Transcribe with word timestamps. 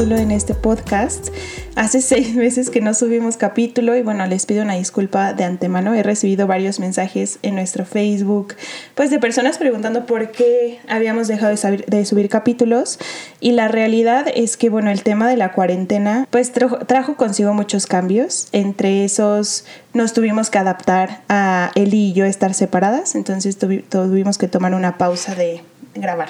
capítulo 0.00 0.18
en 0.18 0.30
este 0.30 0.54
podcast. 0.54 1.28
Hace 1.76 2.00
seis 2.00 2.34
meses 2.34 2.70
que 2.70 2.80
no 2.80 2.94
subimos 2.94 3.36
capítulo 3.36 3.94
y 3.96 4.02
bueno, 4.02 4.26
les 4.26 4.46
pido 4.46 4.62
una 4.62 4.72
disculpa 4.72 5.34
de 5.34 5.44
antemano. 5.44 5.92
He 5.92 6.02
recibido 6.02 6.46
varios 6.46 6.80
mensajes 6.80 7.38
en 7.42 7.54
nuestro 7.54 7.84
Facebook, 7.84 8.54
pues 8.94 9.10
de 9.10 9.18
personas 9.18 9.58
preguntando 9.58 10.06
por 10.06 10.30
qué 10.30 10.80
habíamos 10.88 11.28
dejado 11.28 11.54
de, 11.54 11.84
de 11.86 12.06
subir 12.06 12.30
capítulos 12.30 12.98
y 13.40 13.52
la 13.52 13.68
realidad 13.68 14.24
es 14.34 14.56
que 14.56 14.70
bueno, 14.70 14.90
el 14.90 15.02
tema 15.02 15.28
de 15.28 15.36
la 15.36 15.52
cuarentena 15.52 16.26
pues 16.30 16.50
trajo 16.50 17.16
consigo 17.16 17.52
muchos 17.52 17.86
cambios. 17.86 18.48
Entre 18.52 19.04
esos 19.04 19.66
nos 19.92 20.14
tuvimos 20.14 20.48
que 20.48 20.56
adaptar 20.56 21.20
a 21.28 21.72
él 21.74 21.92
y 21.92 22.14
yo 22.14 22.24
estar 22.24 22.54
separadas, 22.54 23.14
entonces 23.16 23.58
tuvimos 23.58 24.38
que 24.38 24.48
tomar 24.48 24.74
una 24.74 24.96
pausa 24.96 25.34
de 25.34 25.60
grabar. 25.94 26.28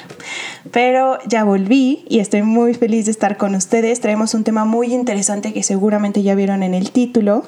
Pero 0.70 1.18
ya 1.26 1.44
volví 1.44 2.04
y 2.08 2.20
estoy 2.20 2.42
muy 2.42 2.74
feliz 2.74 3.06
de 3.06 3.10
estar 3.10 3.36
con 3.36 3.54
ustedes. 3.54 4.00
Traemos 4.00 4.34
un 4.34 4.44
tema 4.44 4.64
muy 4.64 4.92
interesante 4.92 5.52
que 5.52 5.62
seguramente 5.62 6.22
ya 6.22 6.34
vieron 6.34 6.62
en 6.62 6.74
el 6.74 6.90
título. 6.90 7.44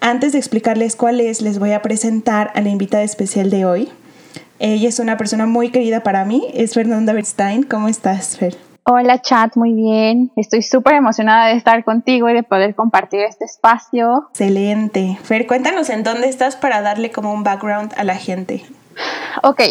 Antes 0.00 0.32
de 0.32 0.38
explicarles 0.38 0.96
cuál 0.96 1.20
es, 1.20 1.42
les 1.42 1.58
voy 1.58 1.72
a 1.72 1.82
presentar 1.82 2.50
a 2.54 2.60
la 2.60 2.70
invitada 2.70 3.02
especial 3.02 3.50
de 3.50 3.64
hoy. 3.64 3.88
Ella 4.58 4.88
es 4.88 4.98
una 4.98 5.16
persona 5.16 5.46
muy 5.46 5.70
querida 5.70 6.02
para 6.02 6.24
mí, 6.24 6.46
es 6.52 6.74
Fernanda 6.74 7.12
Berstein. 7.12 7.62
¿Cómo 7.62 7.88
estás, 7.88 8.36
Fer? 8.36 8.56
Hola, 8.84 9.20
chat, 9.20 9.56
muy 9.56 9.72
bien. 9.72 10.32
Estoy 10.36 10.62
súper 10.62 10.94
emocionada 10.94 11.48
de 11.48 11.54
estar 11.54 11.84
contigo 11.84 12.28
y 12.28 12.34
de 12.34 12.42
poder 12.42 12.74
compartir 12.74 13.20
este 13.20 13.44
espacio. 13.44 14.26
Excelente. 14.30 15.18
Fer, 15.22 15.46
cuéntanos 15.46 15.90
en 15.90 16.02
dónde 16.02 16.28
estás 16.28 16.56
para 16.56 16.82
darle 16.82 17.10
como 17.10 17.32
un 17.32 17.44
background 17.44 17.92
a 17.96 18.04
la 18.04 18.16
gente. 18.16 18.64
Ok, 19.42 19.62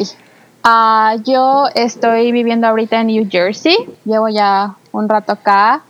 Ah, 0.64 1.16
yo 1.26 1.68
estoy 1.76 2.32
viviendo 2.32 2.68
ahorita 2.68 3.02
en 3.02 3.08
New 3.08 3.28
Jersey. 3.30 3.76
Llevo 4.06 4.30
ya 4.30 4.76
un 4.92 5.08
rato 5.08 5.32
acá, 5.32 5.84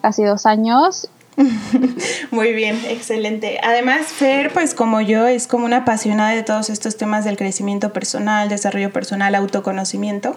casi 0.00 0.24
dos 0.24 0.46
años. 0.46 1.08
Muy 2.30 2.52
bien, 2.52 2.80
excelente. 2.88 3.60
Además, 3.62 4.06
Fer, 4.08 4.52
pues 4.52 4.74
como 4.74 5.00
yo, 5.00 5.26
es 5.28 5.46
como 5.46 5.66
una 5.66 5.78
apasionada 5.78 6.30
de 6.30 6.42
todos 6.42 6.68
estos 6.68 6.96
temas 6.96 7.24
del 7.24 7.36
crecimiento 7.36 7.92
personal, 7.92 8.48
desarrollo 8.48 8.92
personal, 8.92 9.34
autoconocimiento. 9.34 10.36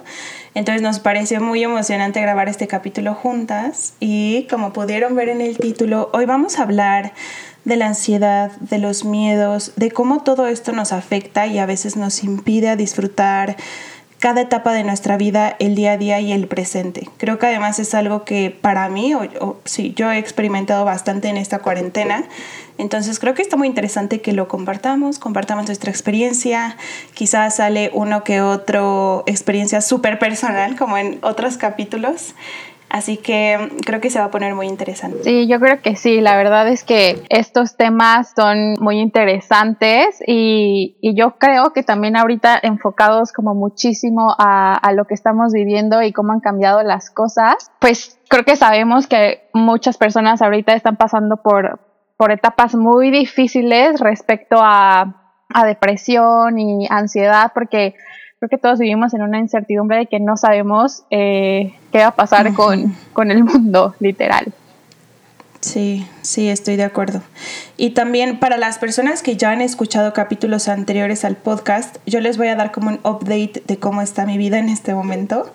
Entonces 0.53 0.81
nos 0.81 0.99
pareció 0.99 1.41
muy 1.41 1.63
emocionante 1.63 2.21
grabar 2.21 2.49
este 2.49 2.67
capítulo 2.67 3.15
juntas 3.15 3.93
y 3.99 4.47
como 4.49 4.73
pudieron 4.73 5.15
ver 5.15 5.29
en 5.29 5.41
el 5.41 5.57
título, 5.57 6.09
hoy 6.13 6.25
vamos 6.25 6.59
a 6.59 6.63
hablar 6.63 7.13
de 7.65 7.75
la 7.75 7.87
ansiedad, 7.87 8.51
de 8.59 8.79
los 8.79 9.05
miedos, 9.05 9.73
de 9.75 9.91
cómo 9.91 10.23
todo 10.23 10.47
esto 10.47 10.71
nos 10.71 10.91
afecta 10.93 11.47
y 11.47 11.59
a 11.59 11.65
veces 11.65 11.95
nos 11.95 12.23
impide 12.23 12.75
disfrutar 12.75 13.55
cada 14.21 14.41
etapa 14.41 14.71
de 14.73 14.83
nuestra 14.83 15.17
vida, 15.17 15.55
el 15.57 15.73
día 15.73 15.93
a 15.93 15.97
día 15.97 16.19
y 16.19 16.31
el 16.31 16.47
presente. 16.47 17.09
Creo 17.17 17.39
que 17.39 17.47
además 17.47 17.79
es 17.79 17.95
algo 17.95 18.23
que 18.23 18.51
para 18.51 18.87
mí, 18.87 19.15
o, 19.15 19.57
sí, 19.65 19.93
yo 19.95 20.11
he 20.11 20.19
experimentado 20.19 20.85
bastante 20.85 21.27
en 21.27 21.37
esta 21.37 21.57
cuarentena, 21.57 22.25
entonces 22.77 23.19
creo 23.19 23.33
que 23.33 23.41
está 23.41 23.57
muy 23.57 23.67
interesante 23.67 24.21
que 24.21 24.31
lo 24.31 24.47
compartamos, 24.47 25.17
compartamos 25.17 25.65
nuestra 25.65 25.89
experiencia, 25.89 26.77
quizás 27.15 27.55
sale 27.55 27.89
uno 27.95 28.23
que 28.23 28.41
otro 28.41 29.23
experiencia 29.25 29.81
súper 29.81 30.19
personal 30.19 30.77
como 30.77 30.99
en 30.99 31.17
otros 31.23 31.57
capítulos. 31.57 32.35
Así 32.91 33.15
que 33.15 33.71
creo 33.85 34.01
que 34.01 34.09
se 34.09 34.19
va 34.19 34.25
a 34.25 34.31
poner 34.31 34.53
muy 34.53 34.67
interesante. 34.67 35.23
Sí, 35.23 35.47
yo 35.47 35.61
creo 35.61 35.81
que 35.81 35.95
sí. 35.95 36.19
La 36.19 36.35
verdad 36.35 36.67
es 36.67 36.83
que 36.83 37.23
estos 37.29 37.77
temas 37.77 38.33
son 38.35 38.73
muy 38.81 38.99
interesantes 38.99 40.21
y, 40.27 40.97
yo 41.15 41.37
creo 41.37 41.71
que 41.71 41.83
también 41.83 42.17
ahorita 42.17 42.59
enfocados 42.61 43.31
como 43.31 43.55
muchísimo 43.55 44.35
a, 44.37 44.73
a 44.73 44.91
lo 44.91 45.05
que 45.05 45.13
estamos 45.13 45.53
viviendo 45.53 46.01
y 46.01 46.11
cómo 46.11 46.33
han 46.33 46.41
cambiado 46.41 46.83
las 46.83 47.09
cosas, 47.09 47.71
pues 47.79 48.19
creo 48.27 48.43
que 48.43 48.57
sabemos 48.57 49.07
que 49.07 49.49
muchas 49.53 49.97
personas 49.97 50.41
ahorita 50.41 50.73
están 50.73 50.97
pasando 50.97 51.37
por, 51.37 51.79
por 52.17 52.31
etapas 52.31 52.75
muy 52.75 53.09
difíciles 53.09 54.01
respecto 54.01 54.57
a, 54.59 55.37
a 55.53 55.65
depresión 55.65 56.59
y 56.59 56.87
ansiedad 56.89 57.51
porque 57.53 57.95
creo 58.41 58.49
que 58.49 58.57
todos 58.57 58.79
vivimos 58.79 59.13
en 59.13 59.21
una 59.21 59.37
incertidumbre 59.37 59.97
de 59.97 60.05
que 60.07 60.19
no 60.19 60.35
sabemos 60.35 61.03
eh, 61.11 61.75
qué 61.91 61.99
va 61.99 62.07
a 62.07 62.15
pasar 62.15 62.51
con, 62.55 62.95
con 63.13 63.29
el 63.29 63.43
mundo, 63.43 63.93
literal. 63.99 64.51
Sí, 65.59 66.07
sí, 66.23 66.49
estoy 66.49 66.75
de 66.75 66.83
acuerdo. 66.83 67.21
Y 67.77 67.91
también 67.91 68.39
para 68.39 68.57
las 68.57 68.79
personas 68.79 69.21
que 69.21 69.37
ya 69.37 69.51
han 69.51 69.61
escuchado 69.61 70.11
capítulos 70.13 70.69
anteriores 70.69 71.23
al 71.23 71.35
podcast, 71.35 71.97
yo 72.07 72.19
les 72.19 72.39
voy 72.39 72.47
a 72.47 72.55
dar 72.55 72.71
como 72.71 72.89
un 72.89 72.99
update 73.03 73.61
de 73.67 73.77
cómo 73.77 74.01
está 74.01 74.25
mi 74.25 74.39
vida 74.39 74.57
en 74.57 74.69
este 74.69 74.95
momento. 74.95 75.53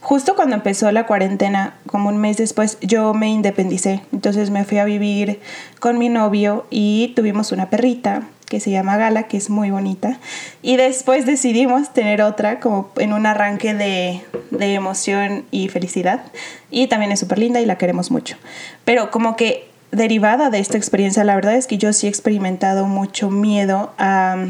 Justo 0.00 0.36
cuando 0.36 0.54
empezó 0.54 0.92
la 0.92 1.06
cuarentena, 1.06 1.74
como 1.88 2.08
un 2.08 2.18
mes 2.18 2.36
después, 2.36 2.78
yo 2.82 3.14
me 3.14 3.30
independicé. 3.30 4.02
Entonces 4.12 4.50
me 4.50 4.64
fui 4.64 4.78
a 4.78 4.84
vivir 4.84 5.40
con 5.80 5.98
mi 5.98 6.08
novio 6.08 6.66
y 6.70 7.14
tuvimos 7.16 7.50
una 7.50 7.68
perrita 7.68 8.28
que 8.48 8.60
se 8.60 8.70
llama 8.70 8.96
Gala, 8.96 9.24
que 9.24 9.36
es 9.36 9.50
muy 9.50 9.70
bonita. 9.70 10.18
Y 10.62 10.76
después 10.76 11.26
decidimos 11.26 11.92
tener 11.92 12.22
otra 12.22 12.60
como 12.60 12.90
en 12.96 13.12
un 13.12 13.26
arranque 13.26 13.74
de, 13.74 14.22
de 14.50 14.74
emoción 14.74 15.44
y 15.50 15.68
felicidad. 15.68 16.22
Y 16.70 16.86
también 16.86 17.12
es 17.12 17.20
súper 17.20 17.38
linda 17.38 17.60
y 17.60 17.66
la 17.66 17.78
queremos 17.78 18.10
mucho. 18.10 18.36
Pero 18.84 19.10
como 19.10 19.36
que 19.36 19.68
derivada 19.90 20.50
de 20.50 20.58
esta 20.58 20.76
experiencia, 20.76 21.24
la 21.24 21.34
verdad 21.34 21.54
es 21.54 21.66
que 21.66 21.78
yo 21.78 21.92
sí 21.92 22.06
he 22.06 22.10
experimentado 22.10 22.86
mucho 22.86 23.30
miedo 23.30 23.92
a, 23.98 24.46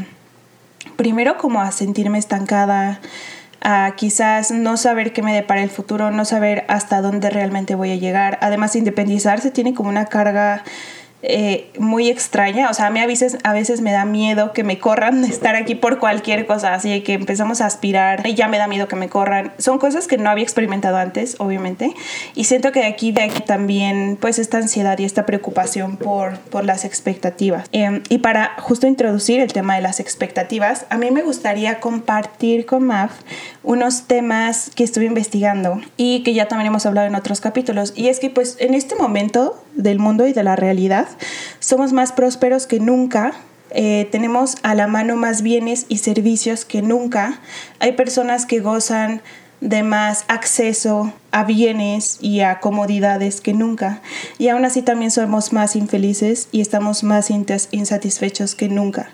primero 0.95 1.37
como 1.37 1.61
a 1.61 1.71
sentirme 1.71 2.17
estancada, 2.17 2.99
a 3.61 3.93
quizás 3.97 4.51
no 4.51 4.77
saber 4.77 5.11
qué 5.13 5.21
me 5.21 5.33
depara 5.33 5.61
el 5.61 5.69
futuro, 5.69 6.11
no 6.11 6.25
saber 6.25 6.65
hasta 6.67 7.01
dónde 7.01 7.29
realmente 7.29 7.75
voy 7.75 7.91
a 7.91 7.95
llegar. 7.95 8.37
Además, 8.41 8.75
independizarse 8.75 9.51
tiene 9.51 9.73
como 9.73 9.89
una 9.89 10.05
carga 10.05 10.63
eh, 11.21 11.69
muy 11.77 12.09
extraña. 12.09 12.69
O 12.69 12.73
sea, 12.73 12.87
a 12.87 12.89
mí 12.89 12.99
a 12.99 13.07
veces, 13.07 13.37
a 13.43 13.51
veces 13.51 13.81
me 13.81 13.91
da 13.91 14.05
miedo 14.05 14.53
que 14.53 14.63
me 14.63 14.79
corran 14.79 15.21
de 15.21 15.27
estar 15.29 15.55
aquí 15.55 15.75
por 15.75 15.99
cualquier 15.99 16.45
cosa, 16.45 16.73
así 16.73 17.01
que 17.01 17.13
empezamos 17.13 17.61
a 17.61 17.65
aspirar 17.65 18.25
y 18.25 18.35
ya 18.35 18.47
me 18.47 18.57
da 18.57 18.67
miedo 18.67 18.87
que 18.87 18.95
me 18.95 19.09
corran. 19.09 19.51
Son 19.57 19.79
cosas 19.79 20.07
que 20.07 20.17
no 20.17 20.29
había 20.29 20.43
experimentado 20.43 20.97
antes, 20.97 21.35
obviamente, 21.39 21.93
y 22.35 22.45
siento 22.45 22.71
que 22.71 22.81
de 22.81 22.87
aquí, 22.87 23.13
aquí 23.19 23.41
también, 23.41 24.17
pues 24.19 24.39
esta 24.39 24.57
ansiedad 24.57 24.97
y 24.97 25.05
esta 25.05 25.25
preocupación 25.25 25.97
por, 25.97 26.37
por 26.37 26.63
las 26.63 26.85
expectativas. 26.85 27.67
Em, 27.71 28.03
y 28.09 28.19
para 28.19 28.55
justo 28.59 28.87
introducir 28.87 29.39
el 29.39 29.51
tema 29.51 29.75
de 29.75 29.81
las 29.81 29.99
expectativas, 29.99 30.85
a 30.89 30.97
mí 30.97 31.11
me 31.11 31.21
gustaría 31.21 31.79
compartir 31.79 32.65
con 32.65 32.83
Maf 32.83 33.11
unos 33.63 34.03
temas 34.03 34.71
que 34.75 34.83
estuve 34.83 35.05
investigando 35.05 35.81
y 35.97 36.23
que 36.23 36.33
ya 36.33 36.47
también 36.47 36.67
hemos 36.67 36.85
hablado 36.85 37.07
en 37.07 37.15
otros 37.15 37.41
capítulos. 37.41 37.93
Y 37.95 38.07
es 38.07 38.19
que 38.19 38.29
pues 38.29 38.57
en 38.59 38.73
este 38.73 38.95
momento 38.95 39.61
del 39.75 39.99
mundo 39.99 40.27
y 40.27 40.33
de 40.33 40.43
la 40.43 40.55
realidad 40.55 41.07
somos 41.59 41.93
más 41.93 42.11
prósperos 42.11 42.67
que 42.67 42.79
nunca. 42.79 43.33
Eh, 43.71 44.07
tenemos 44.11 44.55
a 44.63 44.73
la 44.73 44.87
mano 44.87 45.15
más 45.15 45.41
bienes 45.41 45.85
y 45.89 45.97
servicios 45.97 46.65
que 46.65 46.81
nunca. 46.81 47.39
Hay 47.79 47.91
personas 47.91 48.45
que 48.45 48.59
gozan 48.61 49.21
de 49.61 49.83
más 49.83 50.23
acceso 50.27 51.13
a 51.31 51.43
bienes 51.43 52.17
y 52.21 52.39
a 52.41 52.59
comodidades 52.59 53.41
que 53.41 53.53
nunca. 53.53 54.01
Y 54.37 54.47
aún 54.47 54.65
así 54.65 54.81
también 54.81 55.11
somos 55.11 55.53
más 55.53 55.75
infelices 55.75 56.47
y 56.51 56.61
estamos 56.61 57.03
más 57.03 57.29
insatisfechos 57.29 58.55
que 58.55 58.69
nunca. 58.69 59.09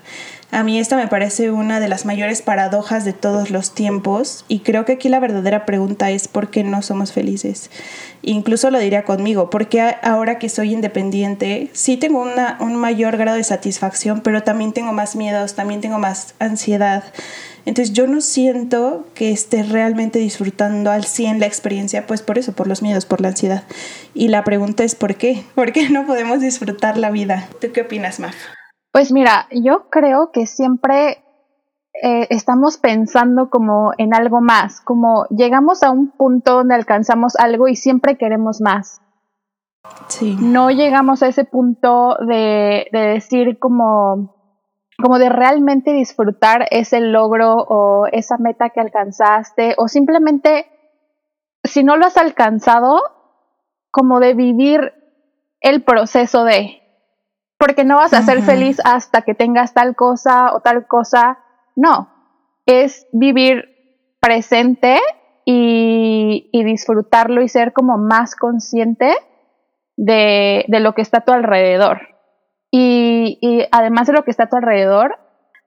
A 0.56 0.62
mí 0.62 0.78
esta 0.78 0.96
me 0.96 1.06
parece 1.06 1.50
una 1.50 1.80
de 1.80 1.88
las 1.88 2.06
mayores 2.06 2.40
paradojas 2.40 3.04
de 3.04 3.12
todos 3.12 3.50
los 3.50 3.74
tiempos 3.74 4.46
y 4.48 4.60
creo 4.60 4.86
que 4.86 4.92
aquí 4.92 5.10
la 5.10 5.20
verdadera 5.20 5.66
pregunta 5.66 6.10
es 6.10 6.28
por 6.28 6.48
qué 6.48 6.64
no 6.64 6.80
somos 6.80 7.12
felices. 7.12 7.70
Incluso 8.22 8.70
lo 8.70 8.78
diría 8.78 9.04
conmigo, 9.04 9.50
porque 9.50 9.82
ahora 10.00 10.38
que 10.38 10.48
soy 10.48 10.72
independiente 10.72 11.68
sí 11.74 11.98
tengo 11.98 12.26
un 12.60 12.76
mayor 12.76 13.18
grado 13.18 13.36
de 13.36 13.44
satisfacción, 13.44 14.22
pero 14.22 14.44
también 14.44 14.72
tengo 14.72 14.94
más 14.94 15.14
miedos, 15.14 15.56
también 15.56 15.82
tengo 15.82 15.98
más 15.98 16.34
ansiedad. 16.38 17.04
Entonces 17.66 17.92
yo 17.92 18.06
no 18.06 18.22
siento 18.22 19.06
que 19.12 19.32
esté 19.32 19.62
realmente 19.62 20.18
disfrutando 20.18 20.90
al 20.90 21.04
100 21.04 21.38
la 21.38 21.46
experiencia, 21.46 22.06
pues 22.06 22.22
por 22.22 22.38
eso, 22.38 22.54
por 22.54 22.66
los 22.66 22.80
miedos, 22.80 23.04
por 23.04 23.20
la 23.20 23.28
ansiedad. 23.28 23.64
Y 24.14 24.28
la 24.28 24.42
pregunta 24.42 24.84
es 24.84 24.94
¿por 24.94 25.16
qué? 25.16 25.44
¿Por 25.54 25.72
qué 25.72 25.90
no 25.90 26.06
podemos 26.06 26.40
disfrutar 26.40 26.96
la 26.96 27.10
vida? 27.10 27.46
¿Tú 27.60 27.72
qué 27.74 27.82
opinas, 27.82 28.20
Maf? 28.20 28.34
Pues 28.96 29.12
mira, 29.12 29.46
yo 29.50 29.90
creo 29.90 30.32
que 30.32 30.46
siempre 30.46 31.22
eh, 32.02 32.26
estamos 32.30 32.78
pensando 32.78 33.50
como 33.50 33.92
en 33.98 34.14
algo 34.14 34.40
más, 34.40 34.80
como 34.80 35.26
llegamos 35.26 35.82
a 35.82 35.90
un 35.90 36.12
punto 36.12 36.54
donde 36.54 36.76
alcanzamos 36.76 37.36
algo 37.36 37.68
y 37.68 37.76
siempre 37.76 38.16
queremos 38.16 38.62
más. 38.62 39.02
Sí. 40.06 40.38
No 40.40 40.70
llegamos 40.70 41.22
a 41.22 41.26
ese 41.26 41.44
punto 41.44 42.16
de, 42.26 42.88
de 42.90 42.98
decir 42.98 43.58
como, 43.58 44.34
como 44.96 45.18
de 45.18 45.28
realmente 45.28 45.92
disfrutar 45.92 46.66
ese 46.70 47.00
logro 47.00 47.54
o 47.68 48.06
esa 48.06 48.38
meta 48.38 48.70
que 48.70 48.80
alcanzaste 48.80 49.74
o 49.76 49.88
simplemente, 49.88 50.68
si 51.64 51.84
no 51.84 51.98
lo 51.98 52.06
has 52.06 52.16
alcanzado, 52.16 53.02
como 53.90 54.20
de 54.20 54.32
vivir 54.32 54.94
el 55.60 55.82
proceso 55.82 56.44
de, 56.44 56.85
porque 57.58 57.84
no 57.84 57.96
vas 57.96 58.12
a 58.12 58.22
ser 58.22 58.42
feliz 58.42 58.80
hasta 58.84 59.22
que 59.22 59.34
tengas 59.34 59.72
tal 59.72 59.96
cosa 59.96 60.54
o 60.54 60.60
tal 60.60 60.86
cosa. 60.86 61.38
No, 61.74 62.10
es 62.66 63.06
vivir 63.12 63.64
presente 64.20 64.98
y, 65.44 66.50
y, 66.52 66.64
disfrutarlo 66.64 67.42
y 67.42 67.48
ser 67.48 67.72
como 67.72 67.98
más 67.98 68.34
consciente 68.34 69.14
de, 69.96 70.64
lo 70.68 70.94
que 70.94 71.02
está 71.02 71.18
a 71.18 71.24
tu 71.24 71.32
alrededor. 71.32 72.00
Y, 72.70 73.38
además 73.70 74.06
de 74.06 74.12
lo 74.12 74.24
que 74.24 74.30
está 74.30 74.44
a 74.44 74.48
tu 74.48 74.56
alrededor, 74.56 75.18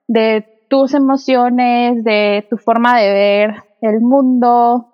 de 0.06 0.66
tus 0.68 0.94
emociones, 0.94 2.04
de 2.04 2.46
tu 2.48 2.56
forma 2.56 2.98
de 3.00 3.12
ver 3.12 3.54
el 3.80 4.00
mundo. 4.00 4.92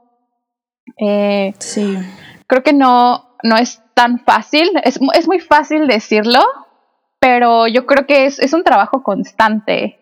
Eh, 0.98 1.52
sí. 1.58 1.98
Creo 2.46 2.62
que 2.62 2.72
no, 2.72 3.37
no 3.43 3.56
es 3.56 3.82
tan 3.94 4.20
fácil, 4.20 4.70
es, 4.84 4.98
es 5.14 5.26
muy 5.26 5.40
fácil 5.40 5.87
decirlo, 5.87 6.40
pero 7.20 7.66
yo 7.66 7.86
creo 7.86 8.06
que 8.06 8.26
es, 8.26 8.52
un 8.52 8.64
trabajo 8.64 9.02
constante, 9.02 9.98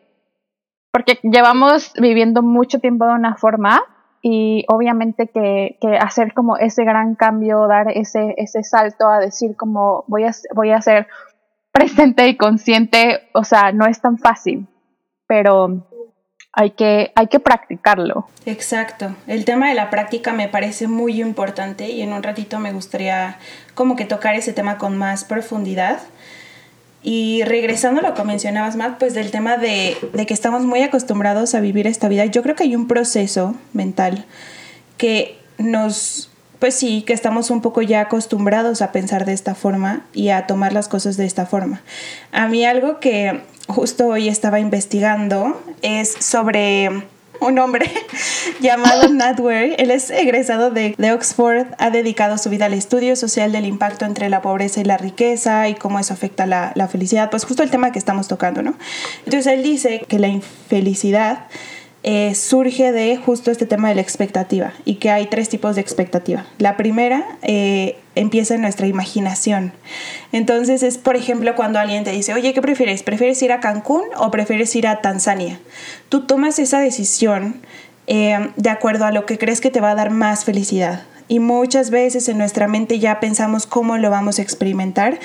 porque 0.93 1.19
llevamos 1.23 1.93
viviendo 2.01 2.43
mucho 2.43 2.79
tiempo 2.79 3.07
de 3.07 3.15
una 3.15 3.37
forma 3.37 3.83
y 4.23 4.65
obviamente 4.69 5.29
que, 5.29 5.77
que, 5.81 5.97
hacer 5.97 6.33
como 6.33 6.57
ese 6.57 6.85
gran 6.85 7.15
cambio, 7.15 7.67
dar 7.67 7.91
ese, 7.91 8.35
ese 8.39 8.63
salto 8.63 9.09
a 9.09 9.19
decir 9.19 9.57
como 9.57 10.05
voy 10.07 10.25
a, 10.25 10.33
voy 10.55 10.71
a 10.71 10.81
ser 10.81 11.09
presente 11.73 12.29
y 12.29 12.37
consciente, 12.37 13.29
o 13.33 13.45
sea, 13.45 13.73
no 13.73 13.87
es 13.87 14.01
tan 14.01 14.19
fácil, 14.19 14.69
pero 15.27 15.89
hay 16.57 16.71
que, 16.71 17.13
hay 17.17 17.27
que 17.27 17.41
practicarlo. 17.41 18.29
Exacto. 18.47 19.15
El 19.27 19.45
tema 19.45 19.69
de 19.69 19.75
la 19.75 19.91
práctica 19.91 20.33
me 20.33 20.49
parece 20.49 20.87
muy 20.87 21.21
importante 21.21 21.89
y 21.89 22.03
en 22.03 22.13
un 22.13 22.23
ratito 22.23 22.61
me 22.61 22.73
gustaría 22.73 23.39
como 23.75 23.97
que 23.97 24.05
tocar 24.05 24.37
ese 24.37 24.53
tema 24.53 24.79
con 24.79 24.97
más 24.97 25.25
profundidad. 25.25 25.99
Y 27.07 27.45
regresando 27.45 28.01
a 28.01 28.03
lo 28.03 28.15
que 28.15 28.25
mencionabas, 28.25 28.77
Matt, 28.77 28.99
pues 28.99 29.13
del 29.13 29.31
tema 29.31 29.59
de, 29.59 29.95
de, 30.15 30.25
que 30.25 30.33
estamos 30.33 30.65
muy 30.65 30.81
acostumbrados 30.81 31.55
a 31.55 31.61
vivir 31.61 31.87
esta 31.87 32.09
vida, 32.09 32.25
yo 32.25 32.43
creo 32.43 32.57
que 32.57 32.63
hay 32.63 32.75
un 32.75 32.89
proceso 32.89 33.55
mental 33.75 34.25
que 34.97 35.39
nos, 35.59 36.31
pues 36.61 36.75
sí, 36.75 37.03
que 37.03 37.13
estamos 37.13 37.51
un 37.51 37.61
poco 37.61 37.83
ya 37.83 38.01
acostumbrados 38.01 38.81
a 38.81 38.91
pensar 38.91 39.27
de 39.27 39.35
esta 39.35 39.55
forma 39.55 40.07
y 40.15 40.31
a 40.31 40.47
tomar 40.47 40.73
las 40.73 40.89
cosas 40.89 41.19
de 41.19 41.27
esta 41.27 41.45
forma. 41.45 41.83
A 42.33 42.49
mí 42.49 42.65
algo 42.65 43.01
que 43.01 43.43
justo 43.69 44.07
hoy 44.07 44.29
estaba 44.29 44.59
investigando 44.59 45.63
es 45.83 46.11
sobre 46.21 47.05
un 47.41 47.59
hombre 47.59 47.91
llamado 48.61 49.09
Nat 49.09 49.39
Ware. 49.41 49.77
Él 49.79 49.91
es 49.91 50.11
egresado 50.11 50.71
de, 50.71 50.95
de, 50.97 51.13
Oxford, 51.13 51.67
ha 51.79 51.91
dedicado 51.91 52.39
su 52.39 52.51
vida 52.51 52.67
al 52.67 52.75
estudio 52.75 53.17
social 53.17 53.53
del 53.53 53.67
impacto 53.67 54.05
entre 54.05 54.29
la 54.29 54.43
pobreza 54.43 54.81
y 54.81 54.85
la 54.85 54.97
riqueza 54.97 55.69
y 55.69 55.75
cómo 55.75 55.99
eso 55.99 56.15
afecta 56.15 56.47
la, 56.47 56.73
la 56.75 56.89
felicidad. 56.89 57.31
Pues 57.31 57.45
justo 57.45 57.63
el 57.63 57.71
tema 57.71 57.93
que 57.93 57.99
estamos 57.99 58.29
tocando, 58.29 58.63
¿no? 58.63 58.75
Entonces 59.25 59.47
él 59.53 59.63
dice 59.63 60.05
que 60.09 60.19
la 60.19 60.29
infelicidad 60.29 61.47
eh, 62.07 62.35
surge 62.35 62.93
de 62.93 63.17
justo 63.17 63.51
este 63.51 63.65
tema 63.65 63.89
de 63.89 63.95
la 63.95 64.03
expectativa 64.03 64.75
y 64.85 64.97
que 64.97 65.11
hay 65.11 65.27
tres 65.27 65.49
tipos 65.49 65.75
de 65.75 65.81
expectativa. 65.81 66.45
La 66.59 66.77
primera 66.77 67.25
eh, 67.41 67.97
empieza 68.15 68.57
en 68.57 68.61
nuestra 68.61 68.87
imaginación. 68.87 69.73
Entonces 70.31 70.83
es, 70.83 70.99
por 70.99 71.17
ejemplo, 71.17 71.55
cuando 71.57 71.79
alguien 71.79 72.05
te 72.05 72.11
dice, 72.11 72.35
oye, 72.35 72.53
¿qué 72.53 72.61
prefieres? 72.61 73.03
¿Prefieres 73.03 73.41
ir 73.43 73.53
a 73.53 73.61
Cancún 73.61 74.03
o 74.19 74.31
prefieres 74.31 74.77
ir 74.77 74.87
a 74.87 75.01
Tanzania? 75.01 75.59
Tú 76.11 76.27
tomas 76.27 76.59
esa 76.59 76.79
decisión 76.79 77.63
eh, 78.07 78.51
de 78.57 78.69
acuerdo 78.69 79.07
a 79.07 79.11
lo 79.11 79.25
que 79.25 79.39
crees 79.39 79.63
que 79.63 79.71
te 79.71 79.81
va 79.81 79.93
a 79.93 79.95
dar 79.95 80.11
más 80.11 80.45
felicidad. 80.45 81.05
Y 81.27 81.39
muchas 81.39 81.89
veces 81.89 82.29
en 82.29 82.37
nuestra 82.37 82.69
mente 82.69 82.99
ya 82.99 83.19
pensamos 83.19 83.65
cómo 83.65 83.97
lo 83.97 84.11
vamos 84.11 84.39
a 84.39 84.43
experimentar 84.43 85.19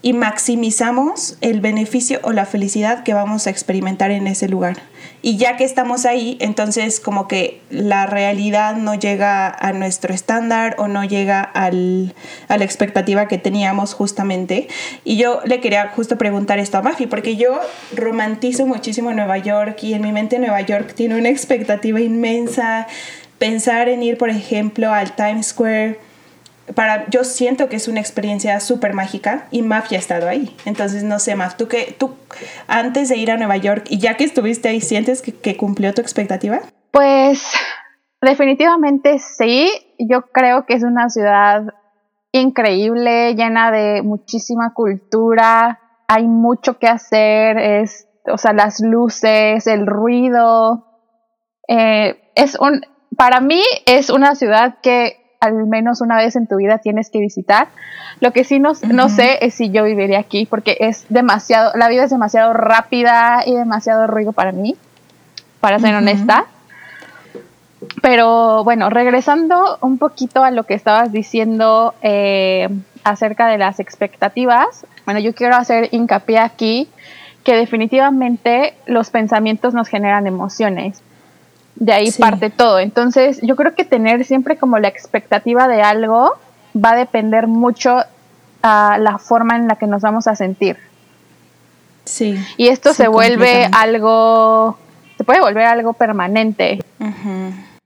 y 0.00 0.12
maximizamos 0.12 1.36
el 1.40 1.60
beneficio 1.60 2.20
o 2.22 2.32
la 2.32 2.46
felicidad 2.46 3.02
que 3.02 3.14
vamos 3.14 3.46
a 3.46 3.50
experimentar 3.50 4.10
en 4.10 4.26
ese 4.26 4.48
lugar. 4.48 4.76
Y 5.20 5.36
ya 5.36 5.56
que 5.56 5.64
estamos 5.64 6.06
ahí, 6.06 6.38
entonces 6.40 7.00
como 7.00 7.26
que 7.26 7.60
la 7.70 8.06
realidad 8.06 8.76
no 8.76 8.94
llega 8.94 9.48
a 9.48 9.72
nuestro 9.72 10.14
estándar 10.14 10.76
o 10.78 10.86
no 10.86 11.02
llega 11.04 11.42
al, 11.42 12.14
a 12.46 12.56
la 12.56 12.64
expectativa 12.64 13.26
que 13.26 13.38
teníamos 13.38 13.94
justamente. 13.94 14.68
Y 15.04 15.16
yo 15.16 15.40
le 15.44 15.60
quería 15.60 15.88
justo 15.88 16.16
preguntar 16.16 16.60
esto 16.60 16.78
a 16.78 16.82
Mafi, 16.82 17.08
porque 17.08 17.34
yo 17.34 17.58
romantizo 17.96 18.66
muchísimo 18.66 19.12
Nueva 19.12 19.38
York 19.38 19.82
y 19.82 19.94
en 19.94 20.02
mi 20.02 20.12
mente 20.12 20.38
Nueva 20.38 20.60
York 20.60 20.94
tiene 20.94 21.18
una 21.18 21.30
expectativa 21.30 22.00
inmensa. 22.00 22.86
Pensar 23.38 23.88
en 23.88 24.04
ir, 24.04 24.18
por 24.18 24.30
ejemplo, 24.30 24.92
al 24.92 25.16
Times 25.16 25.48
Square 25.48 26.07
para, 26.74 27.08
yo 27.10 27.24
siento 27.24 27.68
que 27.68 27.76
es 27.76 27.88
una 27.88 28.00
experiencia 28.00 28.58
súper 28.60 28.94
mágica 28.94 29.46
y 29.50 29.62
Maf 29.62 29.90
ya 29.90 29.96
ha 29.96 30.00
estado 30.00 30.28
ahí. 30.28 30.54
Entonces, 30.64 31.04
no 31.04 31.18
sé, 31.18 31.34
Maf, 31.36 31.56
¿tú, 31.56 31.68
que, 31.68 31.94
tú 31.98 32.14
antes 32.66 33.08
de 33.08 33.16
ir 33.16 33.30
a 33.30 33.36
Nueva 33.36 33.56
York 33.56 33.86
y 33.88 33.98
ya 33.98 34.16
que 34.16 34.24
estuviste 34.24 34.68
ahí, 34.68 34.80
¿sientes 34.80 35.22
que, 35.22 35.56
cumplió 35.56 35.94
tu 35.94 36.00
expectativa? 36.00 36.60
Pues 36.90 37.52
definitivamente 38.20 39.18
sí. 39.18 39.70
Yo 39.98 40.22
creo 40.32 40.66
que 40.66 40.74
es 40.74 40.82
una 40.82 41.08
ciudad 41.08 41.62
increíble, 42.32 43.34
llena 43.34 43.70
de 43.70 44.02
muchísima 44.02 44.74
cultura. 44.74 45.80
Hay 46.08 46.26
mucho 46.26 46.78
que 46.78 46.86
hacer, 46.86 47.58
es, 47.58 48.08
o 48.30 48.38
sea, 48.38 48.52
las 48.52 48.80
luces, 48.80 49.66
el 49.66 49.86
ruido. 49.86 50.86
Eh, 51.68 52.30
es 52.34 52.56
un, 52.58 52.82
para 53.16 53.40
mí 53.40 53.62
es 53.86 54.10
una 54.10 54.34
ciudad 54.34 54.76
que 54.80 55.27
al 55.40 55.66
menos 55.66 56.00
una 56.00 56.16
vez 56.16 56.36
en 56.36 56.46
tu 56.46 56.56
vida 56.56 56.78
tienes 56.78 57.10
que 57.10 57.18
visitar. 57.18 57.68
Lo 58.20 58.32
que 58.32 58.44
sí 58.44 58.58
no, 58.58 58.72
no 58.92 59.08
sé 59.08 59.38
es 59.44 59.54
si 59.54 59.70
yo 59.70 59.84
viviría 59.84 60.18
aquí, 60.18 60.46
porque 60.46 60.76
es 60.80 61.06
demasiado, 61.08 61.72
la 61.76 61.88
vida 61.88 62.04
es 62.04 62.10
demasiado 62.10 62.52
rápida 62.52 63.42
y 63.46 63.54
demasiado 63.54 64.06
ruido 64.06 64.32
para 64.32 64.52
mí, 64.52 64.76
para 65.60 65.78
ser 65.78 65.94
honesta. 65.94 66.46
Pero 68.02 68.64
bueno, 68.64 68.90
regresando 68.90 69.78
un 69.80 69.98
poquito 69.98 70.42
a 70.42 70.50
lo 70.50 70.64
que 70.64 70.74
estabas 70.74 71.12
diciendo 71.12 71.94
eh, 72.02 72.68
acerca 73.04 73.46
de 73.46 73.58
las 73.58 73.78
expectativas, 73.78 74.84
bueno, 75.04 75.20
yo 75.20 75.32
quiero 75.34 75.54
hacer 75.54 75.88
hincapié 75.92 76.38
aquí 76.38 76.88
que 77.44 77.54
definitivamente 77.54 78.74
los 78.86 79.10
pensamientos 79.10 79.74
nos 79.74 79.88
generan 79.88 80.26
emociones 80.26 81.02
de 81.78 81.92
ahí 81.92 82.10
parte 82.10 82.50
todo. 82.50 82.78
Entonces, 82.78 83.40
yo 83.42 83.56
creo 83.56 83.74
que 83.74 83.84
tener 83.84 84.24
siempre 84.24 84.56
como 84.56 84.78
la 84.78 84.88
expectativa 84.88 85.68
de 85.68 85.82
algo 85.82 86.36
va 86.76 86.90
a 86.90 86.96
depender 86.96 87.46
mucho 87.46 88.02
a 88.62 88.98
la 88.98 89.18
forma 89.18 89.56
en 89.56 89.68
la 89.68 89.76
que 89.76 89.86
nos 89.86 90.02
vamos 90.02 90.26
a 90.26 90.36
sentir. 90.36 90.76
Sí. 92.04 92.38
Y 92.56 92.68
esto 92.68 92.94
se 92.94 93.06
vuelve 93.08 93.68
algo, 93.72 94.78
se 95.16 95.24
puede 95.24 95.40
volver 95.40 95.66
algo 95.66 95.92
permanente 95.92 96.82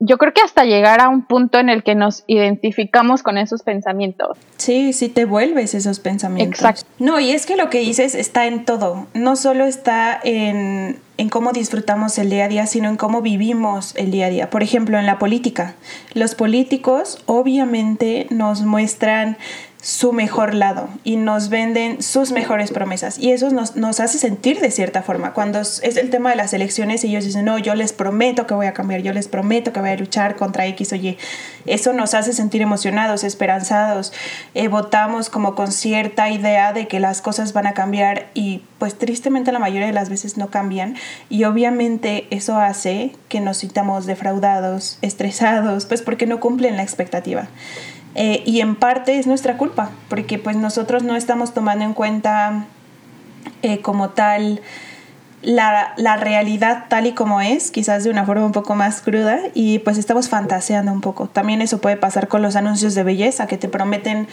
yo 0.04 0.18
creo 0.18 0.34
que 0.34 0.40
hasta 0.40 0.64
llegar 0.64 1.00
a 1.00 1.08
un 1.08 1.22
punto 1.22 1.60
en 1.60 1.68
el 1.68 1.84
que 1.84 1.94
nos 1.94 2.24
identificamos 2.26 3.22
con 3.22 3.38
esos 3.38 3.62
pensamientos. 3.62 4.36
Sí, 4.56 4.92
sí 4.92 5.08
te 5.08 5.24
vuelves 5.24 5.74
esos 5.74 6.00
pensamientos. 6.00 6.58
Exacto. 6.58 6.84
No, 6.98 7.20
y 7.20 7.30
es 7.30 7.46
que 7.46 7.54
lo 7.54 7.70
que 7.70 7.78
dices 7.78 8.16
está 8.16 8.46
en 8.46 8.64
todo. 8.64 9.06
No 9.14 9.36
solo 9.36 9.64
está 9.64 10.18
en, 10.24 10.98
en 11.18 11.28
cómo 11.28 11.52
disfrutamos 11.52 12.18
el 12.18 12.30
día 12.30 12.46
a 12.46 12.48
día, 12.48 12.66
sino 12.66 12.88
en 12.88 12.96
cómo 12.96 13.22
vivimos 13.22 13.94
el 13.94 14.10
día 14.10 14.26
a 14.26 14.30
día. 14.30 14.50
Por 14.50 14.64
ejemplo, 14.64 14.98
en 14.98 15.06
la 15.06 15.20
política. 15.20 15.76
Los 16.14 16.34
políticos 16.34 17.22
obviamente 17.26 18.26
nos 18.30 18.62
muestran 18.62 19.36
su 19.82 20.12
mejor 20.12 20.54
lado 20.54 20.88
y 21.02 21.16
nos 21.16 21.48
venden 21.48 22.04
sus 22.04 22.30
mejores 22.30 22.70
promesas 22.70 23.18
y 23.18 23.32
eso 23.32 23.50
nos, 23.50 23.74
nos, 23.74 23.98
hace 23.98 24.16
sentir 24.16 24.60
de 24.60 24.70
cierta 24.70 25.02
forma. 25.02 25.32
Cuando 25.32 25.58
es 25.58 25.82
el 25.82 26.08
tema 26.08 26.30
de 26.30 26.36
las 26.36 26.52
elecciones 26.52 27.02
y 27.02 27.08
ellos 27.08 27.24
dicen, 27.24 27.44
no, 27.44 27.58
yo 27.58 27.74
les 27.74 27.92
prometo 27.92 28.46
que 28.46 28.54
voy 28.54 28.66
a 28.66 28.74
cambiar, 28.74 29.02
yo 29.02 29.12
les 29.12 29.26
prometo 29.26 29.72
que 29.72 29.80
voy 29.80 29.90
a 29.90 29.96
luchar 29.96 30.36
contra 30.36 30.66
X 30.66 30.92
o 30.92 30.96
Y, 30.96 31.18
eso 31.66 31.92
nos 31.92 32.14
hace 32.14 32.32
sentir 32.32 32.62
emocionados, 32.62 33.24
esperanzados, 33.24 34.12
eh, 34.54 34.68
votamos 34.68 35.28
como 35.28 35.56
con 35.56 35.72
cierta 35.72 36.30
idea 36.30 36.72
de 36.72 36.86
que 36.86 37.00
las 37.00 37.20
cosas 37.20 37.52
van 37.52 37.66
a 37.66 37.74
cambiar 37.74 38.28
y 38.34 38.62
pues 38.78 38.96
tristemente 38.96 39.50
la 39.50 39.58
mayoría 39.58 39.88
de 39.88 39.92
las 39.92 40.08
veces 40.08 40.36
no 40.36 40.48
cambian 40.48 40.94
y 41.28 41.42
obviamente 41.42 42.28
eso 42.30 42.56
hace 42.56 43.16
que 43.28 43.40
nos 43.40 43.56
sintamos 43.56 44.06
defraudados, 44.06 44.98
estresados, 45.02 45.86
pues 45.86 46.02
porque 46.02 46.26
no 46.26 46.38
cumplen 46.38 46.76
la 46.76 46.84
expectativa. 46.84 47.48
Eh, 48.14 48.42
y 48.44 48.60
en 48.60 48.76
parte 48.76 49.18
es 49.18 49.26
nuestra 49.26 49.56
culpa, 49.56 49.90
porque 50.08 50.38
pues 50.38 50.56
nosotros 50.56 51.02
no 51.02 51.16
estamos 51.16 51.54
tomando 51.54 51.84
en 51.84 51.94
cuenta 51.94 52.66
eh, 53.62 53.80
como 53.80 54.10
tal 54.10 54.60
la, 55.40 55.94
la, 55.96 56.16
realidad 56.16 56.84
tal 56.88 57.06
y 57.06 57.12
como 57.12 57.40
es, 57.40 57.70
quizás 57.70 58.04
de 58.04 58.10
una 58.10 58.24
forma 58.24 58.44
un 58.44 58.52
poco 58.52 58.74
más 58.74 59.00
cruda, 59.00 59.40
y 59.54 59.80
pues 59.80 59.98
estamos 59.98 60.28
fantaseando 60.28 60.92
un 60.92 61.00
poco. 61.00 61.26
También 61.26 61.60
eso 61.62 61.80
puede 61.80 61.96
pasar 61.96 62.28
con 62.28 62.42
los 62.42 62.54
anuncios 62.54 62.94
de 62.94 63.02
belleza, 63.02 63.46
que 63.46 63.58
te 63.58 63.68
prometen, 63.68 64.28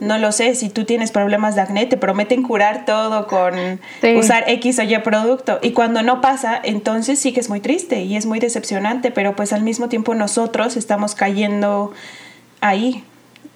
no 0.00 0.16
lo 0.16 0.32
sé, 0.32 0.54
si 0.54 0.70
tú 0.70 0.84
tienes 0.84 1.10
problemas 1.10 1.54
de 1.54 1.60
acné, 1.60 1.86
te 1.86 1.96
prometen 1.96 2.42
curar 2.42 2.86
todo 2.86 3.26
con 3.26 3.54
usar 4.16 4.44
X 4.46 4.78
o 4.78 4.82
Y 4.82 4.98
producto, 5.00 5.58
y 5.60 5.72
cuando 5.72 6.02
no 6.02 6.20
pasa, 6.20 6.58
entonces 6.62 7.18
sí 7.18 7.32
que 7.32 7.40
es 7.40 7.50
muy 7.50 7.60
triste 7.60 8.02
y 8.02 8.16
es 8.16 8.24
muy 8.24 8.38
decepcionante, 8.38 9.10
pero 9.10 9.36
pues 9.36 9.52
al 9.52 9.62
mismo 9.62 9.88
tiempo 9.88 10.14
nosotros 10.14 10.76
estamos 10.76 11.14
cayendo 11.14 11.92
ahí 12.60 13.04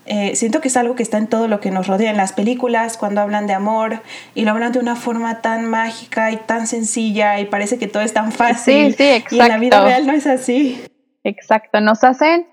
eh, 0.09 0.37
siento 0.37 0.61
que 0.61 0.69
es 0.69 0.77
algo 0.77 0.95
que 0.95 1.03
está 1.03 1.19
en 1.19 1.27
todo 1.27 1.49
lo 1.49 1.61
que 1.61 1.71
nos 1.71 1.87
rodea 1.87 2.11
en 2.11 2.17
las 2.17 2.33
películas, 2.33 2.97
cuando 2.97 3.21
hablan 3.21 3.47
de 3.47 3.53
amor 3.53 4.01
y 4.35 4.45
lo 4.45 4.53
hablan 4.53 4.73
de 4.73 4.79
una 4.79 4.97
forma 4.97 5.41
tan 5.41 5.67
mágica 5.67 6.31
y 6.31 6.37
tan 6.37 6.67
sencilla 6.67 7.39
y 7.41 7.45
parece 7.45 7.79
que 7.79 7.89
todo 7.89 8.03
es 8.03 8.13
tan 8.13 8.33
fácil. 8.33 8.95
Sí, 8.95 8.99
sí, 8.99 9.11
exacto. 9.11 9.37
Y 9.37 9.41
en 9.41 9.49
la 9.49 9.59
vida 9.59 9.85
real 9.85 10.07
no 10.07 10.13
es 10.13 10.27
así. 10.27 10.83
Exacto, 11.25 11.81
nos 11.81 12.05
hacen 12.05 12.47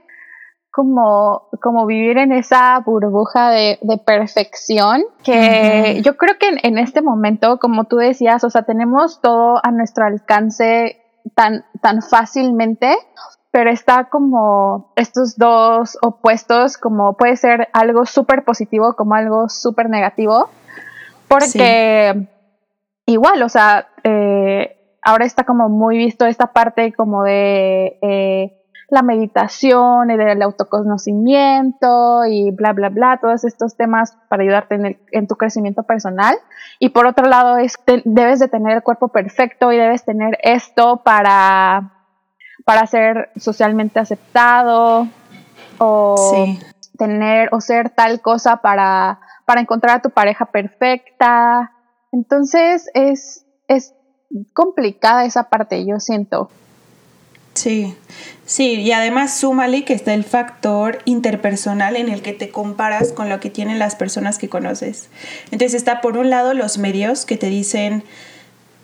como, 0.75 1.47
como 1.61 1.85
vivir 1.85 2.17
en 2.17 2.33
esa 2.33 2.77
burbuja 2.79 3.49
de, 3.49 3.79
perfección 4.05 5.03
que 5.23 6.01
yo 6.03 6.17
creo 6.17 6.37
que 6.37 6.49
en, 6.61 6.77
este 6.77 7.01
momento, 7.01 7.59
como 7.59 7.85
tú 7.85 7.95
decías, 7.95 8.43
o 8.43 8.49
sea, 8.49 8.63
tenemos 8.63 9.21
todo 9.21 9.61
a 9.63 9.71
nuestro 9.71 10.03
alcance 10.05 11.01
tan, 11.33 11.63
tan 11.81 12.01
fácilmente, 12.01 12.93
pero 13.55 13.71
está 13.71 14.09
como 14.09 14.91
estos 14.97 15.37
dos 15.37 15.97
opuestos, 16.01 16.77
como 16.77 17.15
puede 17.15 17.37
ser 17.37 17.69
algo 17.71 18.05
súper 18.05 18.43
positivo 18.43 18.97
como 18.97 19.15
algo 19.15 19.47
súper 19.47 19.89
negativo, 19.89 20.49
porque 21.29 22.27
igual, 23.05 23.41
o 23.43 23.47
sea, 23.47 23.87
eh, 24.03 24.75
ahora 25.01 25.23
está 25.23 25.45
como 25.45 25.69
muy 25.69 25.97
visto 25.97 26.25
esta 26.25 26.47
parte 26.47 26.91
como 26.91 27.23
de... 27.23 27.97
Eh, 28.01 28.61
la 28.89 29.01
meditación, 29.01 30.11
el 30.11 30.41
autoconocimiento 30.43 32.23
y 32.29 32.51
bla, 32.51 32.71
bla, 32.71 32.89
bla, 32.89 33.17
todos 33.19 33.43
estos 33.43 33.75
temas 33.75 34.15
para 34.29 34.43
ayudarte 34.43 34.75
en, 34.75 34.99
en 35.11 35.27
tu 35.27 35.35
crecimiento 35.37 35.81
personal. 35.81 36.35
Y 36.77 36.89
por 36.89 37.07
otro 37.07 37.25
lado, 37.25 37.57
es, 37.57 37.79
debes 38.03 38.39
de 38.39 38.47
tener 38.47 38.77
el 38.77 38.83
cuerpo 38.83 39.07
perfecto 39.07 39.71
y 39.71 39.77
debes 39.77 40.05
tener 40.05 40.37
esto 40.43 41.01
para, 41.03 41.94
para 42.65 42.85
ser 42.87 43.29
socialmente 43.37 43.99
aceptado 43.99 45.07
o 45.77 46.57
tener 46.97 47.49
o 47.51 47.61
ser 47.61 47.91
tal 47.91 48.21
cosa 48.21 48.57
para, 48.57 49.19
para 49.45 49.61
encontrar 49.61 49.97
a 49.97 50.01
tu 50.01 50.09
pareja 50.09 50.47
perfecta. 50.47 51.71
Entonces 52.11 52.89
es, 52.93 53.45
es 53.67 53.93
complicada 54.53 55.25
esa 55.25 55.49
parte, 55.49 55.85
yo 55.85 55.99
siento. 55.99 56.49
Sí, 57.53 57.95
sí, 58.45 58.81
y 58.81 58.91
además 58.91 59.37
súmale 59.37 59.85
que 59.85 59.93
está 59.93 60.13
el 60.13 60.25
factor 60.25 60.99
interpersonal 61.05 61.95
en 61.95 62.09
el 62.09 62.21
que 62.21 62.33
te 62.33 62.49
comparas 62.49 63.13
con 63.13 63.29
lo 63.29 63.39
que 63.39 63.49
tienen 63.49 63.79
las 63.79 63.95
personas 63.95 64.37
que 64.37 64.49
conoces. 64.49 65.09
Entonces 65.51 65.73
está 65.73 66.01
por 66.01 66.17
un 66.17 66.29
lado 66.29 66.53
los 66.53 66.77
medios 66.77 67.25
que 67.25 67.37
te 67.37 67.47
dicen 67.47 68.03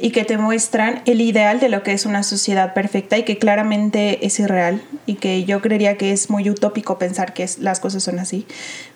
y 0.02 0.12
que 0.12 0.26
te 0.26 0.38
muestran 0.38 1.02
el 1.06 1.22
ideal 1.22 1.60
de 1.60 1.70
lo 1.70 1.84
que 1.84 1.94
es 1.94 2.06
una 2.06 2.24
sociedad 2.24 2.74
perfecta 2.74 3.18
y 3.18 3.24
que 3.24 3.38
claramente 3.38 4.26
es 4.26 4.40
irreal 4.40 4.82
y 5.06 5.16
que 5.16 5.46
yo 5.46 5.62
creería 5.62 5.98
que 5.98 6.12
es 6.12 6.30
muy 6.30 6.50
utópico 6.50 6.98
pensar 6.98 7.34
que 7.34 7.48
las 7.60 7.80
cosas 7.80 8.04
son 8.04 8.20
así. 8.20 8.46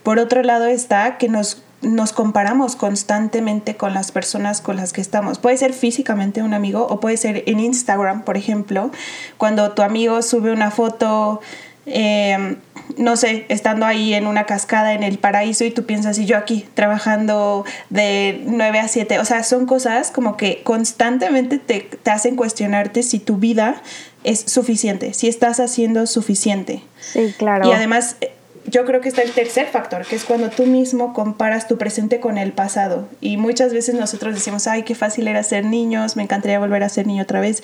Por 0.03 0.19
otro 0.19 0.43
lado 0.43 0.65
está 0.65 1.17
que 1.17 1.29
nos 1.29 1.61
nos 1.81 2.13
comparamos 2.13 2.75
constantemente 2.75 3.75
con 3.75 3.93
las 3.93 4.11
personas 4.11 4.59
con 4.59 4.75
las 4.75 4.91
que 4.91 5.01
estamos. 5.01 5.37
Puede 5.37 5.57
ser 5.57 5.73
físicamente 5.73 6.41
un 6.41 6.53
amigo 6.53 6.87
o 6.89 6.99
puede 6.99 7.17
ser 7.17 7.43
en 7.45 7.59
Instagram, 7.59 8.23
por 8.23 8.37
ejemplo, 8.37 8.91
cuando 9.37 9.71
tu 9.73 9.83
amigo 9.83 10.21
sube 10.21 10.51
una 10.51 10.71
foto, 10.71 11.41
em, 11.85 12.57
no 12.97 13.17
sé, 13.17 13.45
estando 13.49 13.85
ahí 13.85 14.13
en 14.13 14.27
una 14.27 14.45
cascada 14.45 14.93
en 14.93 15.03
el 15.03 15.17
paraíso 15.17 15.65
y 15.65 15.71
tú 15.71 15.85
piensas, 15.85 16.17
y 16.19 16.25
yo 16.25 16.37
aquí 16.37 16.65
trabajando 16.73 17.65
de 17.89 18.41
9 18.45 18.79
a 18.79 18.87
7. 18.87 19.19
O 19.19 19.25
sea, 19.25 19.43
son 19.43 19.65
cosas 19.65 20.11
como 20.11 20.37
que 20.37 20.61
constantemente 20.63 21.57
te, 21.57 21.81
te 21.81 22.11
hacen 22.11 22.35
cuestionarte 22.35 23.03
si 23.03 23.19
tu 23.19 23.37
vida 23.37 23.81
es 24.23 24.39
suficiente, 24.39 25.13
si 25.13 25.27
estás 25.27 25.59
haciendo 25.59 26.07
suficiente. 26.07 26.81
Sí, 26.99 27.33
claro. 27.37 27.67
Y 27.69 27.71
además 27.71 28.17
yo 28.67 28.85
creo 28.85 29.01
que 29.01 29.09
está 29.09 29.21
el 29.21 29.31
tercer 29.31 29.67
factor, 29.67 30.05
que 30.05 30.15
es 30.15 30.25
cuando 30.25 30.49
tú 30.49 30.65
mismo 30.65 31.13
comparas 31.13 31.67
tu 31.67 31.77
presente 31.77 32.19
con 32.19 32.37
el 32.37 32.51
pasado. 32.51 33.07
Y 33.21 33.37
muchas 33.37 33.73
veces 33.73 33.95
nosotros 33.95 34.33
decimos, 34.33 34.67
ay, 34.67 34.83
qué 34.83 34.95
fácil 34.95 35.27
era 35.27 35.43
ser 35.43 35.65
niños, 35.65 36.15
me 36.15 36.23
encantaría 36.23 36.59
volver 36.59 36.83
a 36.83 36.89
ser 36.89 37.05
niño 37.05 37.23
otra 37.23 37.39
vez. 37.39 37.61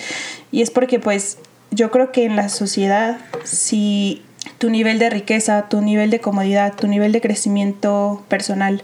Y 0.52 0.62
es 0.62 0.70
porque 0.70 1.00
pues 1.00 1.38
yo 1.72 1.90
creo 1.90 2.12
que 2.12 2.24
en 2.24 2.36
la 2.36 2.48
sociedad, 2.48 3.18
si 3.44 4.22
tu 4.58 4.70
nivel 4.70 4.98
de 4.98 5.10
riqueza, 5.10 5.68
tu 5.68 5.80
nivel 5.80 6.10
de 6.10 6.20
comodidad, 6.20 6.74
tu 6.74 6.86
nivel 6.86 7.12
de 7.12 7.20
crecimiento 7.20 8.22
personal 8.28 8.82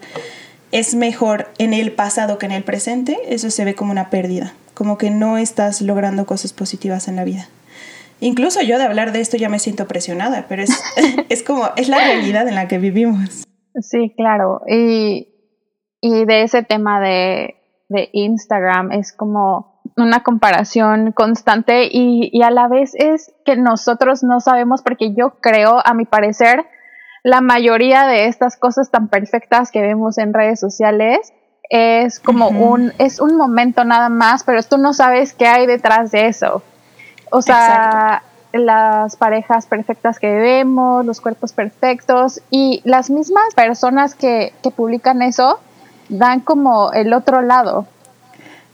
es 0.73 0.95
mejor 0.95 1.49
en 1.59 1.73
el 1.73 1.93
pasado 1.93 2.39
que 2.39 2.47
en 2.47 2.53
el 2.53 2.65
presente, 2.65 3.19
eso 3.29 3.51
se 3.51 3.65
ve 3.65 3.75
como 3.75 3.93
una 3.93 4.11
pérdida, 4.11 4.55
como 4.75 4.99
que 4.99 5.11
no 5.11 5.39
estás 5.39 5.81
logrando 5.81 6.27
cosas 6.27 6.53
positivas 6.53 7.09
en 7.09 7.17
la 7.17 7.25
vida. 7.25 7.49
Incluso 8.21 8.61
yo 8.63 8.79
de 8.79 8.85
hablar 8.85 9.13
de 9.13 9.21
esto 9.21 9.37
ya 9.37 9.49
me 9.49 9.59
siento 9.59 9.87
presionada, 9.87 10.47
pero 10.49 10.63
es, 10.63 10.71
es 11.29 11.43
como, 11.43 11.69
es 11.77 11.89
la 11.89 11.99
realidad 11.99 12.49
en 12.49 12.55
la 12.55 12.69
que 12.69 12.79
vivimos. 12.79 13.45
Sí, 13.81 14.13
claro. 14.17 14.63
Y, 14.67 15.29
y 16.01 16.25
de 16.25 16.43
ese 16.43 16.63
tema 16.65 17.01
de, 17.01 17.55
de 17.89 18.09
Instagram 18.13 18.93
es 18.93 19.13
como 19.13 19.78
una 20.03 20.23
comparación 20.23 21.13
constante 21.13 21.89
y, 21.91 22.31
y, 22.33 22.43
a 22.43 22.51
la 22.51 22.69
vez 22.69 22.95
es 22.95 23.33
que 23.45 23.57
nosotros 23.57 24.23
no 24.23 24.41
sabemos 24.41 24.83
porque 24.83 25.15
yo 25.15 25.35
creo, 25.41 25.83
a 25.85 25.95
mi 25.95 26.05
parecer, 26.05 26.67
la 27.23 27.41
mayoría 27.41 28.07
de 28.07 28.27
estas 28.27 28.57
cosas 28.57 28.91
tan 28.91 29.09
perfectas 29.09 29.71
que 29.71 29.83
vemos 29.83 30.19
en 30.19 30.33
redes 30.33 30.61
sociales 30.61 31.33
es 31.71 32.21
como 32.21 32.49
un, 32.49 32.93
es 32.99 33.21
un 33.21 33.37
momento 33.37 33.85
nada 33.85 34.09
más, 34.09 34.45
pero 34.45 34.63
tú 34.63 34.79
no 34.79 34.95
sabes 34.95 35.35
qué 35.35 35.47
hay 35.47 35.67
detrás 35.67 36.11
de 36.11 36.29
eso. 36.29 36.63
O 37.31 37.43
sea, 37.43 38.23
las 38.53 39.17
parejas 39.17 39.67
perfectas 39.67 40.19
que 40.19 40.35
vemos, 40.35 41.05
los 41.05 41.21
cuerpos 41.21 41.53
perfectos 41.53 42.41
y 42.51 42.81
las 42.85 43.11
mismas 43.11 43.55
personas 43.55 44.15
que, 44.15 44.55
que 44.63 44.71
publican 44.71 45.21
eso 45.21 45.61
dan 46.09 46.41
como 46.41 46.93
el 46.93 47.13
otro 47.13 47.43
lado. 47.43 47.87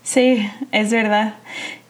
Sí, 0.05 0.47
es 0.71 0.91
verdad. 0.91 1.33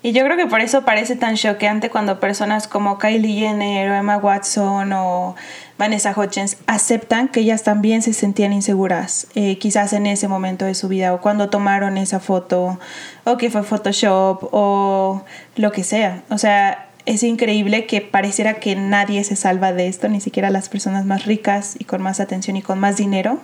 Y 0.01 0.13
yo 0.13 0.23
creo 0.23 0.37
que 0.37 0.45
por 0.45 0.61
eso 0.61 0.85
parece 0.85 1.17
tan 1.17 1.35
choqueante 1.35 1.89
cuando 1.89 2.21
personas 2.21 2.67
como 2.67 2.97
Kylie 2.97 3.39
Jenner 3.39 3.89
o 3.89 3.95
Emma 3.95 4.17
Watson 4.17 4.93
o 4.93 5.35
Vanessa 5.77 6.13
Hutchins 6.15 6.55
aceptan 6.65 7.27
que 7.27 7.41
ellas 7.41 7.63
también 7.63 8.01
se 8.01 8.13
sentían 8.13 8.53
inseguras, 8.53 9.27
eh, 9.35 9.57
quizás 9.57 9.91
en 9.91 10.05
ese 10.05 10.29
momento 10.29 10.63
de 10.63 10.75
su 10.75 10.87
vida 10.87 11.13
o 11.13 11.19
cuando 11.19 11.49
tomaron 11.49 11.97
esa 11.97 12.21
foto 12.21 12.79
o 13.25 13.35
que 13.35 13.49
fue 13.49 13.63
Photoshop 13.63 14.47
o 14.51 15.25
lo 15.57 15.71
que 15.73 15.83
sea. 15.83 16.23
O 16.29 16.37
sea, 16.37 16.87
es 17.05 17.21
increíble 17.23 17.85
que 17.85 17.99
pareciera 17.99 18.53
que 18.55 18.77
nadie 18.77 19.25
se 19.25 19.35
salva 19.35 19.73
de 19.73 19.87
esto, 19.87 20.07
ni 20.07 20.21
siquiera 20.21 20.51
las 20.51 20.69
personas 20.69 21.03
más 21.03 21.25
ricas 21.25 21.75
y 21.77 21.83
con 21.83 22.01
más 22.01 22.21
atención 22.21 22.55
y 22.55 22.61
con 22.61 22.79
más 22.79 22.95
dinero 22.95 23.41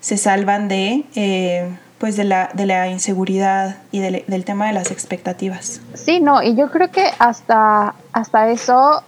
se 0.00 0.16
salvan 0.16 0.68
de... 0.68 1.04
Eh, 1.14 1.68
pues 1.98 2.16
de 2.16 2.24
la, 2.24 2.50
de 2.54 2.66
la 2.66 2.88
inseguridad 2.88 3.78
y 3.90 4.00
del 4.00 4.44
tema 4.44 4.66
de 4.66 4.72
las 4.72 4.90
expectativas. 4.90 5.80
Sí, 5.94 6.20
no, 6.20 6.42
y 6.42 6.54
yo 6.54 6.70
creo 6.70 6.90
que 6.90 7.04
hasta, 7.18 7.94
hasta 8.12 8.50
eso 8.50 9.02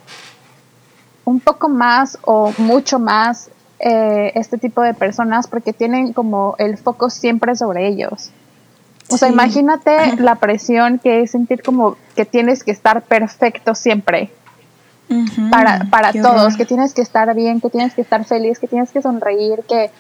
un 1.25 1.41
poco 1.41 1.69
más 1.69 2.19
o 2.23 2.53
mucho 2.59 2.99
más 2.99 3.51
eh, 3.79 4.33
este 4.35 4.59
tipo 4.59 4.83
de 4.83 4.93
personas 4.93 5.47
porque 5.47 5.73
tienen 5.73 6.13
como 6.13 6.57
el 6.59 6.77
foco 6.77 7.11
siempre 7.11 7.55
sobre 7.55 7.87
ellos. 7.87 8.31
O 9.09 9.17
sea, 9.17 9.29
imagínate 9.29 10.17
la 10.19 10.37
presión 10.37 10.99
que 10.99 11.23
es 11.23 11.31
sentir 11.31 11.63
como 11.63 11.97
que 12.17 12.25
tienes 12.25 12.65
que 12.65 12.73
estar 12.73 13.03
perfecto 13.03 13.75
siempre. 13.75 14.31
para, 15.51 15.87
para 15.91 16.13
todos, 16.13 16.57
que 16.57 16.65
tienes 16.65 16.95
que 16.95 17.03
estar 17.03 17.35
bien, 17.35 17.61
que 17.61 17.71
tienes 17.71 17.95
que 17.95 18.03
estar 18.03 18.25
feliz, 18.25 18.59
que 18.59 18.69
tienes 18.69 18.91
que 18.91 19.03
sonreír, 19.03 19.61
que 19.69 19.91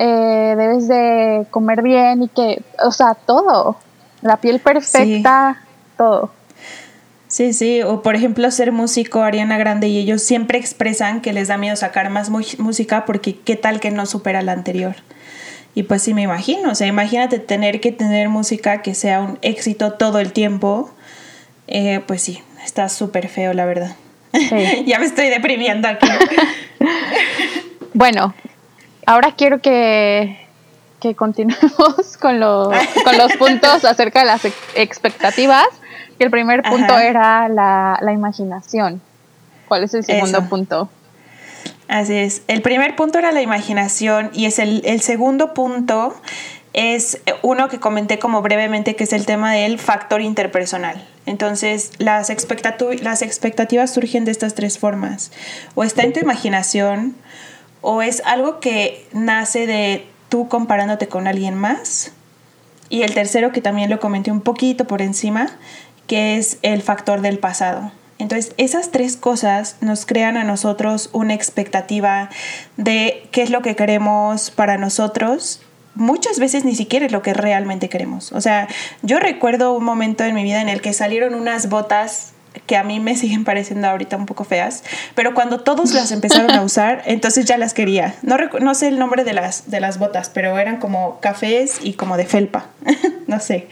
eh, 0.00 0.54
debes 0.56 0.86
de 0.86 1.44
comer 1.50 1.82
bien 1.82 2.22
y 2.22 2.28
que, 2.28 2.62
o 2.84 2.92
sea, 2.92 3.14
todo, 3.14 3.76
la 4.22 4.36
piel 4.36 4.60
perfecta, 4.60 5.60
todo. 5.96 6.30
Sí, 7.26 7.52
sí, 7.52 7.82
o 7.82 8.00
por 8.00 8.14
ejemplo 8.14 8.48
ser 8.52 8.70
músico, 8.70 9.22
Ariana 9.22 9.58
Grande 9.58 9.88
y 9.88 9.98
ellos 9.98 10.22
siempre 10.22 10.56
expresan 10.56 11.20
que 11.20 11.32
les 11.32 11.48
da 11.48 11.58
miedo 11.58 11.74
sacar 11.74 12.10
más 12.10 12.30
música 12.30 13.04
porque 13.06 13.36
qué 13.40 13.56
tal 13.56 13.80
que 13.80 13.90
no 13.90 14.06
supera 14.06 14.40
la 14.40 14.52
anterior. 14.52 14.94
Y 15.74 15.82
pues 15.82 16.02
sí 16.02 16.14
me 16.14 16.22
imagino, 16.22 16.70
o 16.70 16.74
sea, 16.76 16.86
imagínate 16.86 17.40
tener 17.40 17.80
que 17.80 17.90
tener 17.90 18.28
música 18.28 18.82
que 18.82 18.94
sea 18.94 19.20
un 19.20 19.38
éxito 19.42 19.94
todo 19.94 20.20
el 20.20 20.32
tiempo, 20.32 20.90
eh, 21.66 22.00
pues 22.06 22.22
sí, 22.22 22.40
está 22.64 22.88
súper 22.88 23.28
feo 23.28 23.52
la 23.52 23.64
verdad. 23.64 23.96
ya 24.86 25.00
me 25.00 25.06
estoy 25.06 25.28
deprimiendo 25.28 25.88
aquí. 25.88 26.08
bueno, 27.94 28.32
ahora 29.08 29.34
quiero 29.36 29.60
que, 29.60 30.38
que 31.00 31.14
continuemos 31.14 32.16
con, 32.20 32.38
los, 32.38 32.68
con 33.04 33.18
los 33.18 33.32
puntos 33.36 33.84
acerca 33.84 34.20
de 34.20 34.26
las 34.26 34.44
expectativas 34.74 35.66
el 36.18 36.30
primer 36.30 36.62
punto 36.62 36.98
era 36.98 37.48
la, 37.48 38.12
imaginación. 38.12 39.00
¿Cuál 39.68 39.84
es 39.84 39.94
el 39.94 40.04
segundo 40.04 40.48
punto? 40.48 40.90
Así 41.86 42.14
es. 42.14 42.42
El 42.48 42.60
primer 42.62 42.96
punto 42.96 43.18
era 43.18 43.32
la 43.32 43.40
imaginación 43.40 44.30
y 44.34 44.46
es 44.46 44.58
el, 44.58 45.00
segundo 45.00 45.54
punto 45.54 46.14
es 46.72 47.20
uno 47.42 47.68
que 47.68 47.80
comenté 47.80 48.18
como 48.18 48.42
brevemente, 48.42 48.94
que 48.94 49.04
es 49.04 49.12
el 49.12 49.26
tema 49.26 49.52
del 49.52 49.78
factor 49.78 50.20
interpersonal. 50.20 51.06
Entonces, 51.24 51.92
las, 51.98 52.30
las 53.02 53.22
expectativas 53.22 53.94
surgen 53.94 54.24
de 54.24 54.32
estas 54.32 54.54
tres 54.54 54.78
formas. 54.78 55.30
O 55.74 55.84
está 55.84 56.02
en 56.02 56.12
tu 56.12 56.20
imaginación, 56.20 57.14
o 57.80 58.02
es 58.02 58.22
algo 58.24 58.60
que 58.60 59.06
nace 59.12 59.66
de 59.66 60.06
tú 60.28 60.48
comparándote 60.48 61.08
con 61.08 61.26
alguien 61.26 61.54
más. 61.54 62.12
Y 62.90 63.02
el 63.02 63.14
tercero, 63.14 63.52
que 63.52 63.60
también 63.60 63.90
lo 63.90 64.00
comenté 64.00 64.30
un 64.30 64.40
poquito 64.40 64.86
por 64.86 65.02
encima, 65.02 65.50
que 66.06 66.36
es 66.36 66.58
el 66.62 66.82
factor 66.82 67.20
del 67.20 67.38
pasado. 67.38 67.92
Entonces, 68.18 68.52
esas 68.56 68.90
tres 68.90 69.16
cosas 69.16 69.76
nos 69.80 70.04
crean 70.04 70.36
a 70.36 70.44
nosotros 70.44 71.10
una 71.12 71.34
expectativa 71.34 72.30
de 72.76 73.28
qué 73.30 73.42
es 73.42 73.50
lo 73.50 73.62
que 73.62 73.76
queremos 73.76 74.50
para 74.50 74.76
nosotros. 74.76 75.60
Muchas 75.94 76.38
veces 76.38 76.64
ni 76.64 76.74
siquiera 76.74 77.06
es 77.06 77.12
lo 77.12 77.22
que 77.22 77.34
realmente 77.34 77.88
queremos. 77.88 78.32
O 78.32 78.40
sea, 78.40 78.66
yo 79.02 79.20
recuerdo 79.20 79.72
un 79.72 79.84
momento 79.84 80.24
en 80.24 80.34
mi 80.34 80.42
vida 80.42 80.60
en 80.60 80.68
el 80.68 80.80
que 80.80 80.92
salieron 80.92 81.34
unas 81.34 81.68
botas 81.68 82.32
que 82.66 82.76
a 82.76 82.82
mí 82.82 83.00
me 83.00 83.16
siguen 83.16 83.44
pareciendo 83.44 83.88
ahorita 83.88 84.16
un 84.16 84.26
poco 84.26 84.44
feas, 84.44 84.84
pero 85.14 85.34
cuando 85.34 85.60
todos 85.60 85.92
las 85.92 86.12
empezaron 86.12 86.50
a 86.50 86.62
usar, 86.62 87.02
entonces 87.06 87.44
ya 87.44 87.58
las 87.58 87.74
quería. 87.74 88.14
No, 88.22 88.36
no 88.60 88.74
sé 88.74 88.88
el 88.88 88.98
nombre 88.98 89.24
de 89.24 89.32
las, 89.32 89.70
de 89.70 89.80
las 89.80 89.98
botas, 89.98 90.30
pero 90.30 90.58
eran 90.58 90.78
como 90.78 91.20
cafés 91.20 91.78
y 91.82 91.94
como 91.94 92.16
de 92.16 92.26
felpa, 92.26 92.66
no 93.26 93.40
sé. 93.40 93.68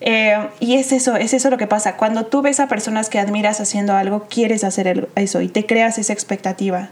Eh, 0.00 0.36
y 0.60 0.74
es 0.74 0.92
eso, 0.92 1.16
es 1.16 1.32
eso 1.32 1.48
lo 1.50 1.56
que 1.56 1.66
pasa. 1.66 1.96
Cuando 1.96 2.26
tú 2.26 2.42
ves 2.42 2.60
a 2.60 2.68
personas 2.68 3.08
que 3.08 3.18
admiras 3.18 3.60
haciendo 3.60 3.94
algo, 3.94 4.26
quieres 4.28 4.64
hacer 4.64 5.08
eso 5.14 5.40
y 5.40 5.48
te 5.48 5.64
creas 5.64 5.98
esa 5.98 6.12
expectativa. 6.12 6.90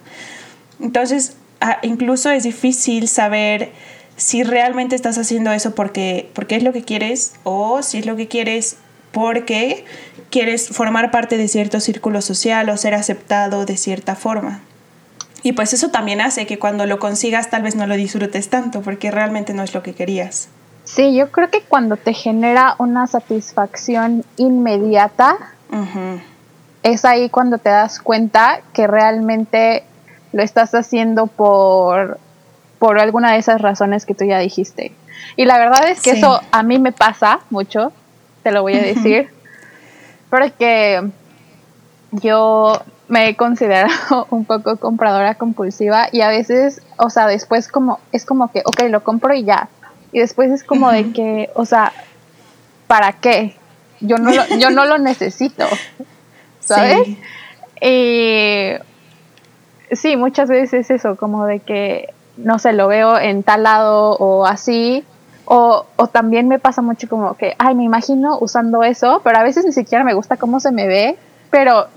Entonces, 0.80 1.36
incluso 1.82 2.30
es 2.30 2.44
difícil 2.44 3.08
saber 3.08 3.72
si 4.16 4.42
realmente 4.44 4.94
estás 4.96 5.18
haciendo 5.18 5.52
eso 5.52 5.74
porque, 5.74 6.30
porque 6.32 6.56
es 6.56 6.62
lo 6.62 6.72
que 6.72 6.82
quieres 6.82 7.34
o 7.44 7.82
si 7.82 7.98
es 7.98 8.06
lo 8.06 8.16
que 8.16 8.28
quieres 8.28 8.76
porque 9.10 9.84
quieres 10.32 10.68
formar 10.70 11.12
parte 11.12 11.36
de 11.36 11.46
cierto 11.46 11.78
círculo 11.78 12.22
social 12.22 12.68
o 12.70 12.76
ser 12.76 12.94
aceptado 12.94 13.64
de 13.66 13.76
cierta 13.76 14.16
forma. 14.16 14.62
Y 15.44 15.52
pues 15.52 15.72
eso 15.72 15.90
también 15.90 16.20
hace 16.20 16.46
que 16.46 16.58
cuando 16.58 16.86
lo 16.86 16.98
consigas 16.98 17.50
tal 17.50 17.62
vez 17.62 17.76
no 17.76 17.86
lo 17.86 17.94
disfrutes 17.94 18.48
tanto 18.48 18.80
porque 18.80 19.10
realmente 19.10 19.54
no 19.54 19.62
es 19.62 19.74
lo 19.74 19.82
que 19.82 19.94
querías. 19.94 20.48
Sí, 20.84 21.14
yo 21.14 21.30
creo 21.30 21.50
que 21.50 21.60
cuando 21.60 21.96
te 21.96 22.14
genera 22.14 22.74
una 22.78 23.06
satisfacción 23.06 24.24
inmediata, 24.36 25.36
es 26.82 27.04
ahí 27.04 27.28
cuando 27.28 27.58
te 27.58 27.70
das 27.70 28.00
cuenta 28.00 28.60
que 28.72 28.86
realmente 28.86 29.84
lo 30.32 30.42
estás 30.42 30.74
haciendo 30.74 31.26
por, 31.26 32.18
por 32.78 32.98
alguna 32.98 33.32
de 33.32 33.38
esas 33.38 33.60
razones 33.60 34.06
que 34.06 34.14
tú 34.14 34.24
ya 34.24 34.38
dijiste. 34.38 34.92
Y 35.36 35.44
la 35.44 35.58
verdad 35.58 35.88
es 35.88 36.00
que 36.00 36.12
eso 36.12 36.40
a 36.50 36.62
mí 36.62 36.78
me 36.78 36.92
pasa 36.92 37.40
mucho, 37.50 37.92
te 38.42 38.50
lo 38.50 38.62
voy 38.62 38.74
a 38.74 38.82
decir, 38.82 39.30
porque 40.32 41.10
yo 42.10 42.80
me 43.08 43.28
he 43.28 43.36
considerado 43.36 44.26
un 44.30 44.46
poco 44.46 44.78
compradora 44.78 45.34
compulsiva 45.34 46.08
y 46.10 46.22
a 46.22 46.28
veces, 46.28 46.80
o 46.96 47.10
sea, 47.10 47.26
después 47.26 47.68
como 47.68 48.00
es 48.12 48.24
como 48.24 48.50
que, 48.50 48.62
ok, 48.64 48.84
lo 48.88 49.04
compro 49.04 49.34
y 49.34 49.44
ya. 49.44 49.68
Y 50.10 50.20
después 50.20 50.50
es 50.50 50.64
como 50.64 50.90
de 50.90 51.12
que, 51.12 51.50
o 51.54 51.66
sea, 51.66 51.92
¿para 52.86 53.12
qué? 53.12 53.56
Yo 54.00 54.16
no 54.16 54.32
lo, 54.32 54.46
yo 54.58 54.70
no 54.70 54.86
lo 54.86 54.96
necesito, 55.10 55.66
¿sabes? 56.60 57.08
Y 57.82 58.72
sí, 59.90 60.16
muchas 60.16 60.48
veces 60.48 60.72
es 60.72 60.90
eso, 60.90 61.16
como 61.16 61.44
de 61.44 61.60
que, 61.60 62.08
no 62.38 62.58
sé, 62.58 62.72
lo 62.72 62.88
veo 62.88 63.18
en 63.18 63.42
tal 63.42 63.64
lado 63.64 64.16
o 64.16 64.46
así, 64.46 65.04
o, 65.54 65.84
o, 65.96 66.06
también 66.06 66.48
me 66.48 66.58
pasa 66.58 66.80
mucho 66.80 67.06
como 67.10 67.36
que, 67.36 67.54
ay, 67.58 67.74
me 67.74 67.84
imagino 67.84 68.38
usando 68.40 68.82
eso, 68.84 69.20
pero 69.22 69.36
a 69.36 69.42
veces 69.42 69.66
ni 69.66 69.72
siquiera 69.72 70.02
me 70.02 70.14
gusta 70.14 70.38
cómo 70.38 70.60
se 70.60 70.72
me 70.72 70.86
ve, 70.86 71.16
pero, 71.50 71.88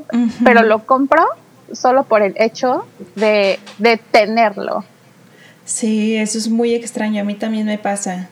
pero 0.43 0.63
lo 0.63 0.85
compro 0.85 1.25
solo 1.71 2.03
por 2.03 2.21
el 2.21 2.35
hecho 2.37 2.85
de, 3.15 3.57
de 3.77 3.95
tenerlo. 3.95 4.83
Sí, 5.63 6.17
eso 6.17 6.37
es 6.37 6.49
muy 6.49 6.73
extraño, 6.73 7.21
a 7.21 7.23
mí 7.23 7.35
también 7.35 7.65
me 7.65 7.77
pasa. 7.77 8.27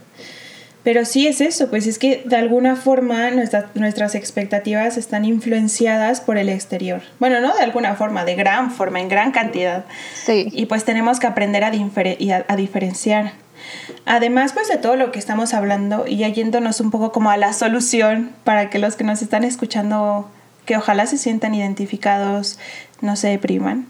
Pero 0.83 1.05
sí 1.05 1.25
es 1.25 1.39
eso, 1.39 1.69
pues 1.69 1.87
es 1.87 1.97
que 1.97 2.23
de 2.25 2.35
alguna 2.35 2.75
forma 2.75 3.29
nuestras 3.75 4.15
expectativas 4.15 4.97
están 4.97 5.23
influenciadas 5.23 6.19
por 6.19 6.37
el 6.37 6.49
exterior. 6.49 7.01
Bueno, 7.19 7.39
no 7.39 7.55
de 7.55 7.63
alguna 7.63 7.95
forma, 7.95 8.25
de 8.25 8.35
gran 8.35 8.71
forma, 8.71 8.99
en 8.99 9.07
gran 9.07 9.31
cantidad. 9.31 9.85
Sí. 10.25 10.49
Y 10.51 10.65
pues 10.65 10.83
tenemos 10.83 11.21
que 11.21 11.27
aprender 11.27 11.63
a, 11.63 11.71
a, 12.49 12.55
diferenciar. 12.57 13.31
Además, 14.05 14.53
pues 14.53 14.67
de 14.67 14.77
todo 14.77 14.95
lo 14.95 15.11
que 15.11 15.19
estamos 15.19 15.53
hablando 15.53 16.05
y 16.07 16.17
yéndonos 16.17 16.79
un 16.81 16.91
poco 16.91 17.11
como 17.11 17.29
a 17.29 17.37
la 17.37 17.53
solución 17.53 18.31
para 18.43 18.69
que 18.69 18.79
los 18.79 18.95
que 18.95 19.03
nos 19.03 19.21
están 19.21 19.43
escuchando, 19.43 20.29
que 20.65 20.77
ojalá 20.77 21.05
se 21.07 21.17
sientan 21.17 21.55
identificados, 21.55 22.59
no 23.01 23.15
se 23.15 23.29
depriman. 23.29 23.87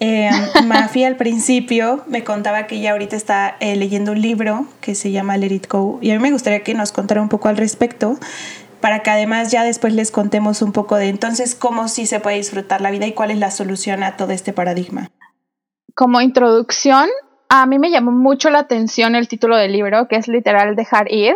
Eh, 0.00 0.30
Mafi 0.64 1.04
al 1.04 1.16
principio 1.16 2.02
me 2.08 2.24
contaba 2.24 2.66
que 2.66 2.76
ella 2.76 2.90
ahorita 2.90 3.14
está 3.14 3.56
eh, 3.60 3.76
leyendo 3.76 4.12
un 4.12 4.20
libro 4.20 4.66
que 4.80 4.96
se 4.96 5.12
llama 5.12 5.36
Let 5.36 5.52
It 5.52 5.68
Go 5.68 6.00
y 6.02 6.10
a 6.10 6.14
mí 6.14 6.20
me 6.20 6.32
gustaría 6.32 6.64
que 6.64 6.74
nos 6.74 6.90
contara 6.90 7.22
un 7.22 7.28
poco 7.28 7.48
al 7.48 7.56
respecto 7.56 8.18
para 8.80 9.04
que 9.04 9.10
además 9.10 9.52
ya 9.52 9.62
después 9.62 9.94
les 9.94 10.10
contemos 10.10 10.60
un 10.60 10.72
poco 10.72 10.96
de 10.96 11.08
entonces 11.08 11.54
cómo 11.54 11.86
sí 11.86 12.06
se 12.06 12.18
puede 12.18 12.36
disfrutar 12.36 12.80
la 12.80 12.90
vida 12.90 13.06
y 13.06 13.12
cuál 13.12 13.30
es 13.30 13.38
la 13.38 13.52
solución 13.52 14.02
a 14.02 14.16
todo 14.16 14.32
este 14.32 14.52
paradigma. 14.52 15.08
Como 15.94 16.20
introducción, 16.20 17.08
a 17.54 17.66
mí 17.66 17.78
me 17.78 17.90
llamó 17.90 18.12
mucho 18.12 18.48
la 18.48 18.60
atención 18.60 19.14
el 19.14 19.28
título 19.28 19.58
del 19.58 19.72
libro, 19.72 20.08
que 20.08 20.16
es 20.16 20.26
literal 20.26 20.74
dejar 20.74 21.12
ir, 21.12 21.34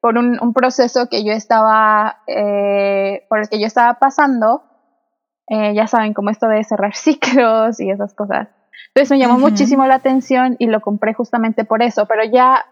por 0.00 0.18
un, 0.18 0.52
proceso 0.52 1.08
que 1.08 1.24
yo 1.24 1.32
estaba, 1.32 2.18
eh, 2.26 3.24
por 3.28 3.38
el 3.38 3.48
que 3.48 3.60
yo 3.60 3.66
estaba 3.68 3.94
pasando. 4.00 4.64
Eh, 5.48 5.72
ya 5.72 5.86
saben, 5.86 6.14
como 6.14 6.30
esto 6.30 6.48
de 6.48 6.64
cerrar 6.64 6.94
ciclos 6.96 7.78
y 7.78 7.90
esas 7.90 8.12
cosas. 8.14 8.48
Entonces 8.88 9.10
me 9.12 9.18
llamó 9.20 9.38
muchísimo 9.38 9.86
la 9.86 9.94
atención 9.94 10.56
y 10.58 10.66
lo 10.66 10.80
compré 10.80 11.14
justamente 11.14 11.64
por 11.64 11.80
eso, 11.80 12.06
pero 12.06 12.24
ya 12.24 12.66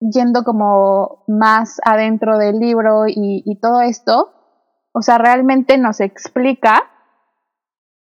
yendo 0.00 0.42
como 0.42 1.22
más 1.28 1.80
adentro 1.84 2.38
del 2.38 2.58
libro 2.58 3.06
y, 3.06 3.44
y 3.46 3.60
todo 3.60 3.80
esto, 3.82 4.32
o 4.90 5.00
sea, 5.00 5.18
realmente 5.18 5.78
nos 5.78 6.00
explica 6.00 6.90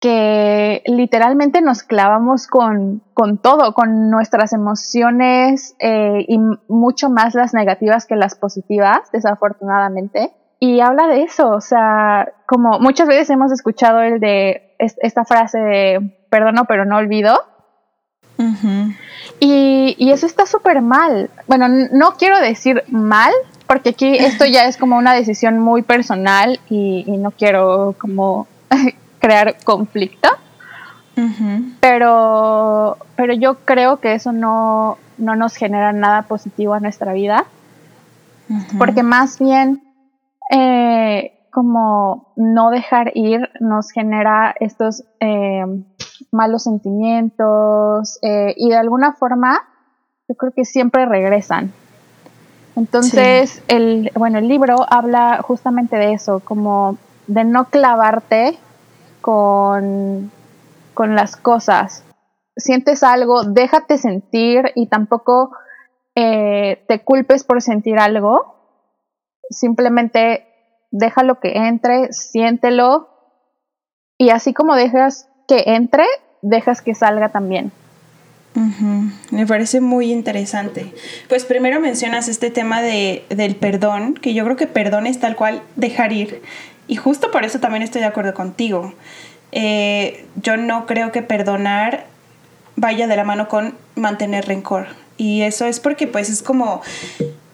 que 0.03 0.83
literalmente 0.85 1.61
nos 1.61 1.85
clavamos 1.85 2.49
con, 2.49 3.05
con 3.15 3.39
todo, 3.39 3.73
con 3.73 4.11
nuestras 4.11 4.53
emociones 4.53 5.77
eh, 5.79 6.25
y 6.27 6.39
mucho 6.67 7.09
más 7.09 7.37
las 7.37 7.55
negativas 7.55 8.07
que 8.07 8.17
las 8.17 8.35
positivas, 8.35 8.99
desafortunadamente. 9.13 10.33
Y 10.59 10.81
habla 10.81 11.07
de 11.07 11.23
eso, 11.23 11.51
o 11.51 11.61
sea, 11.61 12.33
como 12.47 12.81
muchas 12.81 13.07
veces 13.07 13.31
hemos 13.31 13.53
escuchado 13.53 14.01
el 14.01 14.19
de 14.19 14.75
esta 14.79 15.25
frase 15.25 15.59
de 15.59 16.17
perdono 16.29 16.65
pero 16.65 16.85
no 16.85 16.97
olvido. 16.97 17.39
y, 19.39 19.95
y, 19.97 20.11
eso 20.11 20.27
está 20.27 20.47
súper 20.47 20.83
mal. 20.83 21.31
Bueno, 21.47 21.69
no 21.69 22.15
quiero 22.19 22.41
decir 22.41 22.83
mal, 22.89 23.33
porque 23.69 23.91
aquí 23.91 24.17
esto 24.17 24.47
ya 24.47 24.65
es 24.65 24.77
como 24.77 24.97
una 24.97 25.15
decisión 25.15 25.61
muy 25.61 25.83
personal 25.83 26.59
y, 26.69 27.05
y 27.07 27.19
no 27.19 27.31
quiero 27.31 27.95
como 28.01 28.49
crear 29.23 29.57
conflicto. 29.65 30.29
pero, 31.81 32.97
pero 33.17 33.35
yo 33.35 33.59
creo 33.65 34.01
que 34.01 34.15
eso 34.15 34.33
no, 34.33 34.99
no, 35.19 35.37
nos 35.37 35.55
genera 35.55 35.93
nada 35.93 36.23
positivo 36.23 36.75
a 36.75 36.81
nuestra 36.81 37.13
vida. 37.13 37.47
Porque 38.77 39.03
más 39.03 39.39
bien, 39.39 39.83
eh, 40.51 41.33
como 41.51 42.33
no 42.37 42.71
dejar 42.71 43.13
ir 43.15 43.49
nos 43.61 43.91
genera 43.91 44.55
estos 44.61 45.05
eh, 45.21 45.65
malos 46.31 46.65
sentimientos 46.65 48.19
eh, 48.21 48.55
y 48.57 48.71
de 48.71 48.77
alguna 48.77 49.13
forma 49.13 49.63
yo 50.29 50.35
creo 50.35 50.53
que 50.53 50.65
siempre 50.65 51.07
regresan. 51.07 51.73
Entonces, 52.77 53.63
el, 53.69 54.11
bueno, 54.15 54.39
el 54.39 54.49
libro 54.49 54.87
habla 54.89 55.41
justamente 55.43 55.97
de 55.97 56.15
eso, 56.15 56.41
como 56.41 56.97
de 57.27 57.45
no 57.45 57.67
clavarte 57.67 58.59
con, 59.23 60.31
con 60.93 61.15
las 61.15 61.37
cosas. 61.37 62.05
Sientes 62.57 63.03
algo, 63.03 63.45
déjate 63.45 63.97
sentir 63.97 64.73
y 64.75 64.89
tampoco 64.89 65.53
eh, 66.15 66.85
te 66.87 67.03
culpes 67.03 67.45
por 67.45 67.63
sentir 67.63 67.99
algo. 67.99 68.57
Simplemente 69.49 70.47
déjalo 70.91 71.41
que 71.41 71.53
entre, 71.57 72.13
siéntelo 72.13 73.09
y 74.19 74.31
así 74.31 74.53
como 74.53 74.77
dejas 74.77 75.29
que 75.49 75.65
entre, 75.67 76.05
dejas 76.43 76.83
que 76.83 76.95
salga 76.95 77.31
también. 77.31 77.73
Me 79.31 79.47
parece 79.47 79.81
muy 79.81 80.13
interesante. 80.13 80.93
Pues 81.29 81.45
primero 81.47 81.81
mencionas 81.81 82.29
este 82.29 82.51
tema 82.51 82.83
de, 82.83 83.25
del 83.31 83.57
perdón, 83.57 84.15
que 84.15 84.35
yo 84.35 84.45
creo 84.45 84.57
que 84.57 84.67
perdón 84.67 85.07
es 85.07 85.19
tal 85.19 85.37
cual 85.37 85.63
dejar 85.77 86.13
ir. 86.13 86.43
Y 86.93 86.97
justo 86.97 87.31
por 87.31 87.47
eso 87.47 87.59
también 87.59 87.83
estoy 87.83 88.03
de 88.03 88.09
acuerdo 88.09 88.35
contigo. 88.35 88.93
Eh, 89.51 90.27
yo 90.35 90.59
no 90.59 90.85
creo 90.85 91.11
que 91.11 91.23
perdonar 91.23 92.05
vaya 92.77 93.07
de 93.07 93.17
la 93.17 93.25
mano 93.25 93.49
con 93.49 93.79
mantener 93.95 94.47
rencor. 94.47 94.89
Y 95.17 95.41
eso 95.41 95.65
es 95.65 95.81
porque 95.81 96.07
pues 96.07 96.29
es 96.29 96.43
como 96.43 96.83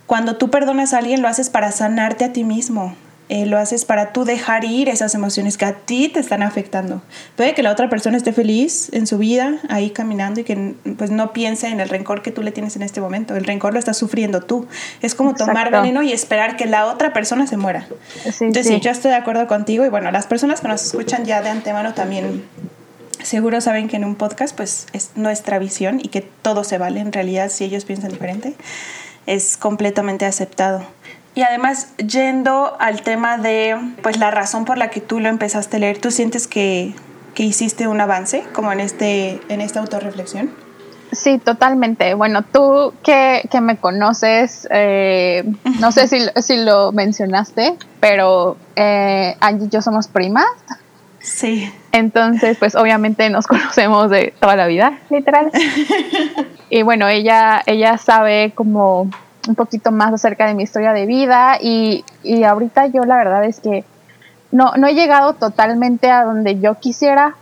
cuando 0.07 0.39
tú 0.39 0.51
perdonas 0.51 0.93
a 0.93 0.99
alguien 0.99 1.23
lo 1.23 1.29
haces 1.29 1.51
para 1.51 1.71
sanarte 1.71 2.25
a 2.25 2.33
ti 2.33 2.43
mismo. 2.43 2.97
Eh, 3.29 3.45
lo 3.45 3.59
haces 3.59 3.85
para 3.85 4.13
tú 4.13 4.25
dejar 4.25 4.65
ir 4.65 4.89
esas 4.89 5.15
emociones 5.15 5.59
que 5.59 5.67
a 5.67 5.75
ti 5.75 6.09
te 6.09 6.19
están 6.19 6.43
afectando. 6.43 7.03
Puede 7.37 7.55
que 7.55 7.63
la 7.63 7.71
otra 7.71 7.91
persona 7.91 8.17
esté 8.17 8.33
feliz 8.33 8.89
en 8.93 9.07
su 9.07 9.19
vida, 9.19 9.59
ahí 9.69 9.91
caminando 9.91 10.41
y 10.41 10.45
que 10.45 10.75
pues 10.97 11.11
no 11.11 11.33
piense 11.33 11.69
en 11.69 11.81
el 11.81 11.89
rencor 11.89 12.23
que 12.23 12.31
tú 12.31 12.43
le 12.43 12.53
tienes 12.53 12.77
en 12.77 12.83
este 12.83 13.01
momento. 13.01 13.37
El 13.37 13.45
rencor 13.45 13.75
lo 13.75 13.79
estás 13.79 13.99
sufriendo 13.99 14.41
tú. 14.41 14.67
Es 15.03 15.15
como 15.15 15.35
tomar 15.35 15.71
veneno 15.71 16.03
y 16.03 16.13
esperar 16.13 16.57
que 16.57 16.67
la 16.67 16.87
otra 16.87 17.13
persona 17.13 17.47
se 17.47 17.57
muera. 17.57 17.87
Entonces, 18.25 18.67
sí. 18.67 18.81
yo 18.81 18.91
estoy 18.91 19.11
de 19.11 19.19
acuerdo 19.19 19.47
contigo 19.47 19.85
y 19.85 19.89
bueno, 19.89 20.11
las 20.11 20.27
personas 20.27 20.61
que 20.61 20.69
nos 20.69 20.83
escuchan 20.83 21.25
ya 21.25 21.43
de 21.43 21.51
antemano 21.51 21.93
también 21.95 22.45
seguro 23.23 23.61
saben 23.61 23.89
que 23.89 23.97
en 23.97 24.05
un 24.05 24.15
podcast 24.15 24.57
pues 24.57 24.87
es 24.93 25.11
nuestra 25.17 25.59
visión 25.59 26.01
y 26.03 26.09
que 26.09 26.23
todo 26.23 26.65
se 26.65 26.79
vale 26.79 27.01
en 27.01 27.13
realidad 27.13 27.51
si 27.51 27.65
ellos 27.65 27.85
piensan 27.85 28.11
diferente 28.11 28.55
es 29.29 29.59
completamente 29.59 30.25
aceptado. 30.25 30.83
Y 31.39 31.45
además, 31.45 31.95
yendo 31.99 32.77
al 32.81 33.03
tema 33.03 33.39
de 33.39 33.77
pues 34.03 34.19
la 34.19 34.33
razón 34.33 34.65
por 34.65 34.77
la 34.77 34.91
que 34.91 35.01
tú 35.01 35.21
lo 35.21 35.29
empezaste 35.29 35.77
a 35.77 35.79
leer, 35.79 35.99
¿tú 35.99 36.11
sientes 36.11 36.49
que, 36.49 36.95
que 37.37 37.45
hiciste 37.45 37.87
un 37.87 38.01
avance 38.01 38.43
como 38.53 38.73
en, 38.73 38.81
este, 38.81 39.41
en 39.49 39.61
esta 39.61 39.79
autorreflexión? 39.79 40.51
Sí, 41.13 41.39
totalmente. 41.39 42.15
Bueno, 42.15 42.43
tú 42.43 42.93
que, 43.05 43.49
que 43.53 43.61
me 43.61 43.77
conoces, 43.77 44.67
eh, 44.73 45.45
no 45.79 45.93
sé 45.93 46.09
si, 46.09 46.19
si, 46.43 46.57
lo 46.57 46.91
mencionaste, 46.91 47.77
pero 48.01 48.57
eh, 48.75 49.37
Angie 49.39 49.67
y 49.67 49.69
yo 49.69 49.81
somos 49.81 50.09
primas. 50.09 50.49
Sí. 51.21 51.73
Entonces, 51.93 52.57
pues 52.59 52.75
obviamente 52.75 53.31
nos 53.31 53.47
conocemos 53.47 54.11
de 54.11 54.35
toda 54.41 54.57
la 54.57 54.67
vida, 54.67 54.99
literal. 55.09 55.53
y 56.69 56.83
bueno, 56.83 57.07
ella, 57.07 57.63
ella 57.65 57.97
sabe 57.97 58.51
como 58.57 59.09
un 59.49 59.55
poquito 59.55 59.91
más 59.91 60.13
acerca 60.13 60.47
de 60.47 60.55
mi 60.55 60.63
historia 60.63 60.93
de 60.93 61.07
vida 61.07 61.59
y, 61.61 62.05
y 62.23 62.45
ahorita 62.45 62.87
yo 62.87 63.05
la 63.05 63.17
verdad 63.17 63.45
es 63.45 63.61
que 63.61 63.85
no, 64.51 64.73
no 64.77 64.87
he 64.87 64.95
llegado 64.95 65.35
totalmente 65.35 66.11
a 66.11 66.25
donde 66.25 66.59
yo 66.61 66.75
quisiera, 66.77 67.37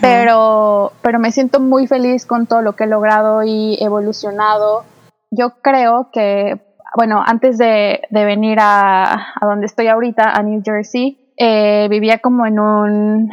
pero, 0.00 0.92
pero 1.02 1.20
me 1.20 1.30
siento 1.30 1.60
muy 1.60 1.86
feliz 1.86 2.26
con 2.26 2.46
todo 2.46 2.62
lo 2.62 2.74
que 2.74 2.84
he 2.84 2.88
logrado 2.88 3.44
y 3.44 3.78
evolucionado. 3.80 4.84
Yo 5.30 5.60
creo 5.62 6.10
que, 6.12 6.60
bueno, 6.96 7.22
antes 7.24 7.58
de, 7.58 8.02
de 8.10 8.24
venir 8.24 8.58
a, 8.60 9.12
a, 9.40 9.46
donde 9.46 9.66
estoy 9.66 9.86
ahorita, 9.86 10.30
a 10.30 10.42
New 10.42 10.62
Jersey, 10.64 11.16
eh, 11.36 11.86
vivía 11.88 12.18
como 12.18 12.44
en 12.44 12.58
un 12.58 13.30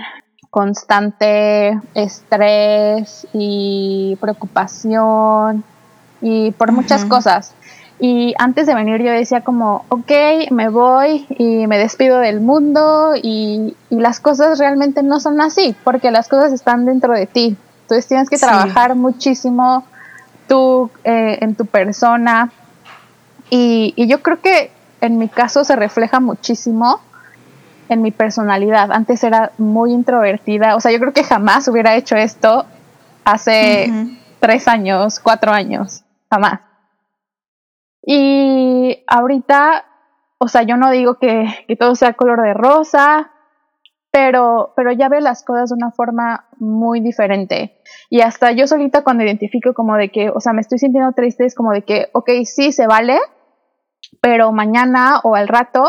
constante 0.51 1.79
estrés 1.95 3.27
y 3.33 4.15
preocupación 4.21 5.63
y 6.21 6.51
por 6.51 6.71
muchas 6.71 7.05
cosas. 7.05 7.53
Y 7.99 8.33
antes 8.37 8.67
de 8.67 8.75
venir 8.75 9.01
yo 9.01 9.11
decía 9.11 9.41
como, 9.41 9.85
ok, 9.89 10.11
me 10.51 10.69
voy 10.69 11.25
y 11.29 11.65
me 11.67 11.77
despido 11.77 12.19
del 12.19 12.41
mundo 12.41 13.13
y, 13.15 13.75
las 13.89 14.19
cosas 14.19 14.59
realmente 14.59 15.01
no 15.03 15.21
son 15.21 15.39
así, 15.39 15.75
porque 15.85 16.11
las 16.11 16.27
cosas 16.27 16.51
están 16.51 16.85
dentro 16.85 17.13
de 17.13 17.27
ti. 17.27 17.55
Entonces 17.83 18.07
tienes 18.07 18.29
que 18.29 18.37
trabajar 18.37 18.95
muchísimo 18.95 19.85
tú 20.49 20.89
eh, 21.05 21.37
en 21.41 21.55
tu 21.55 21.65
persona. 21.65 22.51
Y, 23.49 23.93
y 23.95 24.07
yo 24.07 24.21
creo 24.21 24.41
que 24.41 24.71
en 24.99 25.17
mi 25.17 25.29
caso 25.29 25.63
se 25.63 25.77
refleja 25.77 26.19
muchísimo 26.19 26.99
en 27.87 28.01
mi 28.01 28.11
personalidad. 28.11 28.91
Antes 28.91 29.23
era 29.23 29.53
muy 29.57 29.93
introvertida, 29.93 30.75
o 30.75 30.81
sea, 30.81 30.91
yo 30.91 30.99
creo 30.99 31.13
que 31.13 31.23
jamás 31.23 31.67
hubiera 31.69 31.95
hecho 31.95 32.17
esto 32.17 32.65
hace 33.23 33.91
tres 34.41 34.67
años, 34.67 35.19
cuatro 35.21 35.51
años 35.51 36.04
jamás. 36.35 36.59
Y 38.05 39.03
ahorita, 39.07 39.85
o 40.37 40.47
sea, 40.47 40.63
yo 40.63 40.77
no 40.77 40.91
digo 40.91 41.17
que, 41.17 41.45
que 41.67 41.75
todo 41.75 41.95
sea 41.95 42.13
color 42.13 42.41
de 42.41 42.53
rosa, 42.53 43.31
pero, 44.11 44.73
pero 44.75 44.91
ya 44.91 45.09
veo 45.09 45.19
las 45.19 45.43
cosas 45.43 45.69
de 45.69 45.75
una 45.75 45.91
forma 45.91 46.47
muy 46.57 46.99
diferente. 46.99 47.81
Y 48.09 48.21
hasta 48.21 48.51
yo 48.51 48.67
solita 48.67 49.03
cuando 49.03 49.23
identifico 49.23 49.73
como 49.73 49.95
de 49.95 50.09
que, 50.09 50.29
o 50.29 50.39
sea, 50.39 50.53
me 50.53 50.61
estoy 50.61 50.77
sintiendo 50.77 51.11
triste, 51.13 51.45
es 51.45 51.55
como 51.55 51.71
de 51.71 51.81
que, 51.81 52.07
ok, 52.13 52.29
sí, 52.45 52.71
se 52.71 52.87
vale, 52.87 53.17
pero 54.21 54.51
mañana 54.51 55.19
o 55.23 55.35
al 55.35 55.47
rato 55.47 55.83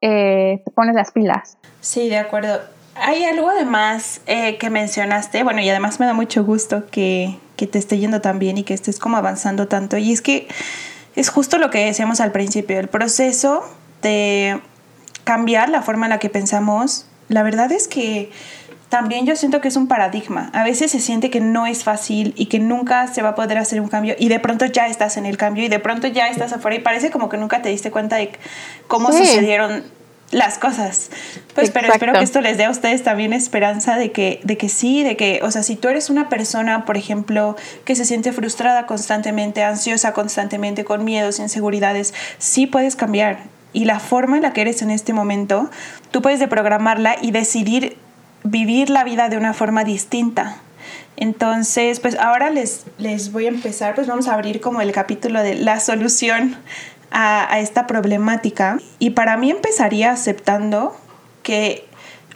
eh, 0.00 0.62
te 0.64 0.70
pones 0.70 0.94
las 0.94 1.10
pilas. 1.12 1.58
Sí, 1.80 2.08
de 2.08 2.18
acuerdo. 2.18 2.60
Hay 2.94 3.24
algo 3.24 3.48
además 3.48 4.20
eh, 4.26 4.58
que 4.58 4.70
mencionaste, 4.70 5.42
bueno, 5.42 5.60
y 5.60 5.68
además 5.68 5.98
me 5.98 6.06
da 6.06 6.12
mucho 6.12 6.44
gusto 6.44 6.84
que, 6.90 7.38
que 7.62 7.68
te 7.68 7.78
esté 7.78 7.96
yendo 7.98 8.20
tan 8.20 8.40
bien 8.40 8.58
y 8.58 8.64
que 8.64 8.74
estés 8.74 8.98
como 8.98 9.16
avanzando 9.16 9.68
tanto. 9.68 9.96
Y 9.96 10.10
es 10.10 10.20
que 10.20 10.48
es 11.14 11.28
justo 11.28 11.58
lo 11.58 11.70
que 11.70 11.84
decíamos 11.84 12.20
al 12.20 12.32
principio, 12.32 12.80
el 12.80 12.88
proceso 12.88 13.62
de 14.02 14.60
cambiar 15.22 15.68
la 15.68 15.80
forma 15.80 16.06
en 16.06 16.10
la 16.10 16.18
que 16.18 16.28
pensamos. 16.28 17.06
La 17.28 17.44
verdad 17.44 17.70
es 17.70 17.86
que 17.86 18.32
también 18.88 19.26
yo 19.26 19.36
siento 19.36 19.60
que 19.60 19.68
es 19.68 19.76
un 19.76 19.86
paradigma. 19.86 20.50
A 20.54 20.64
veces 20.64 20.90
se 20.90 20.98
siente 20.98 21.30
que 21.30 21.40
no 21.40 21.66
es 21.66 21.84
fácil 21.84 22.34
y 22.36 22.46
que 22.46 22.58
nunca 22.58 23.06
se 23.06 23.22
va 23.22 23.28
a 23.28 23.34
poder 23.36 23.58
hacer 23.58 23.80
un 23.80 23.86
cambio 23.86 24.16
y 24.18 24.28
de 24.28 24.40
pronto 24.40 24.66
ya 24.66 24.88
estás 24.88 25.16
en 25.16 25.24
el 25.24 25.36
cambio 25.36 25.64
y 25.64 25.68
de 25.68 25.78
pronto 25.78 26.08
ya 26.08 26.26
estás 26.26 26.52
afuera 26.52 26.76
y 26.76 26.80
parece 26.80 27.12
como 27.12 27.28
que 27.28 27.36
nunca 27.36 27.62
te 27.62 27.68
diste 27.68 27.92
cuenta 27.92 28.16
de 28.16 28.32
cómo 28.88 29.12
sucedieron 29.12 29.84
las 30.32 30.58
cosas. 30.58 31.10
Pues 31.54 31.70
pero 31.70 31.92
espero 31.92 32.14
que 32.14 32.24
esto 32.24 32.40
les 32.40 32.56
dé 32.56 32.64
a 32.64 32.70
ustedes 32.70 33.04
también 33.04 33.32
esperanza 33.32 33.96
de 33.96 34.10
que, 34.10 34.40
de 34.42 34.56
que 34.56 34.68
sí, 34.68 35.04
de 35.04 35.16
que, 35.16 35.40
o 35.42 35.50
sea, 35.50 35.62
si 35.62 35.76
tú 35.76 35.88
eres 35.88 36.10
una 36.10 36.28
persona, 36.28 36.84
por 36.84 36.96
ejemplo, 36.96 37.54
que 37.84 37.94
se 37.94 38.04
siente 38.04 38.32
frustrada 38.32 38.86
constantemente, 38.86 39.62
ansiosa 39.62 40.12
constantemente, 40.14 40.84
con 40.84 41.04
miedos, 41.04 41.38
inseguridades, 41.38 42.14
sí 42.38 42.66
puedes 42.66 42.96
cambiar. 42.96 43.40
Y 43.74 43.84
la 43.84 44.00
forma 44.00 44.36
en 44.36 44.42
la 44.42 44.52
que 44.52 44.62
eres 44.62 44.82
en 44.82 44.90
este 44.90 45.12
momento, 45.12 45.70
tú 46.10 46.22
puedes 46.22 46.40
deprogramarla 46.40 47.16
y 47.20 47.30
decidir 47.30 47.96
vivir 48.42 48.90
la 48.90 49.04
vida 49.04 49.28
de 49.28 49.36
una 49.36 49.54
forma 49.54 49.84
distinta. 49.84 50.56
Entonces, 51.16 52.00
pues 52.00 52.18
ahora 52.18 52.50
les, 52.50 52.84
les 52.98 53.32
voy 53.32 53.44
a 53.44 53.48
empezar, 53.48 53.94
pues 53.94 54.06
vamos 54.06 54.28
a 54.28 54.34
abrir 54.34 54.60
como 54.60 54.80
el 54.80 54.92
capítulo 54.92 55.42
de 55.42 55.54
la 55.54 55.78
solución 55.78 56.56
a, 57.12 57.58
esta 57.58 57.86
problemática 57.86 58.78
y 58.98 59.10
para 59.10 59.36
mí 59.36 59.50
empezaría 59.50 60.10
aceptando 60.10 60.96
que 61.42 61.86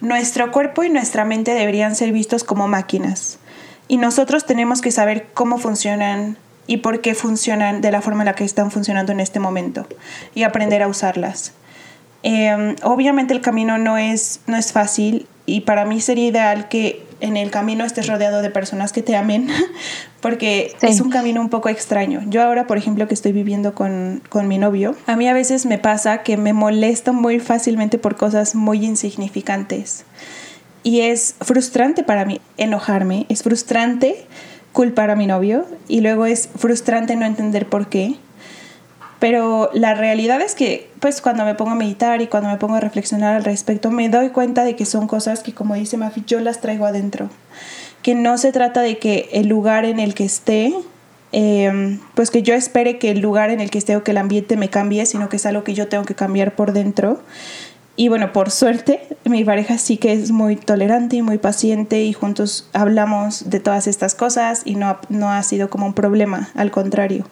nuestro 0.00 0.52
cuerpo 0.52 0.84
y 0.84 0.90
nuestra 0.90 1.24
mente 1.24 1.54
deberían 1.54 1.94
ser 1.94 2.12
vistos 2.12 2.44
como 2.44 2.68
máquinas 2.68 3.38
y 3.88 3.96
nosotros 3.96 4.46
tenemos 4.46 4.80
que 4.80 4.90
saber 4.90 5.28
cómo 5.32 5.58
funcionan 5.58 6.36
y 6.66 6.78
por 6.78 7.00
qué 7.00 7.14
funcionan 7.14 7.80
de 7.80 7.90
la 7.90 8.02
forma 8.02 8.22
en 8.22 8.26
la 8.26 8.34
que 8.34 8.44
están 8.44 8.70
funcionando 8.70 9.12
en 9.12 9.20
este 9.20 9.40
momento 9.40 9.86
y 10.34 10.42
aprender 10.42 10.82
a 10.82 10.88
usarlas. 10.88 11.52
Em, 12.22 12.74
obviamente 12.82 13.32
el 13.34 13.40
camino 13.40 13.78
no 13.78 13.98
es, 13.98 14.40
no 14.46 14.56
es 14.56 14.72
fácil 14.72 15.28
y 15.46 15.62
para 15.62 15.84
mí 15.84 16.00
sería 16.00 16.26
ideal 16.26 16.68
que 16.68 17.06
en 17.20 17.36
el 17.36 17.50
camino 17.50 17.84
estés 17.84 18.08
rodeado 18.08 18.42
de 18.42 18.50
personas 18.50 18.92
que 18.92 19.02
te 19.02 19.16
amen, 19.16 19.48
porque 20.20 20.74
es 20.82 21.00
un 21.00 21.10
camino 21.10 21.40
un 21.40 21.48
poco 21.48 21.68
extraño. 21.68 22.22
Yo 22.26 22.42
ahora, 22.42 22.66
por 22.66 22.76
ejemplo, 22.76 23.08
que 23.08 23.14
estoy 23.14 23.32
viviendo 23.32 23.74
con, 23.74 24.22
con, 24.28 24.48
mi 24.48 24.58
novio, 24.58 24.94
a 25.06 25.16
mí 25.16 25.28
a 25.28 25.32
veces 25.32 25.64
me 25.64 25.78
pasa 25.78 26.22
que 26.22 26.36
me 26.36 26.52
molesto 26.52 27.12
muy 27.12 27.40
fácilmente 27.40 27.96
por 27.98 28.16
cosas 28.16 28.54
muy 28.54 28.84
insignificantes. 28.84 30.04
Y 30.82 31.00
es 31.00 31.34
frustrante 31.40 32.04
para 32.04 32.24
mí 32.24 32.40
enojarme, 32.58 33.26
es 33.28 33.42
frustrante 33.42 34.26
culpar 34.72 35.10
a 35.10 35.16
mi 35.16 35.26
novio 35.26 35.66
y 35.88 36.00
luego 36.00 36.26
es 36.26 36.50
frustrante 36.54 37.16
no 37.16 37.24
entender 37.24 37.66
por 37.66 37.88
qué. 37.88 38.16
Pero 39.18 39.70
la 39.72 39.94
realidad 39.94 40.40
es 40.42 40.54
que, 40.54 40.90
pues, 41.00 41.22
cuando 41.22 41.44
me 41.44 41.54
pongo 41.54 41.70
a 41.70 41.74
meditar 41.74 42.20
y 42.20 42.26
cuando 42.26 42.50
me 42.50 42.56
pongo 42.56 42.74
a 42.74 42.80
reflexionar 42.80 43.34
al 43.34 43.44
respecto, 43.44 43.90
me 43.90 44.08
doy 44.08 44.28
cuenta 44.28 44.64
de 44.64 44.76
que 44.76 44.84
son 44.84 45.06
cosas 45.06 45.42
que, 45.42 45.54
como 45.54 45.74
dice 45.74 45.96
Mafi, 45.96 46.24
yo 46.26 46.40
las 46.40 46.60
traigo 46.60 46.86
adentro. 46.86 47.30
Que 48.02 48.14
no 48.14 48.36
se 48.36 48.52
trata 48.52 48.82
de 48.82 48.98
que 48.98 49.30
el 49.32 49.48
lugar 49.48 49.86
en 49.86 50.00
el 50.00 50.14
que 50.14 50.24
esté, 50.24 50.74
eh, 51.32 51.98
pues 52.14 52.30
que 52.30 52.42
yo 52.42 52.54
espere 52.54 52.98
que 52.98 53.10
el 53.10 53.20
lugar 53.20 53.50
en 53.50 53.60
el 53.60 53.70
que 53.70 53.78
esté 53.78 53.96
o 53.96 54.04
que 54.04 54.10
el 54.10 54.18
ambiente 54.18 54.56
me 54.56 54.68
cambie, 54.68 55.06
sino 55.06 55.30
que 55.30 55.36
es 55.36 55.46
algo 55.46 55.64
que 55.64 55.72
yo 55.74 55.88
tengo 55.88 56.04
que 56.04 56.14
cambiar 56.14 56.54
por 56.54 56.72
dentro. 56.72 57.20
Y 57.98 58.08
bueno, 58.08 58.34
por 58.34 58.50
suerte, 58.50 59.00
mi 59.24 59.42
pareja 59.44 59.78
sí 59.78 59.96
que 59.96 60.12
es 60.12 60.30
muy 60.30 60.56
tolerante 60.56 61.16
y 61.16 61.22
muy 61.22 61.38
paciente 61.38 62.04
y 62.04 62.12
juntos 62.12 62.68
hablamos 62.74 63.48
de 63.48 63.60
todas 63.60 63.86
estas 63.86 64.14
cosas 64.14 64.60
y 64.66 64.74
no, 64.74 64.98
no 65.08 65.32
ha 65.32 65.42
sido 65.42 65.70
como 65.70 65.86
un 65.86 65.94
problema, 65.94 66.50
al 66.54 66.70
contrario 66.70 67.24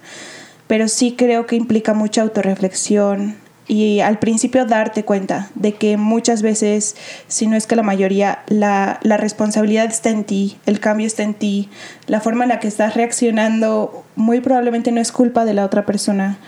pero 0.67 0.89
sí 0.89 1.15
creo 1.17 1.47
que 1.47 1.57
implica 1.57 1.95
mucha 1.95 2.23
autorreflexión 2.23 3.37
y 3.67 4.01
al 4.01 4.19
principio 4.19 4.67
darte 4.67 5.05
cuenta 5.05 5.51
de 5.55 5.75
que 5.75 5.97
muchas 5.97 6.43
veces, 6.43 6.97
si 7.29 7.47
no 7.47 7.57
es 7.57 7.67
que 7.67 7.77
la 7.77 7.83
mayoría, 7.83 8.43
la, 8.47 8.99
la, 9.03 9.17
responsabilidad 9.17 9.87
está 9.87 10.11
en 10.11 10.25
ti, 10.25 10.59
el 10.67 10.81
cambio 10.81 11.07
está 11.07 11.23
en 11.23 11.35
ti, 11.35 11.71
la 12.07 12.21
forma 12.21 12.45
en 12.45 12.51
la 12.51 12.61
que 12.61 12.69
estás 12.69 12.95
reaccionando 12.95 14.05
muy 14.17 14.41
probablemente 14.41 14.93
no 14.93 15.01
es 15.01 15.13
culpa 15.13 15.45
de 15.45 15.55
la 15.55 15.65
otra 15.65 15.87
persona. 15.87 16.39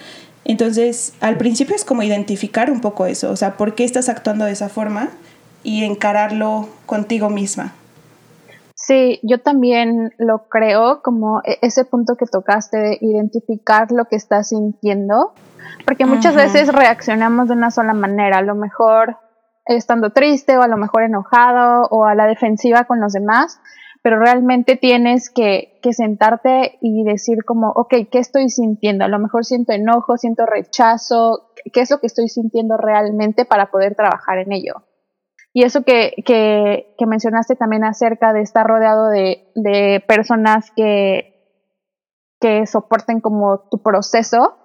Entonces, 0.44 1.14
al 1.20 1.38
principio 1.38 1.74
es 1.74 1.84
como 1.84 2.02
identificar 2.02 2.70
un 2.70 2.80
poco 2.80 3.06
eso, 3.06 3.30
o 3.30 3.36
sea, 3.36 3.56
por 3.56 3.74
qué 3.74 3.84
estás 3.84 4.08
actuando 4.08 4.44
de 4.44 4.52
esa 4.52 4.68
forma 4.68 5.10
y 5.64 5.84
encararlo 5.84 6.68
contigo 6.84 7.30
misma. 7.30 7.74
Sí, 8.86 9.18
yo 9.24 9.40
también 9.40 10.12
lo 10.16 10.48
creo, 10.48 11.02
como 11.02 11.40
e, 11.44 11.58
ese 11.62 11.84
punto 11.84 12.14
que 12.14 12.26
tocaste 12.26 12.76
de 12.76 12.98
identificar 13.00 13.90
lo 13.90 14.04
que 14.04 14.14
estás 14.14 14.50
sintiendo, 14.50 15.32
porque 15.84 16.06
muchas 16.06 16.36
veces 16.36 16.72
reaccionamos 16.72 17.48
de 17.48 17.54
una 17.54 17.72
sola 17.72 17.94
manera, 17.94 18.38
a 18.38 18.42
lo 18.42 18.54
mejor 18.54 19.16
estando 19.64 20.10
triste 20.10 20.56
o 20.56 20.62
a 20.62 20.68
lo 20.68 20.76
mejor 20.76 21.02
enojado 21.02 21.88
o 21.90 22.04
a 22.04 22.14
la 22.14 22.28
defensiva 22.28 22.84
con 22.84 23.00
los 23.00 23.12
demás, 23.12 23.58
pero 24.02 24.20
realmente 24.20 24.76
tienes 24.76 25.30
que, 25.30 25.80
que 25.82 25.92
sentarte 25.92 26.78
y 26.80 27.02
decir 27.02 27.44
como, 27.44 27.70
ok, 27.70 27.92
¿qué 28.08 28.20
estoy 28.20 28.50
sintiendo? 28.50 29.04
A 29.04 29.08
lo 29.08 29.18
mejor 29.18 29.44
siento 29.44 29.72
enojo, 29.72 30.16
siento 30.16 30.46
rechazo, 30.46 31.50
¿qué 31.72 31.80
es 31.80 31.90
lo 31.90 31.98
que 31.98 32.06
estoy 32.06 32.28
sintiendo 32.28 32.76
realmente 32.76 33.44
para 33.46 33.72
poder 33.72 33.96
trabajar 33.96 34.38
en 34.38 34.52
ello? 34.52 34.84
Y 35.56 35.62
eso 35.62 35.84
que, 35.84 36.12
que, 36.26 36.94
que 36.98 37.06
mencionaste 37.06 37.56
también 37.56 37.82
acerca 37.82 38.34
de 38.34 38.42
estar 38.42 38.66
rodeado 38.66 39.08
de, 39.08 39.50
de 39.54 40.04
personas 40.06 40.70
que, 40.76 41.32
que 42.38 42.66
soporten 42.66 43.22
como 43.22 43.60
tu 43.70 43.82
proceso, 43.82 44.58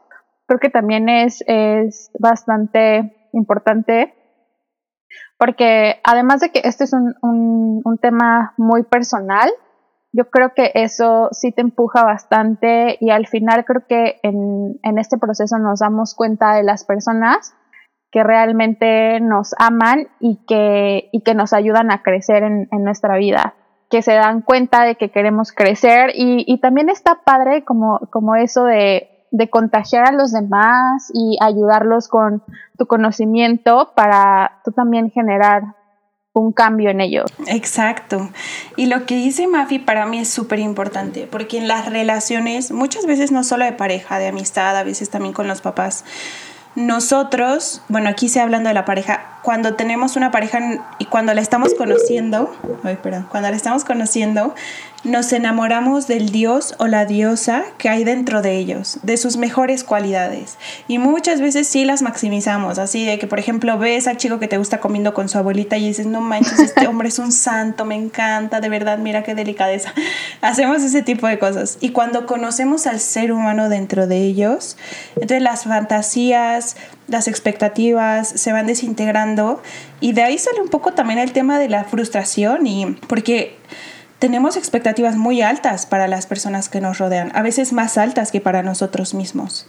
creo 0.48 0.60
que 0.60 0.70
también 0.70 1.08
es, 1.08 1.46
es 1.48 2.12
bastante 2.20 3.30
importante 3.32 4.14
porque 5.38 6.02
además 6.04 6.42
de 6.42 6.50
que 6.50 6.60
este 6.66 6.84
es 6.84 6.92
un, 6.92 7.16
un, 7.22 7.98
tema 8.00 8.54
muy 8.58 8.84
personal, 8.84 9.50
yo 10.12 10.30
creo 10.30 10.54
que 10.54 10.72
eso 10.74 11.30
sí 11.32 11.54
te 11.54 11.62
empuja 11.62 12.04
bastante 12.04 12.98
y 13.00 13.12
al 13.12 13.28
final 13.28 13.64
creo 13.64 13.88
que 13.88 14.20
en, 14.24 14.78
en, 14.84 15.00
este 15.00 15.18
proceso 15.18 15.58
nos 15.58 15.80
damos 15.80 16.16
cuenta 16.16 16.54
de 16.54 16.64
las 16.64 16.84
personas 16.84 17.54
que 18.12 18.24
realmente 18.24 19.20
nos 19.20 19.56
aman 19.58 20.08
y 20.20 20.40
que, 20.48 21.10
y 21.12 21.22
que 21.22 21.34
nos 21.34 21.54
ayudan 21.54 21.92
a 21.92 22.04
crecer 22.04 22.44
en, 22.44 22.68
en 22.72 22.84
nuestra 22.84 23.18
vida, 23.18 23.56
que 23.90 24.02
se 24.02 24.14
dan 24.14 24.42
cuenta 24.42 24.84
de 24.84 24.96
que 24.96 25.12
queremos 25.12 25.52
crecer 25.52 26.12
y, 26.14 26.44
y 26.46 26.60
también 26.60 26.90
está 26.90 27.22
padre 27.24 27.64
como, 27.64 28.00
como 28.12 28.36
eso 28.36 28.66
de 28.66 29.12
de 29.32 29.50
contagiar 29.50 30.08
a 30.08 30.12
los 30.12 30.32
demás 30.32 31.10
y 31.14 31.38
ayudarlos 31.42 32.10
con 32.10 32.44
tu 32.78 32.86
conocimiento 32.86 33.94
para 33.96 34.60
tú 34.64 34.72
también 34.72 35.10
generar 35.10 35.64
un 36.34 36.52
cambio 36.54 36.90
en 36.90 37.02
ellos. 37.02 37.32
Exacto. 37.48 38.30
Y 38.78 38.86
lo 38.86 39.06
que 39.06 39.16
dice 39.16 39.48
Mafi 39.48 39.80
para 39.80 40.06
mí 40.06 40.20
es 40.20 40.30
súper 40.30 40.60
importante, 40.60 41.28
porque 41.30 41.58
en 41.58 41.68
las 41.68 41.90
relaciones, 41.90 42.72
muchas 42.72 43.06
veces 43.06 43.32
no 43.32 43.44
solo 43.44 43.66
de 43.66 43.74
pareja, 43.74 44.20
de 44.20 44.28
amistad, 44.28 44.78
a 44.78 44.84
veces 44.84 45.10
también 45.10 45.34
con 45.34 45.48
los 45.48 45.62
papás, 45.62 46.06
nosotros, 46.76 47.82
bueno, 47.90 48.10
aquí 48.10 48.30
se 48.30 48.40
hablando 48.40 48.70
de 48.70 48.74
la 48.74 48.86
pareja, 48.86 49.26
cuando 49.42 49.76
tenemos 49.76 50.16
una 50.16 50.32
pareja 50.32 50.60
y 51.00 51.06
cuando 51.06 51.34
la 51.34 51.42
estamos 51.42 51.74
conociendo, 51.74 52.56
ay, 52.84 52.98
perdón, 53.02 53.28
cuando 53.30 53.50
la 53.50 53.56
estamos 53.56 53.84
conociendo, 53.84 54.56
nos 55.04 55.34
enamoramos 55.34 56.08
del 56.08 56.30
dios 56.30 56.76
o 56.78 56.86
la 56.86 57.06
diosa 57.06 57.64
que 57.78 57.90
hay 57.90 58.04
dentro 58.04 58.42
de 58.42 58.58
ellos, 58.58 59.00
de 59.02 59.18
sus 59.18 59.36
mejores 59.36 59.84
cualidades. 59.84 60.58
Y 60.88 61.00
muchas 61.00 61.42
veces 61.42 61.68
sí 61.68 61.86
las 61.86 62.04
maximizamos, 62.04 62.78
así 62.78 63.06
de 63.06 63.18
que, 63.18 63.26
por 63.26 63.40
ejemplo, 63.40 63.78
ves 63.80 64.08
al 64.08 64.18
chico 64.18 64.40
que 64.40 64.48
te 64.48 64.58
gusta 64.58 64.80
comiendo 64.80 65.14
con 65.14 65.28
su 65.28 65.40
abuelita 65.40 65.78
y 65.78 65.88
dices, 65.88 66.06
no 66.06 66.22
manches, 66.22 66.60
este 66.60 66.88
hombre 66.88 67.10
es 67.10 67.18
un 67.18 67.32
santo, 67.32 67.84
me 67.84 67.96
encanta, 67.96 68.62
de 68.62 68.70
verdad, 68.70 69.00
mira 69.00 69.24
qué 69.24 69.34
delicadeza. 69.34 69.94
Hacemos 70.42 70.84
ese 70.84 71.02
tipo 71.02 71.28
de 71.28 71.40
cosas. 71.40 71.78
Y 71.82 71.90
cuando 71.90 72.28
conocemos 72.28 72.86
al 72.86 73.00
ser 73.00 73.32
humano 73.32 73.70
dentro 73.70 74.06
de 74.06 74.18
ellos, 74.18 74.78
entonces 75.16 75.42
las 75.42 75.64
fantasías, 75.64 76.76
las 77.08 77.28
expectativas 77.28 78.28
se 78.28 78.52
van 78.52 78.68
desintegrando 78.68 79.62
y 80.00 80.14
de 80.14 80.24
ahí 80.24 80.38
sale 80.38 80.62
un 80.62 80.70
poco 80.70 80.94
también 80.94 81.20
el 81.20 81.32
tema 81.32 81.60
de 81.60 81.70
la 81.70 81.86
frustración 81.86 82.68
y 82.68 82.86
porque 83.08 83.58
tenemos 84.22 84.56
expectativas 84.56 85.18
muy 85.18 85.42
altas 85.42 85.88
para 85.88 86.08
las 86.08 86.28
personas 86.28 86.70
que 86.70 86.80
nos 86.80 87.00
rodean, 87.00 87.32
a 87.34 87.42
veces 87.42 87.74
más 87.74 87.98
altas 87.98 88.32
que 88.32 88.40
para 88.40 88.62
nosotros 88.62 89.16
mismos. 89.16 89.66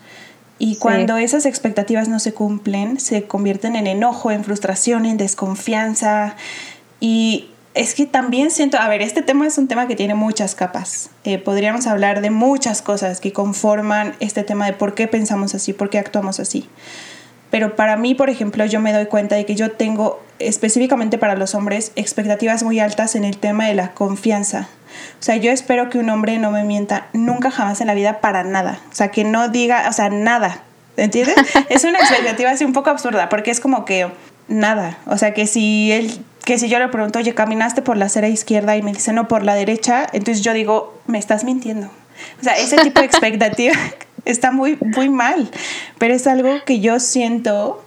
Y 0.58 0.76
cuando 0.76 1.16
esas 1.16 1.46
expectativas 1.46 2.08
no 2.08 2.18
se 2.20 2.34
cumplen, 2.34 3.00
se 3.00 3.24
convierten 3.24 3.76
en 3.76 3.86
enojo, 3.86 4.30
en 4.30 4.44
frustración, 4.44 5.06
en 5.06 5.16
desconfianza. 5.16 6.36
Y 7.00 7.48
es 7.72 7.94
que 7.94 8.04
también 8.04 8.50
siento, 8.50 8.76
a 8.78 8.88
ver, 8.88 9.00
este 9.00 9.22
tema 9.22 9.46
es 9.46 9.56
un 9.56 9.68
tema 9.68 9.88
que 9.88 9.96
tiene 9.96 10.14
muchas 10.14 10.54
capas. 10.54 11.08
Eh, 11.24 11.38
podríamos 11.38 11.86
hablar 11.86 12.20
de 12.20 12.28
muchas 12.28 12.82
cosas 12.82 13.20
que 13.20 13.32
conforman 13.32 14.14
este 14.20 14.44
tema 14.44 14.66
de 14.66 14.74
por 14.74 14.94
qué 14.94 15.08
pensamos 15.08 15.54
así, 15.54 15.72
por 15.72 15.88
qué 15.88 15.98
actuamos 15.98 16.40
así. 16.40 16.68
Pero 17.52 17.76
para 17.76 17.98
mí, 17.98 18.14
por 18.14 18.30
ejemplo, 18.30 18.64
yo 18.64 18.80
me 18.80 18.94
doy 18.94 19.04
cuenta 19.04 19.36
de 19.36 19.44
que 19.44 19.54
yo 19.54 19.72
tengo, 19.72 20.22
específicamente 20.38 21.18
para 21.18 21.36
los 21.36 21.54
hombres, 21.54 21.92
expectativas 21.96 22.62
muy 22.62 22.80
altas 22.80 23.14
en 23.14 23.24
el 23.24 23.36
tema 23.36 23.66
de 23.66 23.74
la 23.74 23.92
confianza. 23.92 24.68
O 25.20 25.22
sea, 25.22 25.36
yo 25.36 25.52
espero 25.52 25.90
que 25.90 25.98
un 25.98 26.08
hombre 26.08 26.38
no 26.38 26.50
me 26.50 26.64
mienta 26.64 27.08
nunca 27.12 27.50
jamás 27.50 27.82
en 27.82 27.88
la 27.88 27.94
vida 27.94 28.22
para 28.22 28.42
nada. 28.42 28.80
O 28.90 28.94
sea, 28.94 29.08
que 29.08 29.24
no 29.24 29.50
diga, 29.50 29.86
o 29.86 29.92
sea, 29.92 30.08
nada. 30.08 30.62
¿Entiendes? 30.96 31.36
es 31.68 31.84
una 31.84 31.98
expectativa 31.98 32.50
así 32.50 32.64
un 32.64 32.72
poco 32.72 32.88
absurda, 32.88 33.28
porque 33.28 33.50
es 33.50 33.60
como 33.60 33.84
que 33.84 34.08
nada. 34.48 34.96
O 35.04 35.18
sea, 35.18 35.34
que 35.34 35.46
si 35.46 35.92
él 35.92 36.24
que 36.46 36.58
si 36.58 36.70
yo 36.70 36.78
le 36.78 36.88
pregunto, 36.88 37.18
oye, 37.18 37.34
caminaste 37.34 37.82
por 37.82 37.98
la 37.98 38.06
acera 38.06 38.28
izquierda 38.28 38.76
y 38.76 38.82
me 38.82 38.94
dice, 38.94 39.12
no, 39.12 39.28
por 39.28 39.44
la 39.44 39.54
derecha, 39.54 40.06
entonces 40.14 40.42
yo 40.42 40.54
digo, 40.54 40.98
me 41.06 41.18
estás 41.18 41.44
mintiendo. 41.44 41.88
O 42.40 42.42
sea, 42.42 42.56
ese 42.56 42.78
tipo 42.78 43.00
de 43.00 43.06
expectativa 43.08 43.74
está 44.24 44.50
muy, 44.50 44.78
muy 44.80 45.08
mal, 45.08 45.50
pero 45.98 46.14
es 46.14 46.26
algo 46.26 46.50
que 46.64 46.80
yo 46.80 47.00
siento 47.00 47.82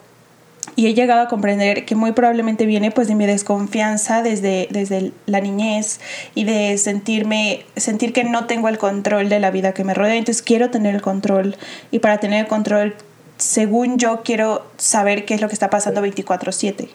y 0.76 0.88
he 0.88 0.94
llegado 0.94 1.22
a 1.22 1.28
comprender 1.28 1.86
que 1.86 1.96
muy 1.96 2.12
probablemente 2.12 2.66
viene 2.66 2.92
pues 2.92 3.08
de 3.08 3.16
mi 3.16 3.26
desconfianza 3.26 4.22
desde, 4.22 4.68
desde 4.72 5.12
la 5.26 5.40
niñez 5.40 6.00
y 6.34 6.44
de 6.44 6.78
sentirme, 6.78 7.66
sentir 7.78 8.14
que 8.14 8.24
no 8.24 8.46
tengo 8.46 8.68
el 8.68 8.78
control 8.78 9.30
de 9.30 9.40
la 9.40 9.52
vida 9.52 9.74
que 9.74 9.84
me 9.84 9.94
rodea, 9.94 10.16
entonces 10.16 10.42
quiero 10.44 10.70
tener 10.72 10.96
el 10.96 11.02
control 11.02 11.56
y 11.92 12.00
para 12.00 12.20
tener 12.20 12.42
el 12.42 12.48
control, 12.48 12.96
según 13.38 13.98
yo, 13.98 14.22
quiero 14.24 14.66
saber 14.78 15.26
qué 15.26 15.34
es 15.34 15.42
lo 15.42 15.48
que 15.48 15.54
está 15.54 15.70
pasando 15.70 16.02
24/7. 16.02 16.90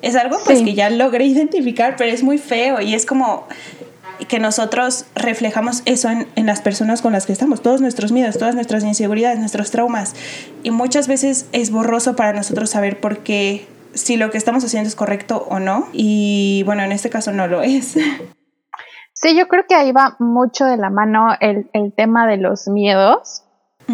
Es 0.00 0.16
algo 0.16 0.38
pues 0.44 0.62
que 0.62 0.74
ya 0.74 0.90
logré 0.90 1.26
identificar, 1.26 1.94
pero 1.96 2.12
es 2.12 2.24
muy 2.24 2.38
feo 2.38 2.80
y 2.80 2.94
es 2.94 3.06
como 3.06 3.46
que 4.28 4.38
nosotros 4.38 5.06
reflejamos 5.14 5.82
eso 5.84 6.08
en, 6.08 6.26
en, 6.36 6.46
las 6.46 6.60
personas 6.60 7.02
con 7.02 7.12
las 7.12 7.26
que 7.26 7.32
estamos, 7.32 7.62
todos 7.62 7.80
nuestros 7.80 8.12
miedos, 8.12 8.38
todas 8.38 8.54
nuestras 8.54 8.84
inseguridades, 8.84 9.38
nuestros 9.38 9.70
traumas. 9.70 10.14
Y 10.62 10.70
muchas 10.70 11.08
veces 11.08 11.48
es 11.52 11.70
borroso 11.70 12.16
para 12.16 12.32
nosotros 12.32 12.70
saber 12.70 13.00
por 13.00 13.18
qué, 13.18 13.66
si 13.94 14.16
lo 14.16 14.30
que 14.30 14.38
estamos 14.38 14.64
haciendo 14.64 14.88
es 14.88 14.94
correcto 14.94 15.46
o 15.48 15.58
no. 15.58 15.88
Y 15.92 16.62
bueno, 16.64 16.82
en 16.82 16.92
este 16.92 17.10
caso 17.10 17.32
no 17.32 17.46
lo 17.46 17.62
es. 17.62 17.96
Sí, 19.14 19.36
yo 19.36 19.46
creo 19.46 19.66
que 19.68 19.74
ahí 19.76 19.92
va 19.92 20.16
mucho 20.18 20.64
de 20.64 20.76
la 20.76 20.90
mano 20.90 21.28
el, 21.38 21.70
el 21.74 21.92
tema 21.92 22.26
de 22.26 22.38
los 22.38 22.66
miedos 22.66 23.44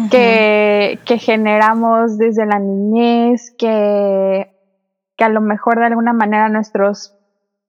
que, 0.09 0.99
que 1.05 1.17
generamos 1.17 2.17
desde 2.17 2.45
la 2.45 2.59
niñez, 2.59 3.53
que, 3.57 4.51
que 5.17 5.23
a 5.23 5.29
lo 5.29 5.41
mejor 5.41 5.79
de 5.79 5.87
alguna 5.87 6.13
manera 6.13 6.49
nuestros 6.49 7.15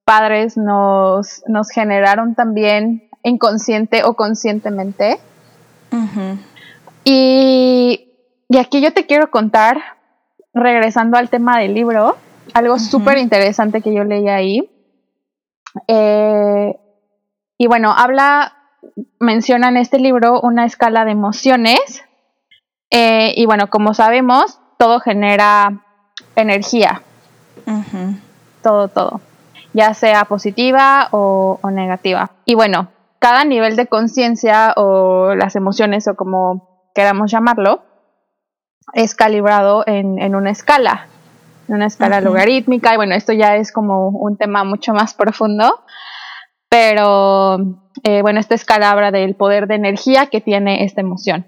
padres 0.03 0.57
nos, 0.57 1.43
nos 1.47 1.69
generaron 1.69 2.35
también 2.35 3.09
inconsciente 3.23 4.03
o 4.03 4.15
conscientemente. 4.15 5.19
y, 7.03 8.09
y, 8.49 8.57
aquí 8.57 8.81
yo 8.81 8.93
te 8.93 9.05
quiero 9.05 9.29
contar, 9.29 9.77
regresando 10.53 11.17
al 11.17 11.29
tema 11.29 11.59
del 11.59 11.73
libro, 11.73 12.17
algo 12.53 12.79
súper 12.79 13.17
interesante 13.17 13.81
que 13.81 13.93
yo 13.93 14.03
leí 14.03 14.27
ahí. 14.27 14.69
Eh, 15.87 16.75
y 17.57 17.67
bueno, 17.67 17.93
habla, 17.95 18.53
menciona 19.19 19.69
en 19.69 19.77
este 19.77 19.99
libro 19.99 20.41
una 20.41 20.65
escala 20.65 21.05
de 21.05 21.11
emociones. 21.11 22.03
Eh, 22.89 23.33
y 23.37 23.45
bueno, 23.45 23.69
como 23.69 23.93
sabemos, 23.93 24.59
todo 24.77 24.99
genera 24.99 25.83
energía. 26.35 27.03
Todo, 28.61 28.89
todo 28.89 29.21
ya 29.73 29.93
sea 29.93 30.25
positiva 30.25 31.07
o, 31.11 31.59
negativa. 31.71 32.31
Y 32.45 32.55
bueno, 32.55 32.89
cada 33.19 33.45
nivel 33.45 33.75
de 33.75 33.87
conciencia 33.87 34.73
o 34.75 35.35
las 35.35 35.55
emociones 35.55 36.07
o 36.07 36.15
como 36.15 36.89
queramos 36.93 37.31
llamarlo, 37.31 37.83
es 38.93 39.15
calibrado 39.15 39.83
en, 39.87 40.35
una 40.35 40.51
escala, 40.51 41.07
en 41.67 41.75
una 41.75 41.85
escala 41.85 42.19
logarítmica. 42.19 42.93
Y 42.93 42.97
bueno, 42.97 43.15
esto 43.15 43.31
ya 43.31 43.55
es 43.55 43.71
como 43.71 44.09
un 44.09 44.37
tema 44.37 44.63
mucho 44.63 44.93
más 44.93 45.13
profundo. 45.13 45.81
Pero 46.69 47.59
eh, 48.03 48.21
bueno, 48.21 48.39
esta 48.39 48.55
escala 48.55 48.91
habla 48.91 49.11
del 49.11 49.35
poder 49.35 49.67
de 49.67 49.75
energía 49.75 50.27
que 50.27 50.41
tiene 50.41 50.83
esta 50.83 51.01
emoción. 51.01 51.45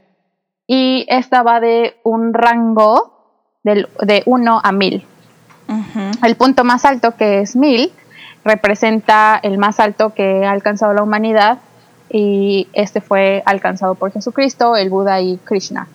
Y 0.67 1.05
esta 1.09 1.43
va 1.43 1.59
de 1.59 1.97
un 2.03 2.33
rango 2.33 3.13
de 3.63 4.23
1 4.25 4.61
a 4.63 4.71
1000. 4.71 5.05
El 6.23 6.35
punto 6.35 6.63
más 6.63 6.85
alto, 6.85 7.15
que 7.15 7.39
es 7.39 7.55
1000, 7.55 7.91
representa 8.43 9.39
el 9.41 9.57
más 9.57 9.79
alto 9.79 10.13
que 10.13 10.45
ha 10.45 10.51
alcanzado 10.51 10.93
la 10.93 11.03
humanidad 11.03 11.59
y 12.09 12.67
este 12.73 13.01
fue 13.01 13.41
alcanzado 13.45 13.95
por 13.95 14.11
Jesucristo, 14.11 14.75
el 14.75 14.89
Buda 14.89 15.21
y 15.21 15.37
Krishna. 15.37 15.87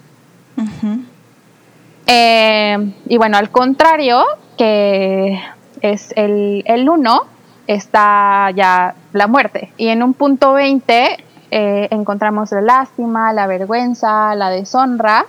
Eh, 2.07 2.93
y 3.07 3.17
bueno, 3.17 3.37
al 3.37 3.51
contrario, 3.51 4.25
que 4.57 5.41
es 5.83 6.13
el, 6.17 6.65
el 6.67 6.89
uno, 6.89 7.23
está 7.67 8.51
ya 8.51 8.95
la 9.13 9.27
muerte. 9.27 9.73
Y 9.77 9.89
en 9.89 10.03
un 10.03 10.15
punto 10.15 10.55
20 10.55 11.25
eh, 11.51 11.89
encontramos 11.91 12.51
la 12.53 12.61
lástima, 12.61 13.33
la 13.33 13.47
vergüenza, 13.47 14.35
la 14.35 14.51
deshonra, 14.51 15.27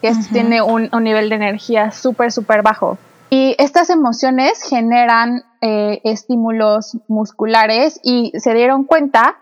que 0.00 0.12
tiene 0.32 0.62
un, 0.62 0.88
nivel 1.02 1.28
de 1.28 1.34
energía 1.34 1.90
súper, 1.90 2.32
súper 2.32 2.62
bajo. 2.62 2.96
Y 3.30 3.54
estas 3.58 3.90
emociones 3.90 4.60
generan 4.68 5.44
eh, 5.60 6.00
estímulos 6.02 6.98
musculares 7.06 8.00
y 8.02 8.32
se 8.36 8.54
dieron 8.54 8.82
cuenta 8.82 9.38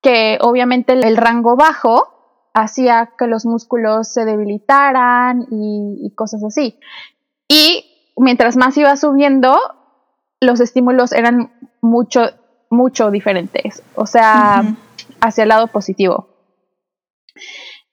que 0.00 0.38
obviamente 0.40 0.92
el 0.92 1.16
rango 1.16 1.56
bajo 1.56 2.08
hacía 2.54 3.12
que 3.18 3.26
los 3.26 3.46
músculos 3.46 4.12
se 4.12 4.24
debilitaran 4.24 5.46
y, 5.50 6.12
cosas 6.14 6.44
así. 6.44 6.78
Y 7.48 8.12
mientras 8.16 8.56
más 8.56 8.76
iba 8.76 8.96
subiendo, 8.96 9.58
los 10.40 10.60
estímulos 10.60 11.12
eran 11.12 11.52
mucho, 11.80 12.20
mucho 12.70 13.10
diferentes, 13.10 13.82
o 13.96 14.06
sea, 14.06 14.62
hacia 15.20 15.42
el 15.42 15.48
lado 15.48 15.66
positivo. 15.66 16.28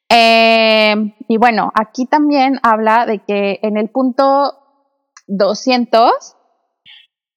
Eh, 0.09 0.95
y 1.27 1.37
bueno, 1.37 1.71
aquí 1.73 2.05
también 2.05 2.59
habla 2.61 3.05
de 3.05 3.19
que 3.19 3.59
en 3.63 3.77
el 3.77 3.89
punto 3.89 4.66
200, 5.27 6.35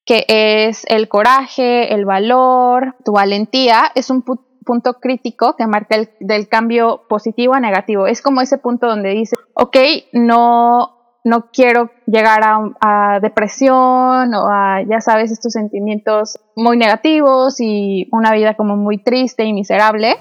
que 0.05 0.24
es 0.29 0.85
el 0.88 1.09
coraje, 1.09 1.94
el 1.94 2.05
valor, 2.05 2.96
tu 3.05 3.12
valentía, 3.12 3.90
es 3.94 4.11
un 4.11 4.22
punto 4.22 4.94
crítico 4.94 5.57
que 5.57 5.66
marca 5.66 5.96
el 5.96 6.11
del 6.20 6.48
cambio 6.48 7.03
positivo 7.09 7.55
a 7.55 7.61
negativo. 7.61 8.07
Es 8.07 8.22
como 8.22 8.40
ese 8.40 8.59
punto 8.59 8.87
donde 8.87 9.11
dice, 9.11 9.37
ok, 9.55 9.76
no, 10.12 10.96
no 11.24 11.50
quiero 11.53 11.90
llegar 12.07 12.42
a, 12.44 13.18
depresión 13.20 14.35
o 14.35 14.48
a, 14.48 14.83
ya 14.83 15.00
sabes, 15.00 15.31
estos 15.31 15.53
sentimientos 15.53 16.38
muy 16.57 16.76
negativos 16.76 17.61
y 17.61 18.09
una 18.12 18.33
vida 18.33 18.55
como 18.55 18.76
muy 18.76 18.98
triste 18.98 19.44
y 19.44 19.53
miserable. 19.53 20.16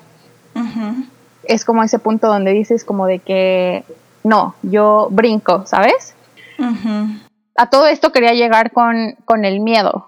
Es 1.43 1.63
como 1.63 1.83
ese 1.83 1.99
punto 1.99 2.27
donde 2.27 2.51
dices 2.51 2.83
como 2.83 3.05
de 3.05 3.19
que 3.19 3.83
no, 4.23 4.55
yo 4.61 5.07
brinco, 5.09 5.65
¿sabes? 5.65 6.15
A 7.59 7.65
todo 7.65 7.87
esto 7.87 8.13
quería 8.13 8.31
llegar 8.31 8.71
con, 8.71 9.17
con, 9.25 9.43
el 9.43 9.59
miedo. 9.59 10.07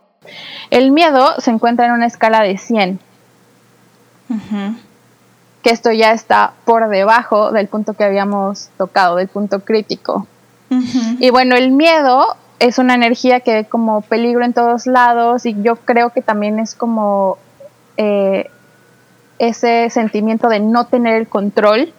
El 0.69 0.91
miedo 0.91 1.33
se 1.39 1.51
encuentra 1.51 1.85
en 1.85 1.91
una 1.91 2.05
escala 2.05 2.41
de 2.43 2.57
100. 2.57 2.97
Que 5.61 5.69
esto 5.69 5.91
ya 5.91 6.13
está 6.13 6.53
por 6.63 6.87
debajo 6.87 7.51
del 7.51 7.67
punto 7.67 7.93
que 7.93 8.05
habíamos 8.05 8.69
tocado, 8.77 9.17
del 9.17 9.27
punto 9.27 9.65
crítico. 9.65 10.27
Y 11.19 11.29
bueno, 11.29 11.57
el 11.57 11.71
miedo 11.71 12.37
es 12.59 12.77
una 12.77 12.93
energía 12.93 13.41
que 13.41 13.53
ve 13.53 13.65
como 13.65 13.99
peligro 13.99 14.45
en 14.45 14.53
todos 14.53 14.87
lados 14.87 15.45
y 15.45 15.61
yo 15.61 15.75
creo 15.75 16.11
que 16.11 16.21
también 16.21 16.57
es 16.57 16.73
como 16.73 17.37
eh, 17.97 18.49
ese 19.39 19.89
sentimiento 19.89 20.47
de 20.47 20.61
no 20.61 20.85
tener 20.85 21.15
el 21.15 21.27
control 21.27 21.93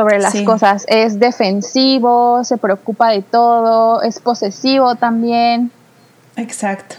sobre 0.00 0.18
las 0.18 0.40
cosas. 0.42 0.86
Es 0.88 1.20
defensivo, 1.20 2.42
se 2.42 2.56
preocupa 2.56 3.10
de 3.10 3.20
todo, 3.20 4.00
es 4.00 4.18
posesivo 4.18 4.94
también. 4.94 5.70
Exacto. 6.36 6.96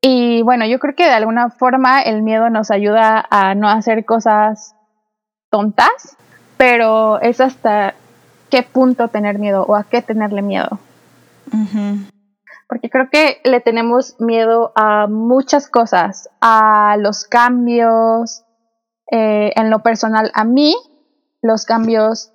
Y 0.00 0.42
bueno, 0.42 0.66
yo 0.66 0.78
creo 0.78 0.94
que 0.94 1.02
de 1.02 1.14
alguna 1.14 1.50
forma 1.50 2.00
el 2.00 2.22
miedo 2.22 2.48
nos 2.48 2.70
ayuda 2.70 3.26
a 3.28 3.56
no 3.56 3.68
hacer 3.68 4.04
cosas 4.04 4.76
tontas, 5.50 6.16
pero 6.56 7.20
es 7.20 7.40
hasta 7.40 7.94
qué 8.50 8.62
punto 8.62 9.08
tener 9.08 9.40
miedo 9.40 9.64
o 9.66 9.74
a 9.74 9.82
qué 9.82 10.00
tenerle 10.00 10.42
miedo. 10.42 10.78
Porque 12.68 12.88
creo 12.88 13.10
que 13.10 13.40
le 13.42 13.60
tenemos 13.60 14.14
miedo 14.20 14.70
a 14.76 15.08
muchas 15.08 15.68
cosas, 15.68 16.30
a 16.40 16.96
los 17.00 17.24
cambios, 17.24 18.44
eh, 19.10 19.50
en 19.56 19.70
lo 19.70 19.80
personal, 19.80 20.30
a 20.34 20.44
mí 20.44 20.76
los 21.46 21.64
cambios 21.64 22.32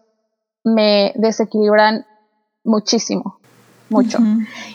me 0.64 1.14
desequilibran 1.16 2.06
muchísimo, 2.64 3.40
mucho. 3.90 4.20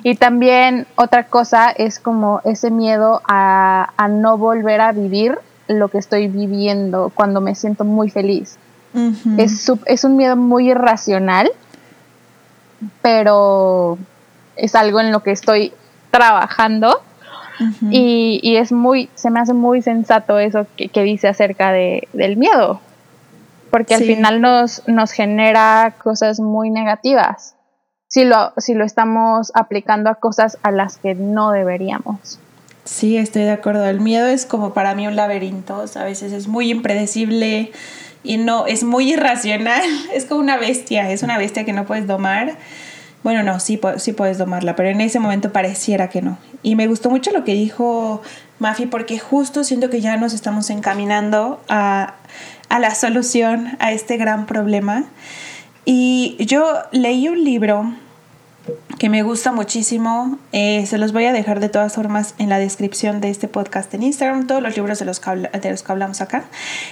Y 0.02 0.16
también 0.16 0.86
otra 0.96 1.28
cosa 1.28 1.70
es 1.70 1.98
como 2.00 2.40
ese 2.44 2.70
miedo 2.70 3.22
a, 3.26 3.92
a, 3.96 4.08
no 4.08 4.36
volver 4.36 4.80
a 4.80 4.92
vivir 4.92 5.38
lo 5.68 5.88
que 5.88 5.98
estoy 5.98 6.28
viviendo 6.28 7.10
cuando 7.14 7.40
me 7.40 7.54
siento 7.54 7.84
muy 7.84 8.10
feliz. 8.10 8.58
Es, 9.36 9.70
es 9.84 10.04
un 10.04 10.16
miedo 10.16 10.36
muy 10.36 10.70
irracional, 10.70 11.50
pero 13.02 13.98
es 14.56 14.74
algo 14.74 15.00
en 15.00 15.12
lo 15.12 15.22
que 15.22 15.32
estoy 15.32 15.72
trabajando. 16.10 17.02
Y, 17.90 18.56
es 18.56 18.72
muy, 18.72 19.08
se 19.14 19.30
me 19.30 19.40
hace 19.40 19.54
muy 19.54 19.80
sensato 19.82 20.38
eso 20.38 20.66
que, 20.76 21.02
dice 21.02 21.28
acerca 21.28 21.72
de, 21.72 22.08
del 22.12 22.36
miedo, 22.36 22.80
porque 23.70 23.94
al 23.94 24.02
final 24.02 24.40
nos, 24.40 24.86
nos 24.86 25.12
genera 25.12 25.94
cosas 26.02 26.40
muy 26.40 26.70
negativas 26.70 27.56
si 28.08 28.24
lo, 28.24 28.52
si 28.56 28.74
lo 28.74 28.84
estamos 28.84 29.52
aplicando 29.54 30.10
a 30.10 30.14
cosas 30.16 30.58
a 30.62 30.70
las 30.70 30.96
que 30.96 31.14
no 31.14 31.50
deberíamos. 31.50 32.38
Sí, 32.84 33.16
estoy 33.16 33.42
de 33.42 33.50
acuerdo. 33.50 33.84
El 33.86 34.00
miedo 34.00 34.26
es 34.26 34.46
como 34.46 34.72
para 34.72 34.94
mí 34.94 35.06
un 35.06 35.16
laberinto, 35.16 35.84
a 35.94 36.04
veces 36.04 36.32
es 36.32 36.46
muy 36.46 36.70
impredecible, 36.70 37.72
y 38.26 38.38
no, 38.38 38.66
es 38.66 38.84
muy 38.84 39.12
irracional, 39.12 39.82
es 40.14 40.24
como 40.24 40.40
una 40.40 40.56
bestia, 40.56 41.10
es 41.10 41.22
una 41.22 41.38
bestia 41.38 41.64
que 41.64 41.72
no 41.72 41.86
puedes 41.86 42.06
domar. 42.06 42.56
Bueno, 43.22 43.42
no, 43.42 43.58
sí, 43.58 43.80
sí 43.96 44.12
puedes 44.12 44.38
domarla, 44.38 44.76
pero 44.76 44.88
en 44.88 45.00
ese 45.00 45.18
momento 45.18 45.52
pareciera 45.52 46.08
que 46.08 46.22
no. 46.22 46.38
Y 46.62 46.76
me 46.76 46.86
gustó 46.86 47.10
mucho 47.10 47.32
lo 47.32 47.42
que 47.42 47.54
dijo 47.54 48.22
Mafi 48.60 48.86
porque 48.86 49.18
justo 49.18 49.64
siento 49.64 49.90
que 49.90 50.00
ya 50.00 50.16
nos 50.16 50.32
estamos 50.32 50.70
encaminando 50.70 51.60
a, 51.68 52.14
a 52.68 52.78
la 52.78 52.94
solución 52.94 53.76
a 53.78 53.92
este 53.92 54.16
gran 54.16 54.46
problema. 54.46 55.04
Y 55.84 56.36
yo 56.40 56.64
leí 56.92 57.28
un 57.28 57.44
libro 57.44 57.92
que 58.98 59.08
me 59.08 59.22
gusta 59.22 59.52
muchísimo. 59.52 60.38
Eh, 60.52 60.86
se 60.86 60.98
los 60.98 61.12
voy 61.12 61.26
a 61.26 61.32
dejar 61.32 61.60
de 61.60 61.68
todas 61.68 61.94
formas 61.94 62.34
en 62.38 62.48
la 62.48 62.58
descripción 62.58 63.20
de 63.20 63.30
este 63.30 63.48
podcast 63.48 63.92
en 63.94 64.02
Instagram, 64.02 64.46
todos 64.46 64.62
los 64.62 64.76
libros 64.76 64.98
de 64.98 65.04
los, 65.04 65.20
que 65.20 65.30
de 65.30 65.70
los 65.70 65.82
que 65.82 65.92
hablamos 65.92 66.20
acá. 66.20 66.44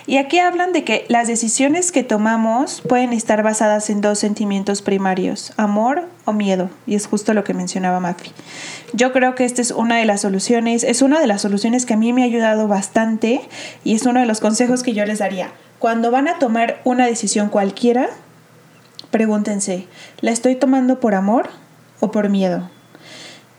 Y 0.06 0.18
aquí 0.18 0.38
hablan 0.38 0.72
de 0.72 0.84
que 0.84 1.06
las 1.08 1.28
decisiones 1.28 1.92
que 1.92 2.04
tomamos 2.04 2.82
pueden 2.82 3.12
estar 3.12 3.42
basadas 3.42 3.90
en 3.90 4.00
dos 4.00 4.18
sentimientos 4.18 4.82
primarios, 4.82 5.52
amor 5.56 6.08
o 6.24 6.32
miedo. 6.32 6.70
Y 6.86 6.94
es 6.94 7.06
justo 7.06 7.34
lo 7.34 7.44
que 7.44 7.54
mencionaba 7.54 8.00
Mafi. 8.00 8.30
Yo 8.92 9.12
creo 9.12 9.34
que 9.34 9.44
esta 9.44 9.62
es 9.62 9.70
una 9.70 9.96
de 9.96 10.04
las 10.04 10.20
soluciones, 10.20 10.84
es 10.84 11.02
una 11.02 11.20
de 11.20 11.26
las 11.26 11.42
soluciones 11.42 11.86
que 11.86 11.94
a 11.94 11.96
mí 11.96 12.12
me 12.12 12.22
ha 12.22 12.26
ayudado 12.26 12.68
bastante 12.68 13.40
y 13.82 13.94
es 13.94 14.06
uno 14.06 14.20
de 14.20 14.26
los 14.26 14.40
consejos 14.40 14.82
que 14.82 14.92
yo 14.92 15.04
les 15.04 15.18
daría. 15.18 15.50
Cuando 15.84 16.10
van 16.10 16.28
a 16.28 16.38
tomar 16.38 16.80
una 16.84 17.04
decisión 17.04 17.50
cualquiera, 17.50 18.08
pregúntense, 19.10 19.86
¿la 20.22 20.30
estoy 20.30 20.54
tomando 20.54 20.98
por 20.98 21.14
amor 21.14 21.50
o 22.00 22.10
por 22.10 22.30
miedo. 22.30 22.70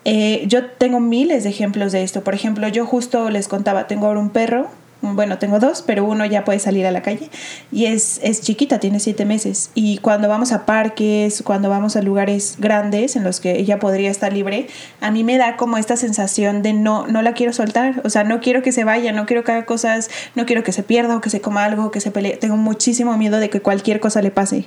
Eh, 0.05 0.43
yo 0.47 0.65
tengo 0.65 0.99
miles 0.99 1.43
de 1.43 1.51
ejemplos 1.51 1.91
de 1.91 2.01
esto. 2.01 2.23
Por 2.23 2.33
ejemplo, 2.33 2.67
yo 2.67 2.87
justo 2.87 3.29
les 3.29 3.47
contaba, 3.47 3.85
tengo 3.85 4.07
ahora 4.07 4.21
un 4.21 4.31
perro, 4.31 4.69
bueno, 5.13 5.37
tengo 5.37 5.59
dos, 5.59 5.83
pero 5.85 6.05
uno 6.05 6.25
ya 6.25 6.43
puede 6.43 6.59
salir 6.59 6.85
a 6.85 6.91
la 6.91 7.01
calle 7.01 7.29
y 7.71 7.85
es, 7.85 8.19
es 8.23 8.41
chiquita, 8.41 8.79
tiene 8.79 8.99
siete 8.99 9.25
meses. 9.25 9.69
Y 9.75 9.99
cuando 9.99 10.27
vamos 10.27 10.51
a 10.51 10.65
parques, 10.65 11.43
cuando 11.43 11.69
vamos 11.69 11.95
a 11.95 12.01
lugares 12.01 12.55
grandes 12.59 13.15
en 13.15 13.23
los 13.23 13.39
que 13.39 13.59
ella 13.59 13.79
podría 13.79 14.09
estar 14.09 14.33
libre, 14.33 14.67
a 15.01 15.11
mí 15.11 15.23
me 15.23 15.37
da 15.37 15.57
como 15.57 15.77
esta 15.77 15.97
sensación 15.97 16.61
de 16.61 16.73
no, 16.73 17.07
no 17.07 17.21
la 17.21 17.33
quiero 17.33 17.53
soltar. 17.53 18.01
O 18.03 18.09
sea, 18.09 18.23
no 18.23 18.39
quiero 18.39 18.61
que 18.63 18.71
se 18.71 18.83
vaya, 18.83 19.11
no 19.11 19.25
quiero 19.25 19.43
que 19.43 19.51
haga 19.51 19.65
cosas, 19.65 20.09
no 20.35 20.45
quiero 20.45 20.63
que 20.63 20.71
se 20.71 20.83
pierda 20.83 21.15
o 21.17 21.21
que 21.21 21.29
se 21.29 21.41
coma 21.41 21.65
algo, 21.65 21.91
que 21.91 22.01
se 22.01 22.11
pelee. 22.11 22.37
Tengo 22.37 22.57
muchísimo 22.57 23.17
miedo 23.17 23.39
de 23.39 23.49
que 23.49 23.61
cualquier 23.61 23.99
cosa 23.99 24.21
le 24.21 24.31
pase. 24.31 24.65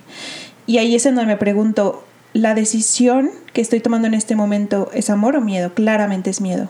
Y 0.66 0.78
ahí 0.78 0.94
es 0.94 1.06
en 1.06 1.14
donde 1.14 1.32
me 1.32 1.38
pregunto, 1.38 2.04
la 2.34 2.54
decisión 2.54 3.30
que 3.52 3.60
estoy 3.60 3.80
tomando 3.80 4.06
en 4.06 4.14
este 4.14 4.36
momento 4.36 4.90
es 4.92 5.10
amor 5.10 5.36
o 5.36 5.40
miedo, 5.40 5.72
claramente 5.74 6.30
es 6.30 6.40
miedo. 6.40 6.68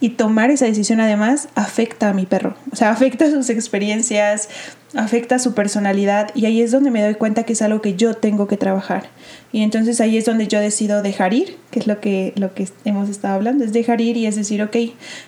Y 0.00 0.10
tomar 0.10 0.50
esa 0.50 0.66
decisión 0.66 1.00
además 1.00 1.48
afecta 1.54 2.10
a 2.10 2.12
mi 2.12 2.24
perro, 2.24 2.54
o 2.70 2.76
sea, 2.76 2.90
afecta 2.90 3.30
sus 3.30 3.50
experiencias, 3.50 4.48
afecta 4.94 5.38
su 5.38 5.54
personalidad 5.54 6.30
y 6.34 6.46
ahí 6.46 6.62
es 6.62 6.70
donde 6.70 6.90
me 6.90 7.02
doy 7.02 7.14
cuenta 7.14 7.42
que 7.42 7.52
es 7.52 7.62
algo 7.62 7.82
que 7.82 7.94
yo 7.94 8.14
tengo 8.14 8.46
que 8.46 8.56
trabajar. 8.56 9.08
Y 9.52 9.62
entonces 9.62 10.00
ahí 10.00 10.16
es 10.16 10.24
donde 10.24 10.46
yo 10.46 10.60
decido 10.60 11.02
dejar 11.02 11.34
ir, 11.34 11.56
que 11.70 11.80
es 11.80 11.86
lo 11.86 12.00
que, 12.00 12.32
lo 12.36 12.54
que 12.54 12.68
hemos 12.84 13.08
estado 13.08 13.34
hablando, 13.34 13.64
es 13.64 13.72
dejar 13.72 14.00
ir 14.00 14.16
y 14.16 14.26
es 14.26 14.36
decir, 14.36 14.62
ok, 14.62 14.76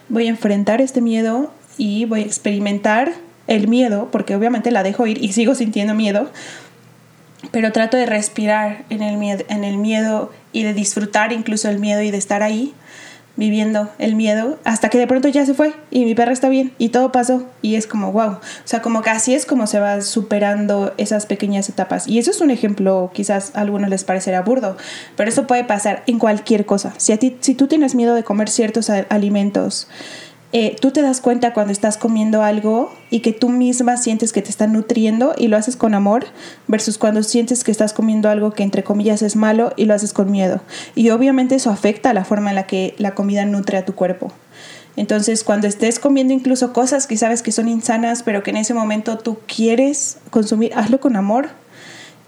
voy 0.09 0.27
a 0.27 0.31
enfrentar 0.31 0.81
este 0.81 1.01
miedo 1.01 1.53
y 1.77 2.05
voy 2.05 2.23
a 2.23 2.27
experimentar 2.27 3.13
el 3.47 3.67
miedo, 3.67 4.09
porque 4.13 4.37
obviamente 4.37 4.71
la 4.71 4.83
dejo 4.83 5.07
ir 5.07 5.23
y 5.23 5.33
sigo 5.33 5.55
sintiendo 5.55 5.95
miedo, 5.95 6.31
pero 7.51 7.73
trato 7.73 7.97
de 7.97 8.07
respirar 8.07 8.85
en 8.91 9.03
el, 9.03 9.17
miedo, 9.17 9.45
en 9.49 9.65
el 9.65 9.77
miedo 9.77 10.31
y 10.53 10.63
de 10.63 10.75
disfrutar 10.75 11.33
incluso 11.33 11.69
el 11.69 11.79
miedo 11.79 12.03
y 12.03 12.11
de 12.11 12.19
estar 12.19 12.43
ahí 12.43 12.75
viviendo 13.41 13.89
el 13.99 14.17
miedo 14.17 14.59
hasta 14.65 14.91
que 14.91 14.99
de 14.99 15.07
pronto 15.07 15.27
ya 15.27 15.47
se 15.47 15.55
fue 15.55 15.73
y 15.91 16.05
mi 16.05 16.15
perra 16.15 16.31
está 16.31 16.51
bien 16.51 16.73
y 16.77 16.91
todo 16.91 17.11
pasó 17.11 17.43
y 17.63 17.75
es 17.75 17.87
como 17.87 18.13
wow, 18.13 18.33
o 18.33 18.41
sea, 18.65 18.83
como 18.83 19.01
que 19.01 19.09
así 19.09 19.35
es 19.35 19.47
como 19.47 19.67
se 19.67 19.81
va 19.81 20.03
superando 20.03 20.93
esas 20.99 21.25
pequeñas 21.25 21.69
etapas 21.71 22.07
y 22.07 22.19
eso 22.19 22.31
es 22.31 22.43
un 22.43 22.51
ejemplo, 22.51 23.11
quizás 23.15 23.53
a 23.55 23.63
algunos 23.63 23.89
les 23.89 24.05
parecerá 24.05 24.43
burdo, 24.43 24.77
pero 25.17 25.31
eso 25.31 25.47
puede 25.47 25.65
pasar 25.65 26.03
en 26.07 26.19
cualquier 26.19 26.67
cosa. 26.67 26.93
Si 26.99 27.13
a 27.13 27.17
ti 27.17 27.39
si 27.41 27.55
tú 27.55 27.67
tienes 27.67 27.95
miedo 27.95 28.15
de 28.15 28.25
comer 28.25 28.51
ciertos 28.51 28.91
alimentos 28.91 29.89
eh, 30.53 30.75
tú 30.81 30.91
te 30.91 31.01
das 31.01 31.21
cuenta 31.21 31.53
cuando 31.53 31.73
estás 31.73 31.97
comiendo 31.97 32.43
algo 32.43 32.93
y 33.09 33.21
que 33.21 33.33
tú 33.33 33.51
misma 33.51 33.97
sientes 33.97 34.33
que 34.33 34.43
te 34.43 34.51
está 34.51 34.67
nutriendo 34.67 35.33
y 35.39 35.47
lo 35.47 35.57
haces 35.57 35.77
con 35.77 35.95
amor 35.95 36.27
versus 36.67 36.99
cuando 36.99 37.23
sientes 37.23 37.63
que 37.63 37.71
estás 37.71 37.93
comiendo 37.93 38.29
algo 38.29 38.51
que 38.51 38.65
entre 38.65 38.83
comillas 38.83 39.23
es 39.23 39.37
malo 39.37 39.73
y 39.77 39.85
lo 39.85 39.95
haces 39.95 40.13
con 40.13 40.31
miedo. 40.31 40.61
Y 40.97 41.11
obviamente 41.11 41.55
eso 41.55 41.71
afecta 41.71 42.13
la 42.15 42.25
forma 42.25 42.51
en 42.51 42.57
la 42.57 42.67
que 42.67 42.95
la 42.99 43.15
comida 43.15 43.45
nutre 43.45 43.79
a 43.79 43.85
tu 43.85 43.95
cuerpo. 43.95 44.33
Entonces, 44.97 45.45
cuando 45.45 45.69
estés 45.69 46.01
comiendo 46.01 46.35
incluso 46.35 46.73
cosas 46.73 47.07
que 47.07 47.17
sabes 47.17 47.43
que 47.43 47.53
son 47.53 47.69
insanas, 47.69 48.25
pero 48.25 48.43
que 48.43 48.51
en 48.51 48.57
ese 48.57 48.75
momento 48.75 49.19
tú 49.19 49.39
quieres 49.47 50.19
consumir, 50.31 50.73
hazlo 50.75 50.99
con 50.99 51.15
amor 51.15 51.49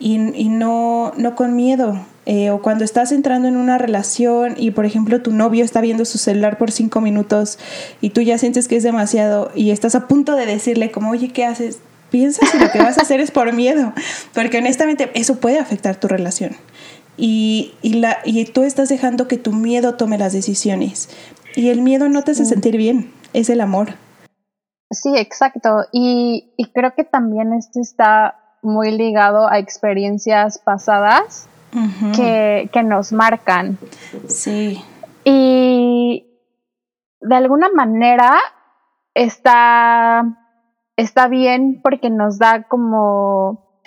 y, 0.03 0.17
y 0.35 0.49
no, 0.49 1.13
no 1.17 1.35
con 1.35 1.55
miedo. 1.55 2.05
Eh, 2.25 2.51
o 2.51 2.63
cuando 2.63 2.85
estás 2.85 3.11
entrando 3.11 3.49
en 3.49 3.57
una 3.57 3.79
relación 3.79 4.55
y, 4.57 4.71
por 4.71 4.85
ejemplo, 4.85 5.23
tu 5.23 5.33
novio 5.33 5.65
está 5.65 5.81
viendo 5.81 6.05
su 6.05 6.19
celular 6.19 6.57
por 6.57 6.71
cinco 6.71 7.01
minutos 7.01 7.59
y 8.01 8.11
tú 8.11 8.21
ya 8.21 8.39
sientes 8.39 8.69
que 8.69 8.77
es 8.77 8.85
demasiado 8.85 9.51
y 9.57 9.71
estás 9.71 9.97
a 9.97 10.07
punto 10.07 10.37
de 10.37 10.47
decirle 10.47 10.93
como, 10.93 11.11
oye, 11.11 11.31
¿qué 11.31 11.45
haces? 11.45 11.81
Piensa 12.11 12.47
si 12.47 12.59
lo 12.59 12.71
que 12.71 12.79
vas 12.79 12.99
a 12.99 13.03
hacer 13.03 13.21
es 13.21 13.31
por 13.31 13.53
miedo, 13.53 13.93
porque 14.35 14.59
honestamente 14.59 15.11
eso 15.15 15.41
puede 15.41 15.59
afectar 15.59 15.97
tu 15.97 16.07
relación. 16.07 16.53
Y, 17.17 17.75
y, 17.83 17.95
la, 17.95 18.19
y 18.25 18.45
tú 18.45 18.63
estás 18.63 18.89
dejando 18.89 19.27
que 19.27 19.39
tu 19.39 19.53
miedo 19.53 19.95
tome 19.95 20.19
las 20.19 20.33
decisiones. 20.33 21.09
Y 21.57 21.71
el 21.71 21.83
miedo 21.83 22.09
no 22.09 22.23
te 22.23 22.33
hace 22.33 22.45
sentir 22.45 22.77
bien, 22.77 23.13
es 23.33 23.51
el 23.51 23.61
amor. 23.61 23.95
Sí, 24.91 25.11
exacto. 25.17 25.87
Y, 25.91 26.53
y 26.57 26.71
creo 26.73 26.95
que 26.95 27.05
también 27.05 27.53
esto 27.55 27.81
está 27.81 28.42
muy 28.63 28.93
ligado 28.93 29.49
a 29.49 29.59
experiencias 29.59 30.59
pasadas 30.59 31.49
que, 32.17 32.71
que 32.73 32.83
nos 32.83 33.13
marcan. 33.13 33.79
Sí. 34.29 34.83
Y 35.25 36.27
de 37.21 37.35
alguna 37.35 37.69
manera 37.71 38.39
está, 39.15 40.25
está 40.97 41.29
bien 41.29 41.81
porque 41.83 42.11
nos 42.11 42.39
da 42.39 42.65
como, 42.65 43.81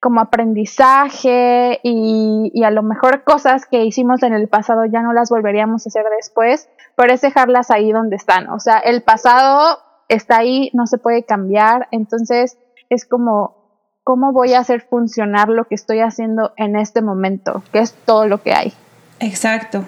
como 0.00 0.20
aprendizaje 0.20 1.80
y, 1.82 2.50
y, 2.52 2.64
a 2.64 2.70
lo 2.70 2.82
mejor 2.82 3.24
cosas 3.24 3.66
que 3.66 3.84
hicimos 3.84 4.22
en 4.22 4.34
el 4.34 4.48
pasado 4.48 4.84
ya 4.84 5.02
no 5.02 5.12
las 5.12 5.30
volveríamos 5.30 5.86
a 5.86 5.88
hacer 5.88 6.04
después, 6.16 6.68
pero 6.96 7.12
es 7.12 7.20
dejarlas 7.20 7.70
ahí 7.70 7.92
donde 7.92 8.16
están. 8.16 8.48
O 8.50 8.60
sea, 8.60 8.78
el 8.78 9.02
pasado 9.02 9.78
está 10.08 10.38
ahí, 10.38 10.70
no 10.74 10.86
se 10.86 10.98
puede 10.98 11.24
cambiar, 11.24 11.88
entonces 11.92 12.58
es 12.88 13.06
como 13.06 13.59
cómo 14.04 14.32
voy 14.32 14.54
a 14.54 14.60
hacer 14.60 14.86
funcionar 14.88 15.48
lo 15.48 15.64
que 15.64 15.74
estoy 15.74 16.00
haciendo 16.00 16.52
en 16.56 16.76
este 16.76 17.02
momento, 17.02 17.62
que 17.72 17.80
es 17.80 17.94
todo 18.04 18.26
lo 18.26 18.42
que 18.42 18.52
hay. 18.52 18.72
Exacto. 19.20 19.84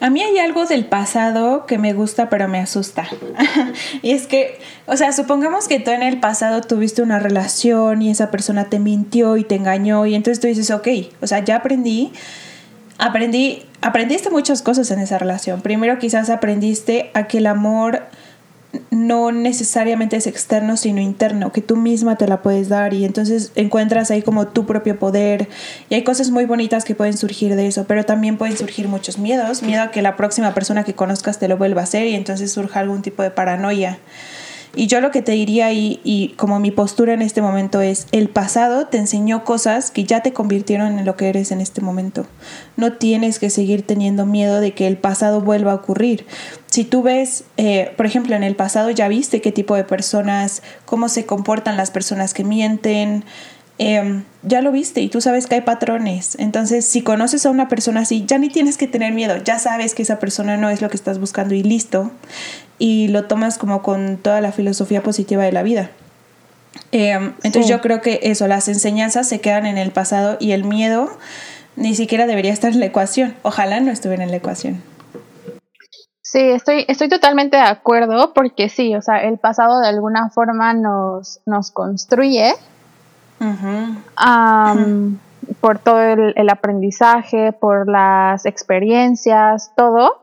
A 0.00 0.10
mí 0.10 0.22
hay 0.22 0.38
algo 0.38 0.64
del 0.64 0.84
pasado 0.84 1.66
que 1.66 1.76
me 1.76 1.92
gusta 1.92 2.28
pero 2.28 2.46
me 2.46 2.60
asusta. 2.60 3.08
y 4.02 4.12
es 4.12 4.28
que, 4.28 4.60
o 4.86 4.96
sea, 4.96 5.12
supongamos 5.12 5.66
que 5.66 5.80
tú 5.80 5.90
en 5.90 6.04
el 6.04 6.20
pasado 6.20 6.60
tuviste 6.60 7.02
una 7.02 7.18
relación 7.18 8.00
y 8.00 8.10
esa 8.10 8.30
persona 8.30 8.66
te 8.66 8.78
mintió 8.78 9.36
y 9.36 9.44
te 9.44 9.56
engañó 9.56 10.06
y 10.06 10.14
entonces 10.14 10.40
tú 10.40 10.46
dices, 10.46 10.70
ok, 10.70 10.86
o 11.20 11.26
sea, 11.26 11.40
ya 11.40 11.56
aprendí, 11.56 12.12
aprendí, 12.98 13.64
aprendiste 13.82 14.30
muchas 14.30 14.62
cosas 14.62 14.88
en 14.92 15.00
esa 15.00 15.18
relación. 15.18 15.62
Primero 15.62 15.98
quizás 15.98 16.30
aprendiste 16.30 17.10
a 17.14 17.24
que 17.24 17.38
el 17.38 17.48
amor 17.48 18.04
no 18.90 19.32
necesariamente 19.32 20.16
es 20.16 20.26
externo, 20.26 20.76
sino 20.76 21.00
interno, 21.00 21.52
que 21.52 21.60
tú 21.60 21.76
misma 21.76 22.16
te 22.16 22.26
la 22.26 22.42
puedes 22.42 22.68
dar 22.68 22.94
y 22.94 23.04
entonces 23.04 23.52
encuentras 23.54 24.10
ahí 24.10 24.22
como 24.22 24.48
tu 24.48 24.66
propio 24.66 24.98
poder 24.98 25.48
y 25.88 25.94
hay 25.94 26.04
cosas 26.04 26.30
muy 26.30 26.44
bonitas 26.44 26.84
que 26.84 26.94
pueden 26.94 27.16
surgir 27.16 27.56
de 27.56 27.66
eso, 27.66 27.84
pero 27.86 28.04
también 28.04 28.38
pueden 28.38 28.56
surgir 28.56 28.88
muchos 28.88 29.18
miedos, 29.18 29.62
miedo 29.62 29.82
a 29.82 29.90
que 29.90 30.02
la 30.02 30.16
próxima 30.16 30.54
persona 30.54 30.84
que 30.84 30.94
conozcas 30.94 31.38
te 31.38 31.48
lo 31.48 31.56
vuelva 31.56 31.82
a 31.82 31.84
hacer 31.84 32.06
y 32.06 32.14
entonces 32.14 32.52
surja 32.52 32.80
algún 32.80 33.02
tipo 33.02 33.22
de 33.22 33.30
paranoia. 33.30 33.98
Y 34.78 34.88
yo 34.88 35.00
lo 35.00 35.10
que 35.10 35.22
te 35.22 35.32
diría 35.32 35.72
y, 35.72 36.00
y 36.04 36.34
como 36.36 36.60
mi 36.60 36.70
postura 36.70 37.14
en 37.14 37.22
este 37.22 37.40
momento 37.40 37.80
es, 37.80 38.06
el 38.12 38.28
pasado 38.28 38.86
te 38.88 38.98
enseñó 38.98 39.42
cosas 39.42 39.90
que 39.90 40.04
ya 40.04 40.20
te 40.20 40.34
convirtieron 40.34 40.98
en 40.98 41.06
lo 41.06 41.16
que 41.16 41.30
eres 41.30 41.50
en 41.50 41.62
este 41.62 41.80
momento. 41.80 42.26
No 42.76 42.92
tienes 42.92 43.38
que 43.38 43.48
seguir 43.48 43.86
teniendo 43.86 44.26
miedo 44.26 44.60
de 44.60 44.74
que 44.74 44.86
el 44.86 44.98
pasado 44.98 45.40
vuelva 45.40 45.72
a 45.72 45.76
ocurrir. 45.76 46.26
Si 46.76 46.84
tú 46.84 47.02
ves, 47.02 47.44
eh, 47.56 47.94
por 47.96 48.04
ejemplo, 48.04 48.36
en 48.36 48.42
el 48.42 48.54
pasado 48.54 48.90
ya 48.90 49.08
viste 49.08 49.40
qué 49.40 49.50
tipo 49.50 49.74
de 49.76 49.84
personas, 49.84 50.62
cómo 50.84 51.08
se 51.08 51.24
comportan 51.24 51.78
las 51.78 51.90
personas 51.90 52.34
que 52.34 52.44
mienten, 52.44 53.24
Em, 53.78 54.24
ya 54.42 54.62
lo 54.62 54.72
viste 54.72 55.02
y 55.02 55.08
tú 55.08 55.20
sabes 55.20 55.46
que 55.46 55.56
hay 55.56 55.60
patrones. 55.60 56.36
Entonces, 56.38 56.86
si 56.86 57.02
conoces 57.02 57.44
a 57.44 57.50
una 57.50 57.68
persona 57.68 58.00
así, 58.00 58.24
ya 58.26 58.38
ni 58.38 58.48
tienes 58.48 58.78
que 58.78 58.86
tener 58.86 59.12
miedo, 59.12 59.36
ya 59.44 59.58
sabes 59.58 59.94
que 59.94 60.02
esa 60.02 60.18
persona 60.18 60.56
no 60.56 60.70
es 60.70 60.80
lo 60.80 60.88
que 60.88 60.96
estás 60.96 61.18
buscando 61.18 61.54
y 61.54 61.62
listo. 61.62 62.10
Y 62.78 63.08
lo 63.08 63.24
tomas 63.24 63.58
como 63.58 63.82
con 63.82 64.16
toda 64.16 64.40
la 64.40 64.52
filosofía 64.52 65.02
positiva 65.02 65.44
de 65.44 65.52
la 65.52 65.62
vida. 65.62 65.90
Em, 66.92 67.32
entonces 67.42 67.68
yo 67.68 67.80
creo 67.80 68.00
que 68.00 68.20
eso, 68.22 68.46
las 68.48 68.68
enseñanzas 68.68 69.28
se 69.28 69.40
quedan 69.40 69.66
en 69.66 69.76
el 69.76 69.90
pasado 69.90 70.36
y 70.40 70.52
el 70.52 70.64
miedo 70.64 71.10
ni 71.74 71.94
siquiera 71.94 72.26
debería 72.26 72.52
estar 72.52 72.72
en 72.72 72.80
la 72.80 72.86
ecuación. 72.86 73.34
Ojalá 73.42 73.80
no 73.80 73.90
estuviera 73.90 74.24
en 74.24 74.30
la 74.30 74.36
ecuación. 74.36 74.82
Sí, 76.36 76.42
estoy, 76.42 76.84
estoy 76.86 77.08
totalmente 77.08 77.56
de 77.56 77.62
acuerdo 77.62 78.34
porque 78.34 78.68
sí, 78.68 78.94
o 78.94 79.00
sea, 79.00 79.22
el 79.22 79.38
pasado 79.38 79.80
de 79.80 79.88
alguna 79.88 80.28
forma 80.28 80.74
nos, 80.74 81.40
nos 81.46 81.70
construye 81.70 82.52
por 85.62 85.78
todo 85.78 86.02
el, 86.02 86.50
aprendizaje, 86.50 87.52
por 87.52 87.88
las 87.88 88.44
experiencias, 88.44 89.72
todo. 89.78 90.20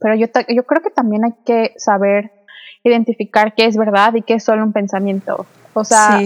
Pero 0.00 0.16
yo, 0.16 0.26
yo 0.48 0.66
creo 0.66 0.82
que 0.82 0.90
también 0.90 1.24
hay 1.24 1.34
que 1.46 1.74
saber 1.76 2.32
identificar 2.82 3.54
qué 3.54 3.66
es 3.66 3.76
verdad 3.76 4.14
y 4.14 4.22
qué 4.22 4.34
es 4.34 4.42
solo 4.42 4.64
un 4.64 4.72
pensamiento. 4.72 5.46
O 5.74 5.84
sea, 5.84 6.18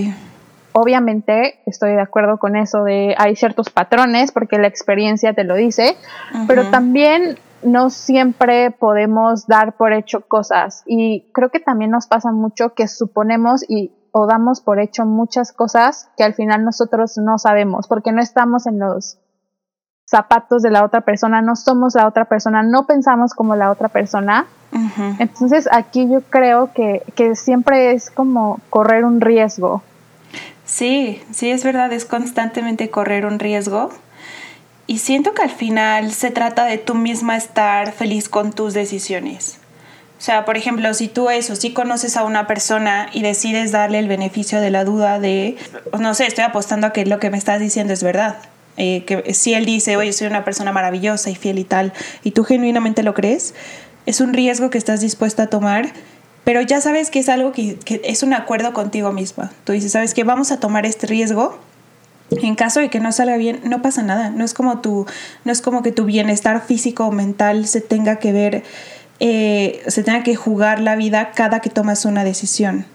obviamente 0.73 1.61
estoy 1.67 1.91
de 1.91 2.01
acuerdo 2.01 2.39
con 2.39 2.57
eso 2.57 2.85
de 2.85 3.15
hay 3.19 3.37
ciertos 3.37 3.69
patrones 3.69 4.33
porque 4.33 4.57
la 4.57 4.67
experiencia 4.67 5.35
te 5.35 5.45
lo 5.45 5.57
dice, 5.57 5.95
pero 6.47 6.71
también 6.71 7.39
no 7.63 7.91
siempre 7.91 8.71
podemos 8.71 9.47
dar 9.47 9.77
por 9.77 9.93
hecho 9.93 10.21
cosas 10.21 10.83
y 10.87 11.31
creo 11.33 11.51
que 11.51 11.61
también 11.61 11.91
nos 11.91 12.07
pasa 12.07 12.33
mucho 12.33 12.75
que 12.75 12.89
suponemos 12.89 13.65
y 13.69 13.93
o 14.13 14.27
damos 14.27 14.61
por 14.61 14.81
hecho 14.81 15.05
muchas 15.05 15.53
cosas 15.53 16.09
que 16.17 16.25
al 16.25 16.35
final 16.35 16.65
nosotros 16.65 17.19
no 17.19 17.39
sabemos, 17.39 17.87
porque 17.89 18.13
no 18.13 18.21
estamos 18.21 18.67
en 18.67 18.79
los 18.79 19.19
zapatos 20.07 20.63
de 20.63 20.71
la 20.71 20.85
otra 20.85 21.03
persona, 21.03 21.43
no 21.43 21.55
somos 21.55 21.95
la 21.95 22.07
otra 22.07 22.25
persona, 22.25 22.63
no 22.63 22.87
pensamos 22.87 23.35
como 23.35 23.57
la 23.57 23.71
otra 23.71 23.89
persona. 23.89 24.47
Entonces 25.19 25.69
aquí 25.71 26.09
yo 26.09 26.21
creo 26.23 26.73
que, 26.73 27.03
que 27.15 27.35
siempre 27.35 27.93
es 27.93 28.11
como 28.11 28.61
correr 28.71 29.05
un 29.05 29.21
riesgo. 29.21 29.83
Sí, 30.65 31.23
sí, 31.31 31.51
es 31.51 31.65
verdad, 31.65 31.93
es 31.93 32.05
constantemente 32.05 32.91
correr 32.91 33.27
un 33.27 33.39
riesgo. 33.39 33.91
Y 34.89 34.99
siento 34.99 35.35
que 35.35 35.43
al 35.43 35.51
final 35.51 36.13
se 36.13 36.31
trata 36.31 36.65
de 36.65 36.79
tú 36.79 36.95
misma 36.95 37.37
estar 37.37 37.93
feliz 37.93 38.31
con 38.31 38.55
tus 38.55 38.73
decisiones. 38.73 39.59
O 40.19 40.21
sea, 40.21 40.47
por 40.47 40.57
ejemplo, 40.57 40.93
si 40.95 41.09
tú 41.09 41.29
eso, 41.29 41.55
si 41.57 41.75
conoces 41.75 42.17
a 42.17 42.25
una 42.25 42.47
persona 42.47 43.11
y 43.13 43.21
decides 43.21 43.71
darle 43.71 43.99
el 43.99 44.09
beneficio 44.09 44.63
de 44.63 44.71
la 44.71 44.85
duda 44.85 45.21
de, 45.21 45.59
no 46.01 46.15
sé, 46.15 46.27
estoy 46.27 46.45
apostando 46.45 46.87
a 46.87 46.93
que 46.95 47.05
lo 47.05 47.21
que 47.21 47.29
me 47.29 47.37
estás 47.37 47.61
diciendo 47.61 47.93
es 47.93 48.03
verdad. 48.03 48.39
Eh, 48.79 49.05
que 49.05 49.35
si 49.35 49.53
él 49.53 49.67
dice, 49.67 49.99
oye, 49.99 50.15
soy 50.15 50.27
una 50.27 50.43
persona 50.43 50.73
maravillosa 50.73 51.29
y 51.29 51.35
fiel 51.35 51.59
y 51.59 51.65
tal, 51.65 51.93
y 52.25 52.31
tú 52.31 52.45
genuinamente 52.45 53.03
lo 53.03 53.13
crees, 53.13 53.55
es 54.07 54.23
un 54.23 54.33
riesgo 54.33 54.71
que 54.71 54.79
estás 54.79 55.03
dispuesta 55.03 55.45
a 55.45 55.47
tomar, 55.49 55.93
pero 56.45 56.63
ya 56.63 56.81
sabes 56.81 57.11
que 57.11 57.19
es 57.19 57.29
algo 57.29 57.53
que, 57.53 57.79
que 57.79 58.01
es 58.05 58.23
un 58.23 58.33
acuerdo 58.33 58.73
contigo 58.73 59.13
misma. 59.13 59.53
Tú 59.65 59.73
dices, 59.73 59.93
¿sabes 59.93 60.15
qué? 60.15 60.25
Vamos 60.25 60.51
a 60.51 60.61
tomar 60.61 60.87
este 60.87 61.07
riesgo 61.07 61.59
en 62.31 62.55
caso 62.55 62.81
de 62.81 62.91
que 62.91 63.01
no 63.01 63.13
salga 63.13 63.37
bien, 63.37 63.61
no 63.65 63.83
pasa 63.83 64.03
nada. 64.03 64.31
No 64.31 64.45
es 64.45 64.55
como 64.55 64.81
tu, 64.81 65.07
no 65.45 65.53
es 65.53 65.63
como 65.63 65.83
que 65.83 65.93
tu 65.93 66.05
bienestar 66.05 66.63
físico 66.65 67.07
o 67.07 67.13
mental 67.13 67.67
se 67.67 67.81
tenga 67.81 68.17
que 68.17 68.33
ver 68.33 68.65
eh, 69.21 69.83
se 69.89 70.05
tenga 70.05 70.23
que 70.23 70.37
jugar 70.37 70.81
la 70.81 70.95
vida 70.95 71.33
cada 71.33 71.61
que 71.61 71.71
tomas 71.71 72.05
una 72.05 72.25
decisión. 72.25 72.87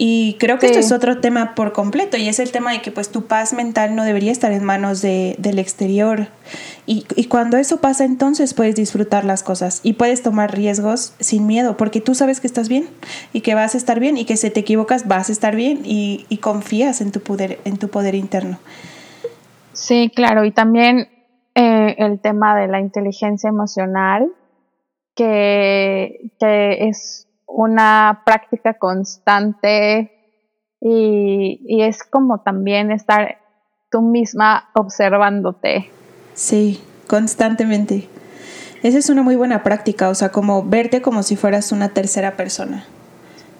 Y 0.00 0.36
creo 0.38 0.60
que 0.60 0.66
esto 0.66 0.78
es 0.78 0.92
otro 0.92 1.18
tema 1.18 1.56
por 1.56 1.72
completo 1.72 2.16
y 2.16 2.28
es 2.28 2.38
el 2.38 2.52
tema 2.52 2.70
de 2.70 2.80
que 2.80 2.92
pues 2.92 3.10
tu 3.10 3.26
paz 3.26 3.52
mental 3.52 3.96
no 3.96 4.04
debería 4.04 4.30
estar 4.30 4.52
en 4.52 4.62
manos 4.62 5.02
de, 5.02 5.34
del 5.38 5.58
exterior. 5.58 6.28
Y, 6.86 7.04
y, 7.16 7.24
cuando 7.24 7.56
eso 7.56 7.80
pasa 7.80 8.04
entonces 8.04 8.54
puedes 8.54 8.76
disfrutar 8.76 9.24
las 9.24 9.42
cosas 9.42 9.80
y 9.82 9.94
puedes 9.94 10.22
tomar 10.22 10.54
riesgos 10.54 11.14
sin 11.18 11.48
miedo 11.48 11.76
porque 11.76 12.00
tú 12.00 12.14
sabes 12.14 12.40
que 12.40 12.46
estás 12.46 12.68
bien 12.68 12.88
y 13.32 13.40
que 13.40 13.56
vas 13.56 13.74
a 13.74 13.78
estar 13.78 13.98
bien 13.98 14.16
y 14.16 14.24
que 14.24 14.36
si 14.36 14.48
te 14.50 14.60
equivocas 14.60 15.08
vas 15.08 15.30
a 15.30 15.32
estar 15.32 15.56
bien 15.56 15.80
y, 15.84 16.26
y 16.28 16.38
confías 16.38 17.00
en 17.00 17.10
tu, 17.10 17.20
poder, 17.20 17.58
en 17.64 17.76
tu 17.76 17.88
poder 17.88 18.14
interno. 18.14 18.58
Sí, 19.72 20.12
claro, 20.14 20.44
y 20.44 20.52
también 20.52 21.08
eh, 21.54 21.96
el 21.98 22.20
tema 22.20 22.58
de 22.58 22.68
la 22.68 22.80
inteligencia 22.80 23.48
emocional 23.48 24.32
que, 25.14 26.30
que 26.38 26.88
es 26.88 27.27
una 27.48 28.22
práctica 28.24 28.74
constante 28.78 30.12
y, 30.80 31.60
y, 31.66 31.82
es 31.82 32.04
como 32.04 32.42
también 32.42 32.92
estar 32.92 33.38
tú 33.90 34.02
misma 34.02 34.70
observándote. 34.74 35.90
Sí, 36.34 36.80
constantemente. 37.08 38.08
Esa 38.82 38.98
es 38.98 39.10
una 39.10 39.22
muy 39.22 39.34
buena 39.34 39.64
práctica, 39.64 40.08
o 40.08 40.14
sea, 40.14 40.28
como 40.28 40.62
verte 40.62 41.02
como 41.02 41.24
si 41.24 41.34
fueras 41.34 41.72
una 41.72 41.88
tercera 41.88 42.36
persona. 42.36 42.84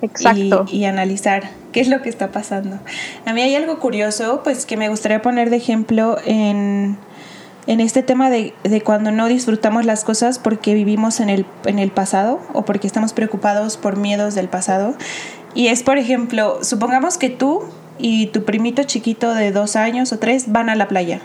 Exacto. 0.01 0.67
Y, 0.71 0.85
analizar 0.85 1.51
qué 1.73 1.81
es 1.81 1.89
lo 1.89 2.03
que 2.03 2.09
está 2.09 2.31
pasando. 2.31 2.79
A 3.25 3.33
mí 3.33 3.43
hay 3.43 3.55
algo 3.57 3.79
curioso, 3.81 4.43
pues 4.45 4.65
que 4.65 4.77
me 4.77 4.89
gustaría 4.89 5.23
poner 5.23 5.51
de 5.51 5.57
ejemplo 5.57 6.19
en, 6.25 6.97
en 7.69 7.81
este 7.81 8.03
tema 8.03 8.31
de, 8.31 8.55
de, 8.65 8.81
cuando 8.81 9.13
no 9.13 9.29
disfrutamos 9.29 9.85
las 9.85 10.03
cosas 10.03 10.39
porque 10.39 10.73
vivimos 10.73 11.21
en 11.21 11.29
el, 11.29 11.45
en 11.67 11.79
el 11.79 11.91
pasado 11.91 12.41
o 12.55 12.65
porque 12.65 12.87
estamos 12.87 13.13
preocupados 13.13 13.77
por 13.77 13.99
miedos 13.99 14.35
del 14.35 14.49
pasado. 14.49 14.95
Y 15.55 15.69
es, 15.69 15.83
por 15.83 15.99
ejemplo, 15.99 16.65
supongamos 16.65 17.19
que 17.19 17.29
tú 17.29 17.63
y 17.99 18.29
tu 18.29 18.45
primito 18.45 18.85
chiquito 18.85 19.35
de 19.35 19.53
dos 19.53 19.77
años 19.77 20.13
o 20.13 20.19
tres 20.19 20.51
van 20.51 20.71
a 20.71 20.77
la 20.77 20.89
playa 20.89 21.21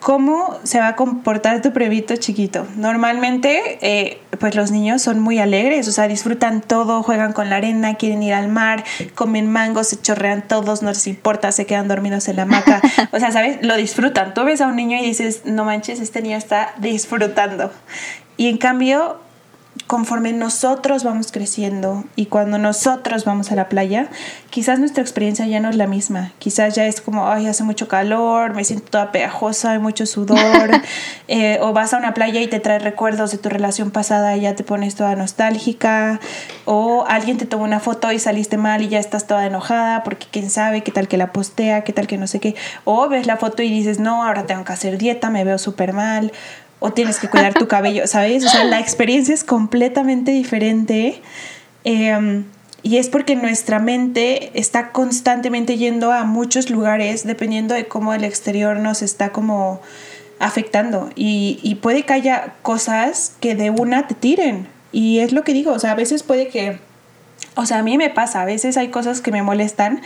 cómo 0.00 0.58
se 0.64 0.80
va 0.80 0.88
a 0.88 0.96
comportar 0.96 1.62
tu 1.62 1.72
previto 1.72 2.16
chiquito. 2.16 2.66
Normalmente, 2.76 3.78
eh, 3.82 4.20
pues 4.38 4.54
los 4.54 4.70
niños 4.70 5.02
son 5.02 5.20
muy 5.20 5.38
alegres, 5.38 5.86
o 5.88 5.92
sea, 5.92 6.08
disfrutan 6.08 6.62
todo, 6.62 7.02
juegan 7.02 7.32
con 7.32 7.50
la 7.50 7.56
arena, 7.56 7.94
quieren 7.94 8.22
ir 8.22 8.34
al 8.34 8.48
mar, 8.48 8.84
comen 9.14 9.50
mangos, 9.50 9.88
se 9.88 10.00
chorrean 10.00 10.42
todos, 10.48 10.82
no 10.82 10.88
les 10.88 11.06
importa, 11.06 11.52
se 11.52 11.66
quedan 11.66 11.88
dormidos 11.88 12.28
en 12.28 12.36
la 12.36 12.42
hamaca. 12.42 12.80
O 13.12 13.18
sea, 13.18 13.32
¿sabes? 13.32 13.58
Lo 13.62 13.76
disfrutan. 13.76 14.34
Tú 14.34 14.44
ves 14.44 14.60
a 14.60 14.66
un 14.66 14.76
niño 14.76 14.98
y 14.98 15.02
dices, 15.02 15.42
no 15.44 15.64
manches, 15.64 16.00
este 16.00 16.22
niño 16.22 16.36
está 16.36 16.74
disfrutando. 16.78 17.72
Y 18.36 18.48
en 18.48 18.56
cambio, 18.56 19.18
conforme 19.90 20.32
nosotros 20.32 21.02
vamos 21.02 21.32
creciendo 21.32 22.04
y 22.14 22.26
cuando 22.26 22.58
nosotros 22.58 23.24
vamos 23.24 23.50
a 23.50 23.56
la 23.56 23.68
playa, 23.68 24.06
quizás 24.48 24.78
nuestra 24.78 25.02
experiencia 25.02 25.48
ya 25.48 25.58
no 25.58 25.68
es 25.68 25.74
la 25.74 25.88
misma. 25.88 26.30
Quizás 26.38 26.76
ya 26.76 26.86
es 26.86 27.00
como, 27.00 27.28
ay, 27.28 27.48
hace 27.48 27.64
mucho 27.64 27.88
calor, 27.88 28.54
me 28.54 28.62
siento 28.62 28.88
toda 28.88 29.10
pegajosa, 29.10 29.72
hay 29.72 29.80
mucho 29.80 30.06
sudor. 30.06 30.38
Eh, 31.32 31.58
o 31.60 31.72
vas 31.72 31.94
a 31.94 31.96
una 31.96 32.12
playa 32.12 32.40
y 32.40 32.48
te 32.48 32.58
trae 32.58 32.80
recuerdos 32.80 33.30
de 33.30 33.38
tu 33.38 33.48
relación 33.48 33.92
pasada 33.92 34.36
y 34.36 34.40
ya 34.40 34.56
te 34.56 34.64
pones 34.64 34.96
toda 34.96 35.14
nostálgica. 35.14 36.18
O 36.64 37.04
alguien 37.06 37.38
te 37.38 37.46
tomó 37.46 37.62
una 37.62 37.78
foto 37.78 38.10
y 38.10 38.18
saliste 38.18 38.56
mal 38.56 38.82
y 38.82 38.88
ya 38.88 38.98
estás 38.98 39.28
toda 39.28 39.46
enojada 39.46 40.02
porque 40.02 40.26
quién 40.28 40.50
sabe 40.50 40.82
qué 40.82 40.90
tal 40.90 41.06
que 41.06 41.16
la 41.16 41.30
postea, 41.30 41.84
qué 41.84 41.92
tal 41.92 42.08
que 42.08 42.18
no 42.18 42.26
sé 42.26 42.40
qué. 42.40 42.56
O 42.82 43.08
ves 43.08 43.28
la 43.28 43.36
foto 43.36 43.62
y 43.62 43.70
dices, 43.70 44.00
no, 44.00 44.24
ahora 44.24 44.46
tengo 44.46 44.64
que 44.64 44.72
hacer 44.72 44.98
dieta, 44.98 45.30
me 45.30 45.44
veo 45.44 45.58
súper 45.58 45.92
mal 45.92 46.32
o 46.80 46.92
tienes 46.92 47.18
que 47.18 47.28
cuidar 47.28 47.54
tu 47.54 47.68
cabello, 47.68 48.06
¿sabes? 48.06 48.44
O 48.44 48.48
sea, 48.48 48.64
la 48.64 48.80
experiencia 48.80 49.34
es 49.34 49.44
completamente 49.44 50.32
diferente. 50.32 51.20
Em, 51.84 52.44
y 52.82 52.96
es 52.96 53.08
porque 53.10 53.36
nuestra 53.36 53.78
mente 53.78 54.50
está 54.58 54.90
constantemente 54.90 55.76
yendo 55.76 56.12
a 56.12 56.24
muchos 56.24 56.70
lugares 56.70 57.24
dependiendo 57.24 57.74
de 57.74 57.86
cómo 57.86 58.14
el 58.14 58.24
exterior 58.24 58.78
nos 58.78 59.02
está 59.02 59.30
como 59.30 59.80
afectando. 60.38 61.10
Y, 61.14 61.60
y 61.62 61.76
puede 61.76 62.04
que 62.04 62.14
haya 62.14 62.54
cosas 62.62 63.34
que 63.40 63.54
de 63.54 63.68
una 63.68 64.06
te 64.06 64.14
tiren. 64.14 64.66
Y 64.90 65.20
es 65.20 65.32
lo 65.32 65.44
que 65.44 65.52
digo, 65.52 65.72
o 65.72 65.78
sea, 65.78 65.92
a 65.92 65.94
veces 65.94 66.22
puede 66.22 66.48
que, 66.48 66.80
o 67.54 67.66
sea, 67.66 67.78
a 67.78 67.82
mí 67.82 67.98
me 67.98 68.08
pasa, 68.08 68.40
a 68.40 68.44
veces 68.46 68.78
hay 68.78 68.88
cosas 68.88 69.20
que 69.20 69.30
me 69.30 69.42
molestan 69.42 70.00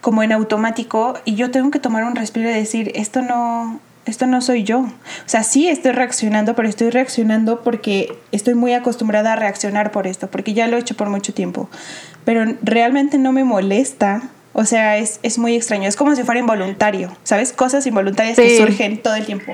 como 0.00 0.22
en 0.22 0.32
automático 0.32 1.14
y 1.24 1.34
yo 1.34 1.50
tengo 1.50 1.70
que 1.70 1.78
tomar 1.78 2.04
un 2.04 2.16
respiro 2.16 2.50
y 2.50 2.52
decir, 2.52 2.92
esto 2.94 3.22
no, 3.22 3.80
esto 4.08 4.26
no 4.26 4.40
soy 4.40 4.64
yo. 4.64 4.80
O 4.80 4.90
sea, 5.26 5.42
sí 5.42 5.68
estoy 5.68 5.92
reaccionando, 5.92 6.54
pero 6.54 6.68
estoy 6.68 6.90
reaccionando 6.90 7.62
porque 7.62 8.16
estoy 8.32 8.54
muy 8.54 8.72
acostumbrada 8.72 9.34
a 9.34 9.36
reaccionar 9.36 9.92
por 9.92 10.06
esto, 10.06 10.28
porque 10.28 10.54
ya 10.54 10.66
lo 10.66 10.76
he 10.76 10.80
hecho 10.80 10.96
por 10.96 11.08
mucho 11.10 11.34
tiempo. 11.34 11.68
Pero 12.24 12.44
realmente 12.62 13.18
no 13.18 13.32
me 13.32 13.44
molesta. 13.44 14.30
O 14.52 14.64
sea, 14.64 14.96
es, 14.96 15.38
muy 15.38 15.54
extraño. 15.54 15.88
Es 15.88 15.96
como 15.96 16.16
si 16.16 16.24
fuera 16.24 16.40
involuntario, 16.40 17.16
¿sabes? 17.22 17.52
Cosas 17.52 17.86
involuntarias 17.86 18.36
que 18.36 18.56
surgen 18.56 19.02
todo 19.02 19.14
el 19.14 19.24
tiempo. 19.24 19.52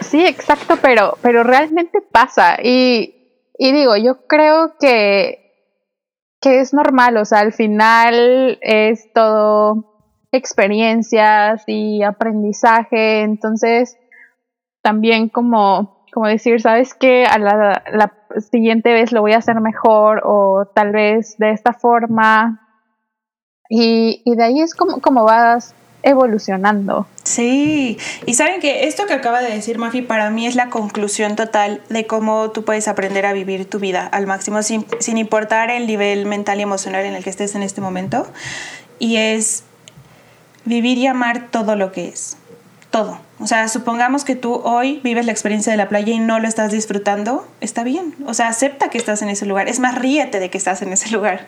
Sí, 0.00 0.24
exacto, 0.24 0.78
pero, 0.80 1.18
pero 1.22 1.42
realmente 1.42 2.00
pasa. 2.00 2.58
Y, 2.62 3.14
y 3.58 3.72
digo, 3.72 3.96
yo 3.96 4.26
creo 4.26 4.76
que, 4.78 5.52
que 6.40 6.60
es 6.60 6.72
normal. 6.72 7.16
O 7.16 7.24
sea, 7.24 7.40
al 7.40 7.52
final 7.52 8.58
es 8.62 9.12
todo 9.12 9.89
experiencias 10.32 11.62
y 11.66 12.02
aprendizaje. 12.02 13.22
Entonces, 13.22 13.96
también 14.82 15.28
como, 15.28 16.04
como 16.12 16.26
decir, 16.26 16.60
¿sabes 16.60 16.94
qué? 16.94 17.26
A 17.26 17.38
la, 17.38 18.12
siguiente 18.50 18.92
vez 18.92 19.10
lo 19.10 19.22
voy 19.22 19.32
a 19.32 19.38
hacer 19.38 19.60
mejor 19.60 20.22
o 20.24 20.64
tal 20.72 20.92
vez 20.92 21.36
de 21.38 21.50
esta 21.50 21.72
forma. 21.72 22.66
Y, 23.68 24.22
y 24.24 24.36
de 24.36 24.44
ahí 24.44 24.60
es 24.60 24.74
como, 24.74 25.00
como 25.00 25.24
vas 25.24 25.74
evolucionando. 26.02 27.06
Sí, 27.24 27.98
y 28.26 28.34
saben 28.34 28.60
que 28.60 28.86
esto 28.86 29.06
que 29.06 29.12
acaba 29.12 29.42
de 29.42 29.50
decir 29.50 29.78
Mafi 29.78 30.02
para 30.02 30.30
mí 30.30 30.46
es 30.46 30.54
la 30.54 30.70
conclusión 30.70 31.36
total 31.36 31.82
de 31.88 32.06
cómo 32.06 32.50
tú 32.50 32.64
puedes 32.64 32.88
aprender 32.88 33.26
a 33.26 33.32
vivir 33.32 33.68
tu 33.68 33.78
vida 33.78 34.06
al 34.06 34.26
máximo 34.26 34.62
sin, 34.62 34.86
sin 34.98 35.18
importar 35.18 35.70
el 35.70 35.86
nivel 35.86 36.26
mental 36.26 36.58
y 36.58 36.62
emocional 36.62 37.04
en 37.04 37.14
el 37.14 37.24
que 37.24 37.30
estés 37.30 37.54
en 37.54 37.62
este 37.62 37.80
momento. 37.80 38.26
Y 38.98 39.16
es 39.16 39.64
vivir 40.70 40.96
y 40.96 41.06
amar 41.06 41.48
todo 41.50 41.76
lo 41.76 41.92
que 41.92 42.08
es. 42.08 42.38
Todo. 42.90 43.20
O 43.38 43.46
sea, 43.46 43.68
supongamos 43.68 44.24
que 44.24 44.36
tú 44.36 44.54
hoy 44.64 45.00
vives 45.04 45.24
la 45.24 45.32
experiencia 45.32 45.70
de 45.70 45.76
la 45.76 45.88
playa 45.88 46.12
y 46.12 46.18
no 46.18 46.40
lo 46.40 46.48
estás 46.48 46.72
disfrutando, 46.72 47.46
está 47.60 47.84
bien. 47.84 48.14
O 48.26 48.34
sea, 48.34 48.48
acepta 48.48 48.88
que 48.88 48.98
estás 48.98 49.22
en 49.22 49.28
ese 49.28 49.46
lugar. 49.46 49.68
Es 49.68 49.78
más, 49.78 49.94
ríete 49.94 50.40
de 50.40 50.50
que 50.50 50.58
estás 50.58 50.82
en 50.82 50.92
ese 50.92 51.10
lugar. 51.10 51.46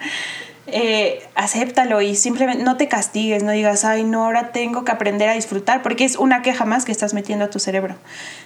Eh, 0.68 1.22
acéptalo 1.34 2.00
y 2.00 2.14
simplemente 2.14 2.62
no 2.62 2.76
te 2.76 2.86
castigues, 2.86 3.42
no 3.42 3.50
digas, 3.50 3.84
ay, 3.84 4.04
no, 4.04 4.24
ahora 4.24 4.52
tengo 4.52 4.84
que 4.84 4.92
aprender 4.92 5.28
a 5.28 5.34
disfrutar, 5.34 5.82
porque 5.82 6.04
es 6.04 6.16
una 6.16 6.42
queja 6.42 6.64
más 6.64 6.84
que 6.84 6.92
estás 6.92 7.14
metiendo 7.14 7.44
a 7.44 7.50
tu 7.50 7.58
cerebro. 7.58 7.96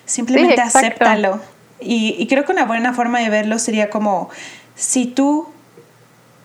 Simplemente 0.07 0.61
acéptalo. 0.61 1.41
Y, 1.79 2.17
y 2.19 2.27
creo 2.27 2.45
que 2.47 2.53
una 2.53 2.65
buena 2.65 2.95
forma 2.95 3.21
de 3.21 3.29
verlo 3.29 3.59
sería 3.59 3.91
como, 3.91 4.31
si 4.75 5.07
tú 5.07 5.49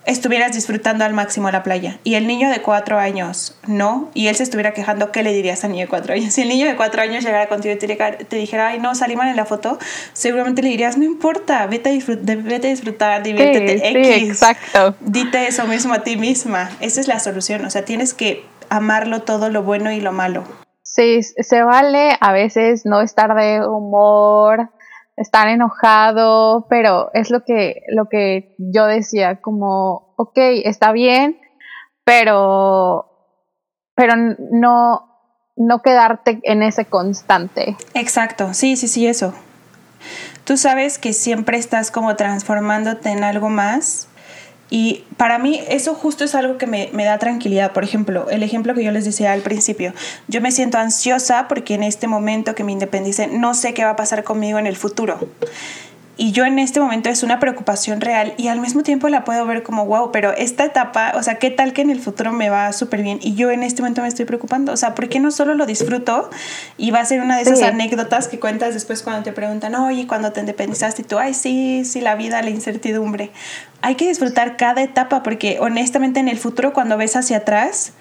estuvieras 0.06 0.54
disfrutando 0.54 1.06
al 1.06 1.14
máximo 1.14 1.52
la 1.52 1.64
playa 1.64 2.00
y 2.04 2.16
el 2.16 2.28
niño 2.28 2.50
de 2.50 2.62
cuatro 2.62 2.98
años 2.98 3.58
no, 3.68 4.10
y 4.14 4.28
él 4.28 4.36
se 4.36 4.44
estuviera 4.44 4.74
quejando, 4.74 5.12
¿qué 5.12 5.24
le 5.24 5.34
dirías 5.34 5.64
al 5.64 5.72
niño 5.72 5.86
de 5.86 5.90
cuatro 5.90 6.14
años? 6.14 6.34
Si 6.42 6.42
el 6.42 6.50
niño 6.50 6.68
de 6.68 6.76
cuatro 6.76 7.02
años 7.02 7.24
llegara 7.24 7.48
contigo 7.48 7.74
y 7.74 7.78
te, 7.78 8.36
dijera, 8.36 8.68
ay, 8.68 8.80
no, 8.80 8.96
salí 8.96 9.16
mal 9.16 9.28
en 9.28 9.36
la 9.36 9.46
foto, 9.46 9.78
seguramente 10.14 10.62
le 10.62 10.70
dirías, 10.70 10.98
no 10.98 11.04
importa, 11.04 11.66
vete 11.68 11.90
a, 11.90 12.38
vete 12.38 12.68
a 12.68 12.70
disfrutar, 12.70 13.22
diviértete, 13.24 13.80
sí, 13.80 14.30
exacto. 14.30 14.96
Dite 15.02 15.48
eso 15.48 15.68
mismo 15.68 15.94
a 15.94 16.04
ti 16.04 16.18
misma. 16.18 16.72
Esa 16.80 17.02
es 17.02 17.08
la 17.08 17.20
solución, 17.20 17.66
o 17.66 17.70
sea, 17.70 17.84
tienes 17.84 18.14
que 18.14 18.46
amarlo 18.70 19.22
todo, 19.24 19.50
lo 19.50 19.64
bueno 19.64 19.92
y 19.92 20.00
lo 20.00 20.14
malo. 20.14 20.44
Sí, 20.84 21.22
se 21.22 21.64
vale 21.64 22.18
a 22.20 22.32
veces 22.32 22.86
no 22.86 23.02
estar 23.02 23.36
de 23.36 23.66
humor, 23.66 24.70
estar 25.22 25.48
enojado, 25.48 26.68
pero 26.70 27.12
es 27.14 27.30
lo 27.30 27.44
que, 27.44 27.82
lo 27.90 28.06
que 28.06 28.56
yo 28.58 28.86
decía, 28.86 29.40
como, 29.42 30.14
ok, 30.18 30.38
está 30.66 30.92
bien, 30.92 31.40
pero, 32.04 33.06
pero 33.96 34.16
no, 34.16 35.12
no 35.56 35.82
quedarte 35.82 36.40
en 36.44 36.64
ese 36.64 36.86
constante. 36.86 37.78
Exacto, 37.94 38.54
sí, 38.54 38.76
sí, 38.76 38.88
sí, 38.88 39.08
eso. 39.08 39.34
Tú 40.44 40.58
sabes 40.58 40.98
que 40.98 41.14
siempre 41.14 41.58
estás 41.58 41.92
como 41.92 42.16
transformándote 42.16 43.10
en 43.10 43.24
algo 43.24 43.50
más 43.50 44.08
y 44.72 45.04
para 45.18 45.38
mí 45.38 45.62
eso 45.68 45.94
justo 45.94 46.24
es 46.24 46.34
algo 46.34 46.58
que 46.58 46.66
me, 46.66 46.90
me, 46.94 47.04
da 47.04 47.20
tranquilidad. 47.20 47.74
Por 47.74 47.84
ejemplo, 47.84 48.30
el 48.30 48.42
ejemplo 48.42 48.74
que 48.74 48.86
yo 48.86 48.92
les 48.92 49.04
decía 49.04 49.34
al 49.34 49.42
principio, 49.42 49.94
yo 50.30 50.40
me 50.40 50.50
siento 50.52 50.78
ansiosa 50.78 51.50
porque 51.50 51.74
en 51.74 51.84
este 51.84 52.08
momento 52.08 52.56
que 52.56 52.64
me 52.64 52.72
independice 52.72 53.28
no 53.28 53.54
sé 53.54 53.74
qué 53.74 53.84
va 53.84 53.92
a 53.92 53.96
pasar 53.98 54.24
conmigo 54.24 54.60
en 54.60 54.68
el 54.68 54.78
futuro. 54.78 55.20
Y 56.18 56.34
yo 56.34 56.46
en 56.46 56.60
este 56.60 56.80
momento 56.80 57.10
es 57.10 57.24
una 57.24 57.40
preocupación 57.40 58.02
real 58.02 58.34
y 58.38 58.48
al 58.50 58.60
mismo 58.60 58.84
tiempo 58.84 59.08
la 59.10 59.24
puedo 59.24 59.46
ver 59.46 59.64
como, 59.64 59.86
wow, 59.86 60.12
pero 60.12 60.32
esta 60.32 60.66
etapa, 60.66 61.14
o 61.16 61.24
sea, 61.24 61.36
¿qué 61.36 61.50
tal 61.50 61.74
que 61.74 61.82
en 61.82 61.90
el 61.90 62.00
futuro 62.00 62.32
me 62.32 62.50
va 62.50 62.74
súper 62.74 63.02
bien? 63.02 63.20
Y 63.22 63.34
yo 63.36 63.50
en 63.50 63.64
este 63.64 63.82
momento 63.82 64.02
me 64.02 64.08
estoy 64.08 64.26
preocupando, 64.26 64.74
o 64.74 64.78
sea, 64.78 64.94
¿por 64.94 65.08
qué 65.10 65.20
no 65.20 65.32
solo 65.32 65.56
lo 65.56 65.66
disfruto 65.66 66.30
y 66.78 66.92
va 66.92 67.00
a 67.00 67.06
ser 67.06 67.22
una 67.22 67.38
de 67.38 67.44
esas 67.44 67.62
anécdotas 67.62 68.28
que 68.28 68.40
cuentas 68.40 68.74
después 68.74 69.04
cuando 69.04 69.24
te 69.24 69.32
preguntan, 69.32 69.74
oye, 69.76 70.06
cuando 70.06 70.32
te 70.32 70.42
independizaste 70.42 71.04
y 71.04 71.06
tú, 71.06 71.18
ay, 71.18 71.34
sí, 71.34 71.84
sí, 71.86 72.02
la 72.02 72.16
vida, 72.16 72.42
la 72.42 72.50
incertidumbre. 72.50 73.32
Hay 73.82 73.96
que 73.96 74.08
disfrutar 74.08 74.58
cada 74.58 74.84
etapa 74.84 75.24
porque 75.24 75.58
honestamente 75.60 76.20
en 76.20 76.28
el 76.28 76.38
futuro 76.38 76.74
cuando 76.74 76.98
ves 76.98 77.16
hacia 77.16 77.38
atrás, 77.38 77.94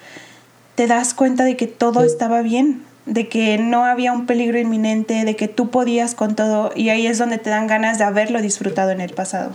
te 0.75 0.87
das 0.87 1.15
cuenta 1.15 1.45
de 1.45 1.57
que 1.57 1.67
todo 1.67 2.03
estaba 2.05 2.43
bien 2.43 2.90
de 3.07 3.29
que 3.29 3.59
no 3.59 3.85
había 3.85 4.13
un 4.13 4.27
peligro 4.27 4.59
inminente, 4.59 5.25
de 5.25 5.37
que 5.37 5.49
tú 5.49 5.71
podías 5.71 6.15
con 6.15 6.37
todo 6.37 6.71
y 6.75 6.91
ahí 6.91 7.07
es 7.07 7.19
donde 7.19 7.39
te 7.39 7.51
dan 7.51 7.67
ganas 7.67 7.99
de 7.99 8.05
haberlo 8.05 8.41
disfrutado 8.41 8.91
en 8.91 9.01
el 9.01 9.13
pasado. 9.13 9.53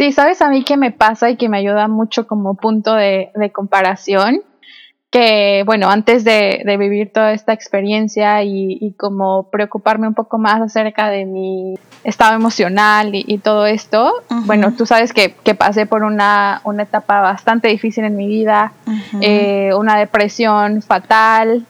Sí, 0.00 0.12
sabes 0.12 0.40
a 0.40 0.48
mí 0.48 0.64
que 0.64 0.78
me 0.78 0.92
pasa 0.92 1.28
y 1.28 1.36
que 1.36 1.50
me 1.50 1.58
ayuda 1.58 1.86
mucho 1.86 2.26
como 2.26 2.54
punto 2.54 2.94
de, 2.94 3.30
comparación, 3.52 4.40
que 5.10 5.62
bueno, 5.66 5.90
antes 5.90 6.24
de, 6.24 6.62
vivir 6.78 7.12
toda 7.12 7.32
esta 7.32 7.52
experiencia 7.52 8.42
y, 8.42 8.94
como 8.98 9.50
preocuparme 9.50 10.08
un 10.08 10.14
poco 10.14 10.38
más 10.38 10.62
acerca 10.62 11.10
de 11.10 11.26
mi 11.26 11.74
estado 12.02 12.34
emocional 12.34 13.10
y, 13.12 13.36
todo 13.38 13.66
esto, 13.66 14.10
bueno, 14.46 14.72
tú 14.72 14.86
sabes 14.86 15.12
que, 15.12 15.34
pasé 15.54 15.84
por 15.84 16.02
una, 16.02 16.62
etapa 16.78 17.20
bastante 17.20 17.68
difícil 17.68 18.04
en 18.04 18.16
mi 18.16 18.26
vida, 18.26 18.72
eh, 19.20 19.72
una 19.76 19.98
depresión 19.98 20.80
fatal, 20.80 21.66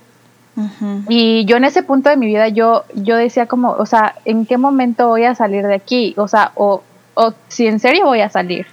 Y 1.09 1.45
yo 1.45 1.57
en 1.57 1.65
ese 1.65 1.83
punto 1.83 2.11
de 2.11 2.17
mi 2.17 2.27
vida, 2.27 2.49
yo, 2.49 2.85
yo 2.95 3.17
decía 3.17 3.47
como, 3.47 3.73
o 3.73 3.87
sea, 3.87 4.17
¿en 4.25 4.47
qué 4.47 4.59
momento 4.59 5.09
voy 5.09 5.25
a 5.25 5.35
salir 5.35 5.67
de 5.67 5.75
aquí? 5.75 6.15
O 6.17 6.29
sea, 6.29 6.53
o, 6.55 6.83
o 7.15 7.35
si 7.49 7.67
en 7.67 7.81
serio 7.81 8.07
voy 8.07 8.21
a 8.21 8.31
salir. 8.31 8.67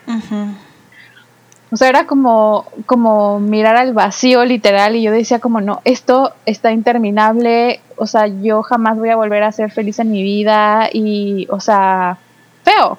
O 1.69 1.75
sea, 1.75 1.89
era 1.89 2.07
como, 2.07 2.65
como 2.85 3.39
mirar 3.39 3.75
al 3.75 3.93
vacío 3.93 4.45
literal 4.45 4.95
y 4.95 5.01
yo 5.01 5.11
decía 5.11 5.39
como, 5.39 5.59
no, 5.59 5.81
esto 5.83 6.31
está 6.45 6.71
interminable, 6.71 7.81
o 7.97 8.07
sea, 8.07 8.27
yo 8.27 8.63
jamás 8.63 8.97
voy 8.97 9.09
a 9.09 9.17
volver 9.17 9.43
a 9.43 9.51
ser 9.51 9.71
feliz 9.71 9.99
en 9.99 10.11
mi 10.11 10.23
vida 10.23 10.89
y, 10.91 11.45
o 11.49 11.59
sea, 11.59 12.17
feo. 12.63 12.97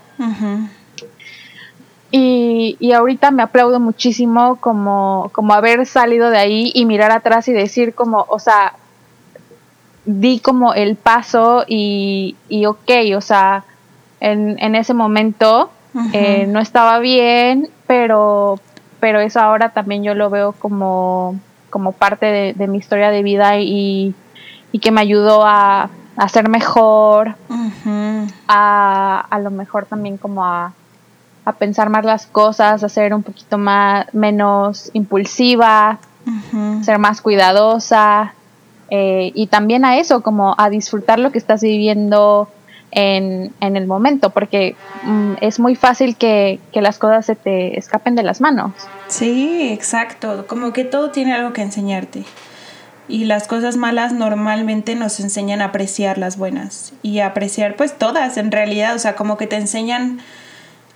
Y, 2.10 2.76
y, 2.80 2.92
ahorita 2.92 3.30
me 3.30 3.42
aplaudo 3.42 3.80
muchísimo 3.80 4.56
como, 4.56 5.30
como 5.32 5.52
haber 5.52 5.84
salido 5.84 6.30
de 6.30 6.38
ahí 6.38 6.72
y 6.74 6.86
mirar 6.86 7.10
atrás 7.10 7.48
y 7.48 7.52
decir 7.52 7.94
como, 7.94 8.24
o 8.28 8.38
sea, 8.38 8.74
di 10.06 10.40
como 10.40 10.72
el 10.72 10.96
paso 10.96 11.64
y, 11.68 12.34
y 12.48 12.64
ok, 12.64 12.90
o 13.14 13.20
sea, 13.20 13.64
en, 14.20 14.56
en 14.58 14.74
ese 14.74 14.94
momento 14.94 15.70
eh, 16.14 16.46
no 16.48 16.60
estaba 16.60 16.98
bien, 16.98 17.68
pero, 17.86 18.58
pero 19.00 19.20
eso 19.20 19.40
ahora 19.40 19.70
también 19.70 20.02
yo 20.02 20.14
lo 20.14 20.30
veo 20.30 20.52
como, 20.52 21.38
como 21.68 21.92
parte 21.92 22.54
de, 22.54 22.68
mi 22.68 22.78
historia 22.78 23.10
de 23.10 23.22
vida 23.22 23.58
y, 23.58 24.14
que 24.80 24.92
me 24.92 25.00
ayudó 25.00 25.44
a, 25.44 25.90
a 26.16 26.28
ser 26.28 26.48
mejor, 26.48 27.34
a, 28.46 29.26
a 29.28 29.38
lo 29.40 29.50
mejor 29.50 29.86
también 29.86 30.16
como 30.16 30.44
a, 30.46 30.72
a 31.48 31.52
pensar 31.52 31.88
más 31.88 32.04
las 32.04 32.26
cosas, 32.26 32.84
a 32.84 32.88
ser 32.88 33.14
un 33.14 33.22
poquito 33.22 33.56
más 33.56 34.12
menos 34.12 34.90
impulsiva, 34.92 35.98
ser 36.82 36.98
más 36.98 37.22
cuidadosa 37.22 38.34
eh, 38.90 39.32
y 39.34 39.46
también 39.46 39.86
a 39.86 39.96
eso, 39.96 40.22
como 40.22 40.54
a 40.58 40.68
disfrutar 40.68 41.18
lo 41.18 41.32
que 41.32 41.38
estás 41.38 41.62
viviendo, 41.62 42.48
en, 42.90 43.52
en 43.60 43.76
el 43.76 43.86
momento, 43.86 44.30
porque 44.30 44.74
mm, 45.02 45.34
es 45.40 45.58
muy 45.60 45.76
fácil 45.76 46.16
que, 46.16 46.58
que, 46.72 46.80
las 46.80 46.98
cosas 46.98 47.26
se 47.26 47.34
te 47.34 47.78
escapen 47.78 48.14
de 48.14 48.22
las 48.22 48.40
manos. 48.40 48.72
Sí, 49.08 49.68
exacto, 49.72 50.46
como 50.46 50.72
que 50.72 50.84
todo 50.84 51.10
tiene 51.10 51.34
algo 51.34 51.52
que 51.52 51.60
enseñarte. 51.60 52.24
Y 53.06 53.24
las 53.24 53.46
cosas 53.46 53.76
malas 53.76 54.12
normalmente 54.12 54.94
nos 54.94 55.20
enseñan 55.20 55.60
a 55.60 55.66
apreciar 55.66 56.18
las 56.18 56.36
buenas 56.36 56.92
y 57.02 57.20
a 57.20 57.26
apreciar 57.26 57.76
pues 57.76 57.96
todas 57.96 58.36
en 58.36 58.52
realidad, 58.52 58.94
o 58.94 58.98
sea, 58.98 59.16
como 59.16 59.36
que 59.36 59.46
te 59.46 59.56
enseñan 59.56 60.20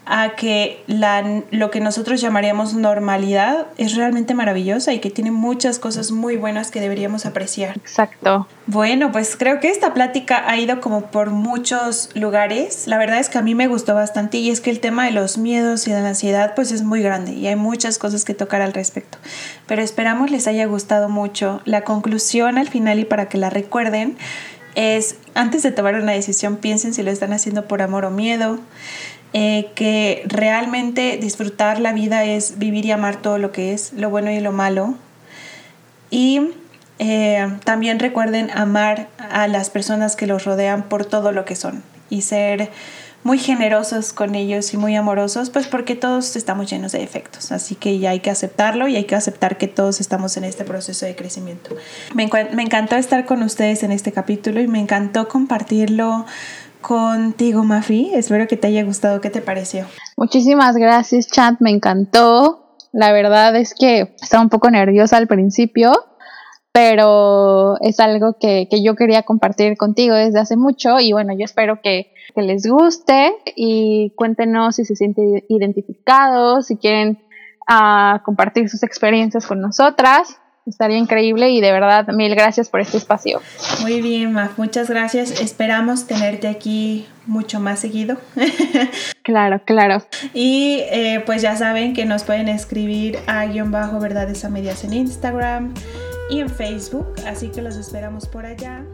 a 0.05 0.30
que 0.30 0.82
la, 0.88 1.42
lo 1.50 1.70
que 1.70 1.80
nosotros 1.80 2.20
llamaríamos 2.20 2.74
normalidad 2.74 3.66
es 3.78 3.94
realmente 3.94 4.34
maravillosa 4.34 4.92
y 4.92 4.98
que 4.98 5.11
tiene 5.11 5.30
muchas 5.30 5.78
cosas 5.78 6.11
muy 6.11 6.36
buenas 6.36 6.70
que 6.72 6.80
deberíamos 6.80 7.24
apreciar. 7.24 7.76
Exacto. 7.76 8.48
Bueno, 8.66 9.12
pues 9.12 9.36
creo 9.36 9.61
que 9.61 9.70
esta 9.70 9.94
plática 9.94 10.48
ha 10.48 10.57
ido 10.59 10.80
como 10.80 11.07
por 11.07 11.30
muchos 11.30 12.11
lugares. 12.14 12.86
La 12.86 12.98
verdad 12.98 13.20
es 13.20 13.28
que 13.28 13.38
a 13.38 13.42
mí 13.42 13.55
me 13.55 13.68
gustó 13.68 13.94
bastante 13.94 14.38
y 14.38 14.50
es 14.50 14.61
que 14.61 14.70
el 14.70 14.80
tema 14.80 15.05
de 15.05 15.12
los 15.12 15.38
miedos 15.38 15.86
y 15.86 15.92
de 15.92 16.00
la 16.00 16.09
ansiedad 16.09 16.55
pues 16.57 16.72
es 16.72 16.82
muy 16.82 17.00
grande 17.00 17.32
y 17.32 17.46
hay 17.46 17.57
muchas 17.57 17.98
cosas 17.98 18.24
que 18.24 18.34
tocar 18.34 18.61
al 18.61 18.72
respecto. 18.72 19.18
Pero 19.66 19.82
esperamos 19.82 20.30
les 20.30 20.48
haya 20.48 20.66
gustado 20.66 21.09
mucho. 21.09 21.61
La 21.64 21.82
conclusión 21.82 22.59
al 22.59 22.68
final 22.68 22.98
y 22.98 23.05
para 23.05 23.28
que 23.28 23.38
la 23.38 23.50
recuerden 23.50 24.16
es 24.74 25.16
antes 25.34 25.62
de 25.62 25.70
tomar 25.70 25.94
una 25.94 26.12
decisión 26.12 26.57
piensen 26.57 26.94
si 26.94 27.03
lo 27.03 27.11
están 27.11 27.32
haciendo 27.32 27.66
por 27.68 27.82
amor 27.82 28.05
o 28.05 28.11
miedo. 28.11 28.59
Eh, 29.35 29.70
que 29.74 30.24
realmente 30.26 31.16
disfrutar 31.16 31.80
la 31.80 31.95
vida 31.95 32.24
es 32.24 32.59
vivir 32.59 32.85
y 32.85 32.91
amar 32.91 33.16
todo 33.16 33.39
lo 33.39 33.51
que 33.51 33.72
es, 33.72 33.95
lo 33.95 34.11
bueno 34.11 34.30
y 34.30 34.41
lo 34.41 34.53
malo. 34.53 34.95
Y 36.11 36.51
eh, 36.99 37.49
también 37.64 37.99
recuerden 37.99 38.51
amar 38.51 39.09
a 39.18 39.49
las 39.49 39.70
personas 39.70 40.16
que 40.16 40.26
los 40.26 40.45
rodean 40.45 40.83
por 40.83 41.07
todo 41.07 41.33
lo 41.33 41.47
que 41.47 41.57
son 41.57 41.83
y 42.11 42.22
ser 42.22 42.70
muy 43.24 43.39
generosos 43.39 44.12
con 44.12 44.35
ellos 44.35 44.74
y 44.74 44.76
muy 44.76 44.97
amorosos, 44.97 45.51
pues 45.51 45.68
porque 45.68 45.95
todos 45.95 46.35
estamos 46.37 46.68
llenos 46.68 46.93
de 46.93 46.99
defectos, 46.99 47.53
así 47.53 47.76
que 47.76 47.99
ya 47.99 48.11
hay 48.11 48.20
que 48.20 48.30
aceptarlo 48.30 48.89
y 48.89 48.97
hay 48.97 49.05
que 49.05 49.14
aceptar 49.14 49.59
que 49.59 49.68
todos 49.68 50.01
estamos 50.01 50.37
en 50.37 50.45
este 50.45 50.64
proceso 50.64 51.07
de 51.07 51.14
crecimiento. 51.14 51.76
Me, 52.14 52.28
me 52.53 52.62
encantó 52.62 52.97
estar 52.97 53.24
con 53.24 53.43
ustedes 53.43 53.85
en 53.85 53.93
este 53.93 54.12
capítulo 54.12 54.61
y 54.61 54.66
me 54.66 54.80
encantó 54.80 55.28
compartirlo 55.28 56.26
contigo, 56.83 57.64
Mafi. 57.64 58.11
Espero 58.12 58.47
que 58.47 58.57
te 58.57 58.66
haya 58.66 58.85
gustado. 58.85 59.20
¿Qué 59.20 59.30
te 59.30 59.41
pareció? 59.41 59.87
Muchísimas 60.16 60.76
gracias, 60.76 61.28
chat. 61.28 61.61
Me 61.61 61.70
encantó. 61.70 62.76
La 62.93 63.12
verdad 63.12 63.57
es 63.57 63.74
que 63.74 64.14
estaba 64.20 64.43
un 64.43 64.51
poco 64.51 64.70
nerviosa 64.70 65.16
al 65.16 65.26
principio, 65.26 65.93
pero 66.72 67.80
es 67.80 68.01
algo 68.01 68.37
que, 68.39 68.68
yo 68.83 68.95
quería 68.97 69.22
compartir 69.22 69.78
contigo 69.78 70.14
desde 70.14 70.41
hace 70.41 70.57
mucho 70.57 71.01
y 71.01 71.12
bueno, 71.12 71.33
yo 71.33 71.45
espero 71.45 71.80
que, 71.83 72.12
les 72.35 72.66
guste 72.66 73.35
y 73.57 74.14
cuéntenos 74.16 74.76
si 74.76 74.87
se 74.87 74.97
sienten 74.97 75.45
identificados, 75.51 76.66
si 76.66 76.78
quieren 76.78 77.22
ah, 77.68 78.22
compartir 78.24 78.70
sus 78.70 78.83
experiencias 78.83 79.47
con 79.47 79.61
nosotras. 79.61 80.41
Estaría 80.64 80.96
increíble 80.96 81.50
y 81.50 81.60
de 81.60 81.72
verdad 81.72 82.06
mil 82.08 82.34
gracias 82.34 82.68
por 82.68 82.80
este 82.80 82.96
espacio. 82.96 83.40
Muy 83.80 84.00
bien, 84.00 84.32
Maf, 84.32 84.58
muchas 84.58 84.88
gracias. 84.88 85.40
Esperamos 85.40 86.06
tenerte 86.06 86.46
aquí 86.46 87.06
mucho 87.26 87.58
más 87.58 87.80
seguido. 87.80 88.16
claro, 89.22 89.60
claro. 89.64 90.04
Y 90.34 90.82
eh, 90.90 91.22
pues 91.26 91.42
ya 91.42 91.56
saben 91.56 91.94
que 91.94 92.04
nos 92.04 92.22
pueden 92.22 92.48
escribir 92.48 93.18
a 93.26 93.44
guion 93.46 93.72
bajo 93.72 93.98
verdades 93.98 94.44
a 94.44 94.50
medias 94.50 94.84
en 94.84 94.92
Instagram 94.92 95.74
y 96.30 96.40
en 96.40 96.48
Facebook, 96.48 97.12
así 97.26 97.48
que 97.48 97.60
los 97.60 97.76
esperamos 97.76 98.28
por 98.28 98.46
allá. 98.46 98.84